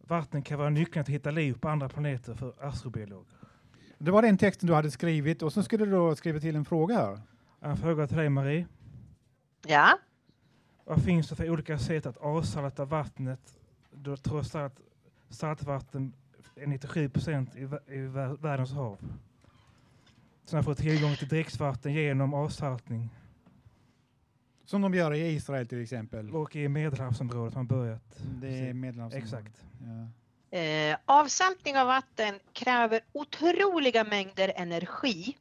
Vatten 0.07 0.41
kan 0.41 0.59
vara 0.59 0.69
nyckeln 0.69 1.05
till 1.05 1.13
att 1.13 1.19
hitta 1.19 1.31
liv 1.31 1.53
på 1.59 1.69
andra 1.69 1.89
planeter 1.89 2.33
för 2.33 2.53
astrobiologer. 2.59 3.37
Det 3.97 4.11
var 4.11 4.21
den 4.21 4.37
texten 4.37 4.67
du 4.67 4.73
hade 4.73 4.91
skrivit 4.91 5.41
och 5.41 5.53
så 5.53 5.63
skulle 5.63 5.85
du 5.85 5.91
då 5.91 6.15
skriva 6.15 6.39
till 6.39 6.55
en 6.55 6.65
fråga 6.65 6.95
här. 6.95 7.21
En 7.59 7.77
fråga 7.77 8.07
till 8.07 8.17
dig 8.17 8.29
Marie. 8.29 8.67
Ja. 9.67 9.99
Vad 10.85 11.03
finns 11.03 11.29
det 11.29 11.35
för 11.35 11.49
olika 11.49 11.77
sätt 11.79 12.05
att 12.05 12.17
avsalta 12.17 12.85
vattnet 12.85 13.57
då 13.91 14.17
trots 14.17 14.55
allt 14.55 14.79
saltvatten 15.29 16.13
är 16.55 16.67
97 16.67 17.09
procent 17.09 17.55
i, 17.55 17.65
vä- 17.65 17.89
i 17.91 17.97
vä- 17.97 18.41
världens 18.41 18.71
hav? 18.71 18.97
Så 20.45 20.55
man 20.55 20.63
får 20.63 20.73
tillgång 20.75 21.15
till 21.15 21.27
dricksvatten 21.27 21.93
genom 21.93 22.33
avsaltning. 22.33 23.09
Som 24.65 24.81
de 24.81 24.93
gör 24.93 25.13
i 25.13 25.27
Israel 25.31 25.67
till 25.67 25.81
exempel. 25.81 26.35
Och 26.35 26.55
i 26.55 26.67
Medelhavsområdet 26.67 27.53
har 27.53 27.59
man 27.63 27.67
börjat. 27.67 28.17
Det 28.41 28.69
är 28.69 28.73
Medelhavsområdet. 28.73 29.23
Exakt. 29.23 29.63
Ja. 30.51 30.57
Eh, 30.57 30.97
avsaltning 31.05 31.77
av 31.77 31.87
vatten 31.87 32.39
kräver 32.53 32.99
otroliga 33.11 34.03
mängder 34.03 34.53
energi. 34.55 35.37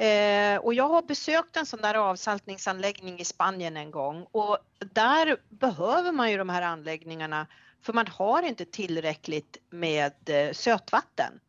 Eh, 0.00 0.56
och 0.56 0.74
jag 0.74 0.88
har 0.88 1.02
besökt 1.02 1.56
en 1.56 1.66
sån 1.66 1.80
där 1.80 1.94
avsaltningsanläggning 1.94 3.20
i 3.20 3.24
Spanien 3.24 3.76
en 3.76 3.90
gång 3.90 4.26
och 4.32 4.58
där 4.78 5.36
behöver 5.48 6.12
man 6.12 6.30
ju 6.30 6.38
de 6.38 6.48
här 6.48 6.62
anläggningarna 6.62 7.46
för 7.82 7.92
man 7.92 8.06
har 8.06 8.42
inte 8.42 8.64
tillräckligt 8.64 9.56
med 9.70 10.12
eh, 10.26 10.52
sötvatten. 10.52 11.40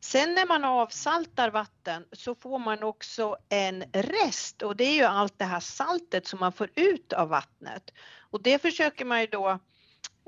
Sen 0.00 0.34
när 0.34 0.46
man 0.46 0.64
avsaltar 0.64 1.50
vatten 1.50 2.04
så 2.12 2.34
får 2.34 2.58
man 2.58 2.82
också 2.82 3.36
en 3.48 3.84
rest 3.92 4.62
och 4.62 4.76
det 4.76 4.84
är 4.84 4.94
ju 4.94 5.04
allt 5.04 5.38
det 5.38 5.44
här 5.44 5.60
saltet 5.60 6.26
som 6.26 6.40
man 6.40 6.52
får 6.52 6.70
ut 6.74 7.12
av 7.12 7.28
vattnet. 7.28 7.90
Och 8.30 8.42
det 8.42 8.62
försöker 8.62 9.04
man 9.04 9.20
ju 9.20 9.26
då 9.26 9.58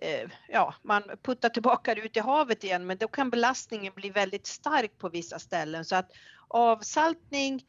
eh, 0.02 0.30
ja, 0.48 0.74
man 0.82 1.02
puttar 1.22 1.48
tillbaka 1.48 1.94
det 1.94 2.00
ut 2.00 2.16
i 2.16 2.20
havet 2.20 2.64
igen 2.64 2.86
men 2.86 2.98
då 2.98 3.08
kan 3.08 3.30
belastningen 3.30 3.92
bli 3.94 4.10
väldigt 4.10 4.46
stark 4.46 4.98
på 4.98 5.08
vissa 5.08 5.38
ställen 5.38 5.84
så 5.84 5.96
att 5.96 6.10
avsaltning 6.50 7.66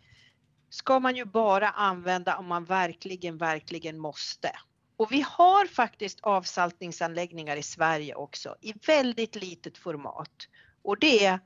ska 0.70 1.00
man 1.00 1.16
ju 1.16 1.26
bara 1.26 1.70
använda 1.70 2.38
om 2.38 2.48
man 2.48 2.66
verkligen, 2.66 3.38
verkligen 3.38 4.00
måste. 4.00 4.52
Och 4.98 5.12
vi 5.12 5.26
har 5.28 5.66
faktiskt 5.66 6.20
avsaltningsanläggningar 6.22 7.58
i 7.58 7.64
Sverige 7.64 8.16
också 8.16 8.56
i 8.62 8.74
väldigt 8.88 9.36
litet 9.36 9.78
format. 9.78 10.48
Och 10.82 11.00
det 11.00 11.26
är 11.26 11.40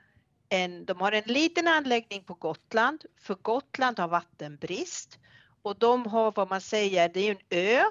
en, 0.49 0.86
de 0.86 1.01
har 1.01 1.11
en 1.11 1.23
liten 1.25 1.67
anläggning 1.67 2.23
på 2.23 2.33
Gotland, 2.33 3.05
för 3.21 3.36
Gotland 3.36 3.99
har 3.99 4.07
vattenbrist 4.07 5.19
och 5.61 5.79
de 5.79 6.05
har 6.05 6.31
vad 6.31 6.49
man 6.49 6.61
säger, 6.61 7.09
det 7.09 7.19
är 7.19 7.31
en 7.31 7.41
ö 7.49 7.83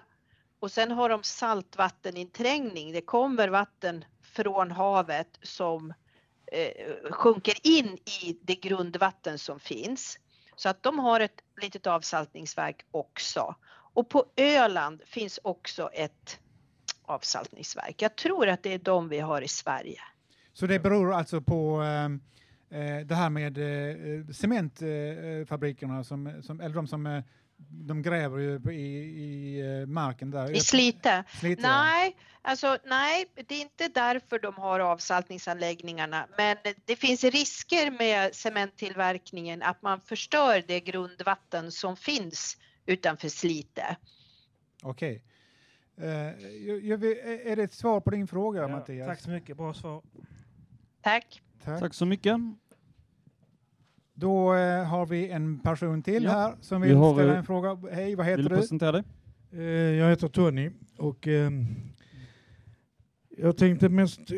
och 0.61 0.73
sen 0.73 0.91
har 0.91 1.09
de 1.09 1.23
saltvatteninträngning. 1.23 2.93
Det 2.93 3.01
kommer 3.01 3.49
vatten 3.49 4.05
från 4.23 4.71
havet 4.71 5.39
som 5.43 5.95
sjunker 7.11 7.55
in 7.63 7.99
i 8.23 8.39
det 8.43 8.55
grundvatten 8.55 9.39
som 9.39 9.61
finns. 9.61 10.19
Så 10.57 10.69
att 10.69 10.83
de 10.83 10.99
har 10.99 11.21
ett 11.21 11.41
litet 11.63 11.87
avsaltningsverk 11.87 12.85
också. 12.91 13.55
Och 13.95 14.09
på 14.09 14.25
Öland 14.37 15.03
finns 15.07 15.41
också 15.43 15.91
ett 15.93 16.39
avsaltningsverk. 17.03 18.03
Jag 18.03 18.17
tror 18.17 18.49
att 18.49 18.63
det 18.63 18.73
är 18.73 18.79
de 18.79 19.09
vi 19.09 19.21
har 19.21 19.43
i 19.43 19.49
Sverige. 19.49 20.01
Så 20.53 20.67
det 20.67 20.79
beror 20.79 21.13
alltså 21.13 21.41
på 21.41 21.81
ehm, 21.81 22.21
eh, 22.71 23.07
det 23.07 23.15
här 23.15 23.31
med 23.31 23.59
eh, 23.59 24.27
cementfabrikerna, 24.27 26.05
som, 26.05 26.43
som, 26.43 26.61
eller 26.61 26.75
de 26.75 26.87
som 26.87 27.07
eh, 27.07 27.23
de 27.57 28.03
gräver 28.03 28.39
ju 28.39 28.73
i, 28.73 28.81
i 29.25 29.61
eh, 29.81 29.87
marken 29.87 30.31
där. 30.31 30.51
I 30.51 30.61
Slite? 30.61 31.25
Slite, 31.29 31.63
nej, 31.63 32.17
alltså, 32.45 32.79
nej, 32.85 33.25
det 33.49 33.55
är 33.55 33.61
inte 33.63 33.89
därför 33.89 34.39
de 34.39 34.55
har 34.55 34.81
avsaltningsanläggningarna. 34.81 36.27
Men 36.39 36.57
det 36.85 36.97
finns 36.97 37.25
risker 37.25 37.91
med 37.91 38.35
cementtillverkningen 38.35 39.63
att 39.63 39.83
man 39.83 40.01
förstör 40.01 40.63
det 40.67 40.81
grundvatten 40.81 41.73
som 41.73 41.97
finns 41.97 42.57
utanför 42.87 43.29
Slite. 43.29 43.97
Okej. 44.83 45.23
Eh, 46.01 46.09
jag- 46.69 46.85
jag 46.85 46.99
vill- 46.99 47.19
är 47.45 47.57
det 47.57 47.63
ett 47.63 47.73
svar 47.75 48.01
på 48.01 48.11
din 48.11 48.27
fråga, 48.27 48.61
Ja, 48.61 48.69
Mattias? 48.69 49.07
tack 49.09 49.21
så 49.21 49.31
mycket, 49.31 49.57
bra 49.57 49.75
svar. 49.75 50.03
Tack. 51.03 51.43
Tack. 51.65 51.81
Tack 51.81 51.95
så 51.95 52.07
mycket. 52.07 52.37
Då 54.15 54.55
eh, 54.55 54.85
har 54.85 55.07
vi 55.07 55.31
en 55.31 55.59
person 55.59 56.03
till 56.03 56.25
Ja. 56.25 56.31
här 56.31 56.55
som 56.61 56.83
Vi 56.83 56.89
vill 56.89 56.97
har, 56.97 57.15
ställa 57.15 57.33
eh, 57.33 57.39
en 57.39 57.45
fråga. 57.45 57.79
Hej, 57.93 58.15
vad 58.15 58.27
heter 58.27 58.37
Vill 58.37 58.49
du 58.49 58.55
du? 58.55 58.61
presentera 58.61 58.93
dig? 58.93 59.03
Eh, 59.53 59.61
Jag 59.71 60.11
heter 60.11 60.29
Tony 60.29 60.71
och 60.97 61.27
ehm, 61.27 61.67
jag 63.37 63.57
tänkte 63.57 63.89
mest 63.89 64.31
eh, 64.31 64.37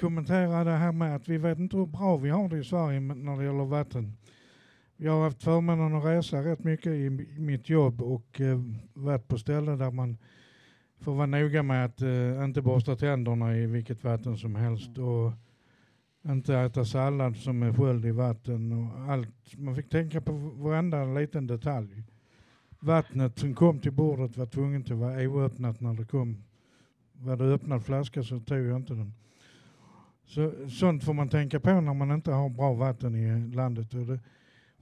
kommentera 0.00 0.64
det 0.64 0.70
här 0.70 0.92
med 0.92 1.16
att 1.16 1.28
vi 1.28 1.38
vet 1.38 1.58
inte 1.58 1.76
hur 1.76 1.86
bra 1.86 2.16
vi 2.16 2.30
har 2.30 2.48
det 2.48 2.58
i 2.58 2.64
Sverige 2.64 3.00
när 3.00 3.36
det 3.36 3.44
gäller 3.44 3.64
vatten. 3.64 4.16
Jag 4.96 5.12
har 5.12 5.24
haft 5.24 5.42
förmånen 5.42 5.94
att 5.94 6.04
resa 6.04 6.44
rätt 6.44 6.64
mycket 6.64 6.92
i 6.92 7.10
mitt 7.38 7.68
jobb 7.68 8.02
och 8.02 8.40
eh, 8.40 8.60
varit 8.94 9.28
på 9.28 9.38
ställen 9.38 9.78
där 9.78 9.90
man 9.90 10.16
får 11.00 11.14
vara 11.14 11.26
noga 11.26 11.62
med 11.62 11.84
att 11.84 12.02
eh, 12.02 12.44
inte 12.44 12.62
borsta 12.62 12.96
tänderna 12.96 13.56
i 13.56 13.66
vilket 13.66 14.04
vatten 14.04 14.36
som 14.36 14.54
helst 14.54 14.98
och 14.98 15.32
inte 16.32 16.56
äta 16.56 16.84
sallad 16.84 17.36
som 17.36 17.62
är 17.62 17.72
sköljd 17.72 18.06
i 18.06 18.10
vatten 18.10 18.72
och 18.72 19.12
allt. 19.12 19.58
Man 19.58 19.76
fick 19.76 19.88
tänka 19.88 20.20
på 20.20 20.32
varenda 20.32 21.04
liten 21.04 21.46
detalj. 21.46 22.02
Vattnet 22.80 23.38
som 23.38 23.54
kom 23.54 23.80
till 23.80 23.92
bordet 23.92 24.36
var 24.36 24.46
tvunget 24.46 24.90
att 24.90 24.96
vara 24.96 25.22
oöppnat 25.22 25.80
när 25.80 25.94
det 25.94 26.04
kom. 26.04 26.45
Var 27.18 27.36
det 27.36 27.44
öppnad 27.44 27.84
flaska 27.84 28.22
så 28.22 28.40
tog 28.40 28.58
jag 28.58 28.76
inte 28.76 28.94
den. 28.94 29.12
Så, 30.26 30.52
sånt 30.68 31.04
får 31.04 31.14
man 31.14 31.28
tänka 31.28 31.60
på 31.60 31.80
när 31.80 31.94
man 31.94 32.10
inte 32.10 32.32
har 32.32 32.48
bra 32.48 32.72
vatten 32.72 33.14
i 33.14 33.54
landet. 33.54 33.90
Det, 33.90 34.20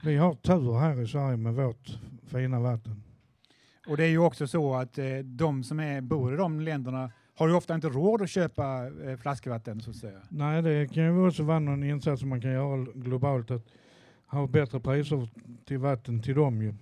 vi 0.03 0.17
har 0.17 0.35
tur 0.35 0.79
här 0.79 1.01
i 1.01 1.07
Sverige 1.07 1.37
med 1.37 1.53
vårt 1.53 1.99
fina 2.25 2.59
vatten. 2.59 3.03
Och 3.87 3.97
det 3.97 4.03
är 4.03 4.09
ju 4.09 4.19
också 4.19 4.47
så 4.47 4.75
att 4.75 4.97
eh, 4.97 5.17
de 5.23 5.63
som 5.63 5.79
är, 5.79 6.01
bor 6.01 6.33
i 6.33 6.37
de 6.37 6.59
länderna 6.59 7.11
har 7.35 7.47
ju 7.47 7.53
ofta 7.53 7.75
inte 7.75 7.87
råd 7.89 8.21
att 8.21 8.29
köpa 8.29 8.87
eh, 8.87 9.17
flaskvatten 9.17 9.81
så 9.81 9.89
att 9.89 9.95
säga. 9.95 10.21
Nej, 10.29 10.61
det 10.61 10.93
kan 10.93 11.03
ju 11.03 11.27
också 11.27 11.43
vara 11.43 11.59
någon 11.59 11.83
insats 11.83 12.19
som 12.19 12.29
man 12.29 12.41
kan 12.41 12.51
göra 12.51 12.85
globalt 12.95 13.51
att 13.51 13.65
ha 14.27 14.47
bättre 14.47 14.79
priser 14.79 15.29
till 15.65 15.77
vatten 15.77 16.21
till 16.21 16.35
dem 16.35 16.61
ju. 16.61 16.73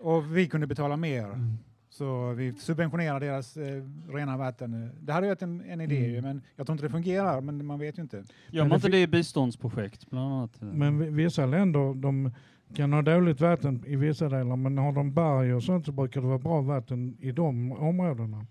Och 0.00 0.36
vi 0.36 0.48
kunde 0.48 0.66
betala 0.66 0.96
mer. 0.96 1.56
Så 1.92 2.32
vi 2.32 2.52
subventionerar 2.52 3.20
deras 3.20 3.56
eh, 3.56 3.84
rena 4.08 4.36
vatten. 4.36 4.90
Det 5.00 5.12
hade 5.12 5.26
varit 5.26 5.42
en, 5.42 5.60
en 5.60 5.80
idé 5.80 5.96
Mm. 5.98 6.10
ju, 6.14 6.22
men 6.22 6.42
jag 6.56 6.66
tror 6.66 6.74
inte 6.74 6.84
det 6.86 6.90
fungerar, 6.90 7.40
men 7.40 7.66
man 7.66 7.78
vet 7.78 7.98
ju 7.98 8.02
inte. 8.02 8.24
Gör 8.50 8.64
man 8.64 8.74
inte 8.74 8.88
det 8.88 9.02
i 9.02 9.06
biståndsprojekt 9.06 10.10
bland 10.10 10.34
annat? 10.34 10.60
Men 10.60 10.98
vi- 10.98 11.10
vissa 11.10 11.46
länder 11.46 11.94
de 11.94 12.30
kan 12.74 12.92
ha 12.92 13.02
dåligt 13.02 13.40
vatten 13.40 13.84
i 13.86 13.96
vissa 13.96 14.28
delar 14.28 14.56
men 14.56 14.78
har 14.78 14.92
de 14.92 15.12
berg 15.14 15.54
och 15.54 15.62
sånt 15.62 15.86
så 15.86 15.92
brukar 15.92 16.20
det 16.20 16.26
vara 16.26 16.38
bra 16.38 16.60
vatten 16.60 17.16
i 17.20 17.32
de 17.32 17.72
områdena. 17.72 18.46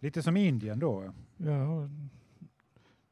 Lite 0.00 0.22
som 0.22 0.36
Indien 0.36 0.78
då. 0.78 1.12
Ja, 1.36 1.88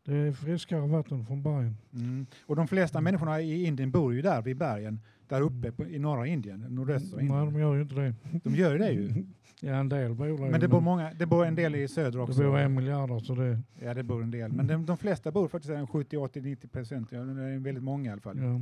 Det 0.04 0.14
är 0.16 0.32
friskare 0.32 0.80
vatten 0.86 1.26
från 1.26 1.42
bergen. 1.42 1.76
Mm. 1.92 2.26
Och 2.46 2.56
de 2.56 2.68
flesta 2.68 3.00
människorna 3.00 3.40
i 3.40 3.64
Indien 3.64 3.90
bor 3.90 4.14
ju 4.14 4.22
där 4.22 4.42
vid 4.42 4.56
bergen, 4.56 5.00
där 5.28 5.40
uppe 5.40 5.72
på, 5.72 5.84
i 5.86 5.98
norra 5.98 6.26
Indien, 6.26 6.60
nordöstra 6.60 7.20
Indien. 7.20 7.38
Nej, 7.44 7.52
de 7.52 7.60
gör 7.60 7.74
ju 7.74 7.82
inte 7.82 7.94
det. 7.94 8.14
De 8.44 8.54
gör 8.54 8.72
ju 8.72 8.78
det 8.78 8.90
ju. 8.90 9.24
Ja, 9.60 9.74
en 9.74 9.88
del 9.88 10.14
bor 10.14 10.26
där. 10.26 10.50
Men 10.50 10.60
det 10.60 10.68
bor, 10.68 10.80
många, 10.80 11.12
det 11.14 11.26
bor 11.26 11.44
en 11.44 11.54
del 11.54 11.74
i 11.74 11.88
söder 11.88 12.20
också. 12.20 12.40
Det 12.42 12.48
bor 12.48 12.58
en 12.58 12.74
miljard 12.74 13.22
så 13.22 13.34
det... 13.34 13.60
Ja, 13.80 13.94
det 13.94 14.02
bor 14.02 14.22
en 14.22 14.30
del. 14.30 14.52
Men 14.52 14.66
de, 14.66 14.86
de 14.86 14.96
flesta 14.96 15.30
bor 15.32 15.48
faktiskt 15.48 15.74
där 15.74 15.86
70, 15.86 16.16
80, 16.16 16.40
90 16.40 16.68
procent. 16.68 17.12
Ja, 17.12 17.20
det 17.20 17.42
är 17.42 17.58
väldigt 17.58 17.84
många 17.84 18.08
i 18.10 18.12
alla 18.12 18.20
fall. 18.20 18.38
Ja. 18.38 18.60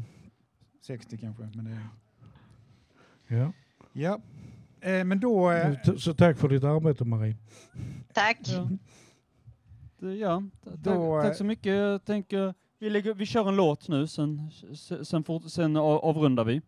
60 0.86 1.18
kanske. 1.18 1.42
Men, 1.54 1.64
det, 1.64 1.78
Ja. 3.36 3.52
ja. 3.92 4.20
Eh, 4.80 5.04
men 5.04 5.20
då... 5.20 5.50
Eh, 5.50 5.72
Så 5.96 6.14
tack 6.14 6.38
för 6.38 6.48
ditt 6.48 6.64
arbete 6.64 7.04
Marie. 7.04 7.36
Tack. 8.12 8.38
Det- 9.98 10.14
Ja, 10.14 10.42
ta- 10.64 10.70
tack, 10.70 10.80
Då, 10.84 11.18
eh, 11.18 11.22
tack 11.24 11.36
så 11.36 11.44
mycket. 11.44 11.74
Jag 11.74 12.04
tänker, 12.04 12.54
vi, 12.85 12.91
lägger, 12.91 13.14
vi 13.14 13.26
kör 13.26 13.49
en 13.49 13.57
låt 13.57 13.89
nu, 13.89 14.07
sen, 14.07 14.51
sen, 14.76 15.05
sen, 15.05 15.24
fort, 15.24 15.43
sen 15.51 15.76
av- 15.76 16.05
avrundar 16.05 16.45
vi. 16.45 16.61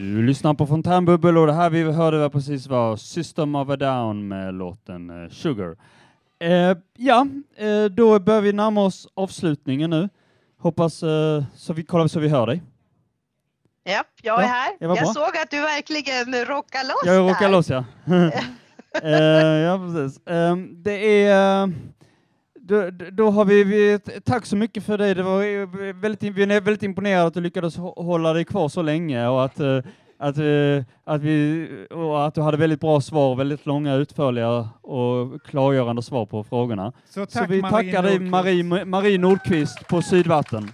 Du 0.00 0.22
lyssnar 0.22 0.54
på 0.54 0.66
Fontänbubbel 0.66 1.38
och 1.38 1.46
det 1.46 1.52
här 1.52 1.70
vi 1.70 1.82
hörde 1.82 2.18
var 2.18 2.28
precis 2.28 2.66
var 2.66 2.96
System 2.96 3.54
of 3.54 3.68
a 3.68 3.76
Down 3.76 4.28
med 4.28 4.54
låten 4.54 5.24
eh, 5.24 5.30
Sugar. 5.30 5.76
Eh, 6.38 6.76
ja, 6.96 7.26
eh, 7.56 7.84
då 7.84 8.18
börjar 8.18 8.40
vi 8.40 8.52
närma 8.52 8.84
oss 8.84 9.08
avslutningen 9.14 9.90
nu. 9.90 10.08
Hoppas 10.58 11.02
eh, 11.02 11.44
så 11.54 11.72
vi 11.72 11.84
kollar 11.84 12.06
så 12.08 12.20
vi 12.20 12.28
hör 12.28 12.46
dig. 12.46 12.62
Ja, 13.84 14.02
jag 14.22 14.38
är 14.38 14.42
Ja, 14.42 14.48
här. 14.48 14.76
det 14.80 14.86
var 14.86 14.96
Jag 14.96 15.04
bra. 15.04 15.12
såg 15.14 15.36
att 15.42 15.50
du 15.50 15.60
verkligen 15.60 16.44
rockar 16.44 16.84
loss 16.84 17.02
Jag 17.04 17.38
där. 17.40 17.48
loss 17.48 17.70
ja. 17.70 17.84
eh, 19.02 19.10
ja, 19.58 19.78
precis. 19.78 20.26
Eh, 20.26 20.56
det 20.56 21.24
är... 21.24 21.72
då, 22.70 22.90
då- 23.10 23.30
har 23.30 23.44
vi, 23.44 23.64
vi, 23.64 23.98
tack 24.24 24.46
så 24.46 24.56
mycket 24.56 24.84
för 24.86 24.98
det. 24.98 25.14
det 25.14 25.22
var 25.22 25.92
väldigt, 25.92 26.22
vi 26.22 26.42
är 26.42 26.60
väldigt 26.60 26.82
imponerade 26.82 27.26
att 27.26 27.34
du 27.34 27.40
lyckades 27.40 27.78
hå- 27.78 28.02
hålla 28.04 28.32
dig 28.32 28.44
kvar 28.44 28.68
så 28.68 28.82
länge 28.82 29.28
och 29.28 29.44
att, 29.44 29.60
eh, 29.60 29.78
att, 30.18 30.36
eh, 30.38 30.84
att, 31.04 31.20
vi, 31.22 31.68
och 31.90 32.26
att 32.26 32.34
du 32.34 32.40
hade 32.40 32.56
väldigt 32.56 32.80
bra 32.80 33.00
svar, 33.00 33.36
väldigt 33.36 33.66
långa, 33.66 33.94
utförliga 33.94 34.68
och 34.82 35.42
klargörande 35.44 36.02
svar 36.02 36.26
på 36.26 36.44
frågorna. 36.44 36.92
Så 37.10 37.26
tack, 37.26 37.50
vi 37.50 37.62
Marie 37.62 37.92
tackar 37.92 38.02
dig 38.02 38.18
Nordqvist. 38.18 38.30
Marie, 38.30 38.84
Marie 38.84 39.18
Nordqvist 39.18 39.86
på 39.88 40.02
Sydvatten. 40.02 40.72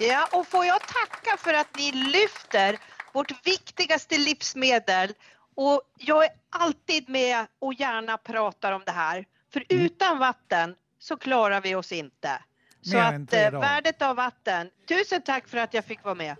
Ja, 0.00 0.28
och 0.32 0.46
får 0.46 0.64
jag 0.64 0.80
tacka 0.80 1.36
för 1.38 1.54
att 1.54 1.68
ni 1.78 1.92
lyfter 1.92 2.76
vårt 3.14 3.46
viktigaste 3.46 4.18
livsmedel. 4.18 5.08
Och 5.56 5.82
jag 5.98 6.24
är 6.24 6.30
alltid 6.50 7.08
med 7.08 7.46
och 7.58 7.74
gärna 7.74 8.16
pratar 8.16 8.72
om 8.72 8.82
det 8.86 8.92
här. 8.92 9.24
För 9.52 9.64
Mm. 9.68 9.84
utan 9.86 10.18
vatten 10.18 10.74
så 11.00 11.16
klarar 11.16 11.60
vi 11.60 11.74
oss 11.74 11.92
inte. 11.92 12.42
Så 12.82 12.96
Mer 12.96 13.02
att 13.02 13.34
eh, 13.54 13.60
värdet 13.60 14.02
av 14.02 14.16
vatten. 14.16 14.70
Tusen 14.88 15.22
tack 15.22 15.48
för 15.48 15.58
att 15.58 15.74
jag 15.74 15.84
fick 15.84 16.04
vara 16.04 16.14
med. 16.14 16.36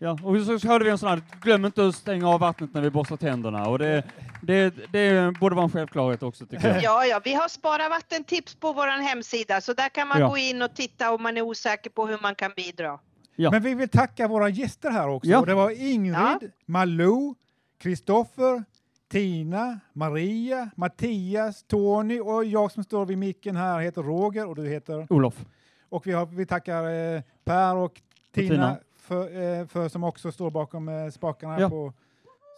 Ja, 0.00 0.18
och 0.22 0.60
så 0.60 0.68
hörde 0.68 0.84
vi 0.84 0.90
en 0.90 0.98
sån 0.98 1.08
här, 1.08 1.22
glöm 1.42 1.64
inte 1.64 1.86
att 1.86 1.94
stänga 1.94 2.28
av 2.28 2.40
vattnet 2.40 2.74
när 2.74 2.80
vi 2.80 2.90
borstar 2.90 3.16
tänderna. 3.16 3.68
Och 3.68 3.78
det, 3.78 4.04
det, 4.42 4.74
det 4.92 5.32
borde 5.40 5.54
vara 5.56 5.64
en 5.64 5.70
självklarhet 5.70 6.22
också 6.22 6.46
tycker 6.46 6.68
jag. 6.68 6.82
Ja, 6.82 7.04
ja, 7.06 7.20
vi 7.24 7.34
har 7.34 7.48
Spara 7.48 7.88
vattentips 7.88 8.54
på 8.54 8.72
vår 8.72 8.86
hemsida 9.02 9.60
så 9.60 9.72
där 9.72 9.88
kan 9.88 10.08
man 10.08 10.20
Ja. 10.20 10.28
gå 10.28 10.36
in 10.36 10.62
och 10.62 10.74
titta 10.74 11.12
om 11.14 11.22
man 11.22 11.36
är 11.36 11.42
osäker 11.42 11.90
på 11.90 12.06
hur 12.06 12.18
man 12.22 12.34
kan 12.34 12.52
bidra. 12.56 12.98
Men 13.36 13.62
vi 13.62 13.74
vill 13.74 13.88
tacka 13.88 14.28
våra 14.28 14.48
gäster 14.48 14.90
här 14.90 15.08
också. 15.08 15.30
Ja. 15.30 15.38
Och 15.38 15.46
det 15.46 15.54
var 15.54 15.70
Ingrid, 15.70 16.14
Ja. 16.14 16.38
Malou, 16.66 17.34
Kristoffer, 17.82 18.64
Tina, 19.08 19.80
Maria, 19.92 20.70
Mattias, 20.76 21.62
Tony 21.62 22.20
och 22.20 22.44
jag 22.44 22.72
som 22.72 22.84
står 22.84 23.06
vid 23.06 23.18
micken 23.18 23.56
här 23.56 23.80
heter 23.80 24.02
Roger 24.02 24.46
och 24.46 24.56
du 24.56 24.68
heter? 24.68 25.06
Olof. 25.10 25.44
Och 25.88 26.06
vi, 26.06 26.12
har, 26.12 26.26
vi 26.26 26.46
tackar 26.46 26.84
eh, 27.14 27.22
Per 27.44 27.76
och 27.76 28.00
Tina, 28.34 28.48
Tina. 28.48 28.76
För, 28.96 29.42
eh, 29.60 29.66
för 29.66 29.88
som 29.88 30.04
också 30.04 30.32
står 30.32 30.50
bakom 30.50 30.88
eh, 30.88 31.08
spakarna 31.10 31.52
här 31.52 31.60
Ja. 31.60 31.70
på 31.70 31.92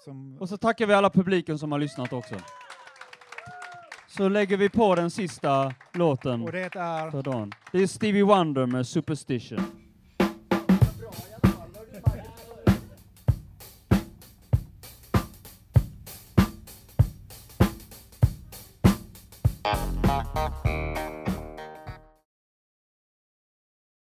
som 0.05 0.36
Och 0.40 0.48
så 0.48 0.57
tackar 0.57 0.86
vi 0.86 0.94
alla 0.94 1.11
publiken 1.11 1.59
som 1.59 1.72
har 1.72 1.78
lyssnat 1.78 2.12
också. 2.12 2.34
Så 4.09 4.28
lägger 4.28 4.57
vi 4.57 4.68
på 4.68 4.94
den 4.94 5.11
sista 5.11 5.74
låten 5.92 6.42
Och 6.42 6.53
det 6.53 6.76
är 6.76 7.11
för 7.11 7.22
dagen. 7.22 7.53
Det 7.72 7.78
är 7.82 7.86
Stevie 7.86 8.22
Wonder 8.22 8.66
med 8.66 8.86
Superstition. 8.86 9.61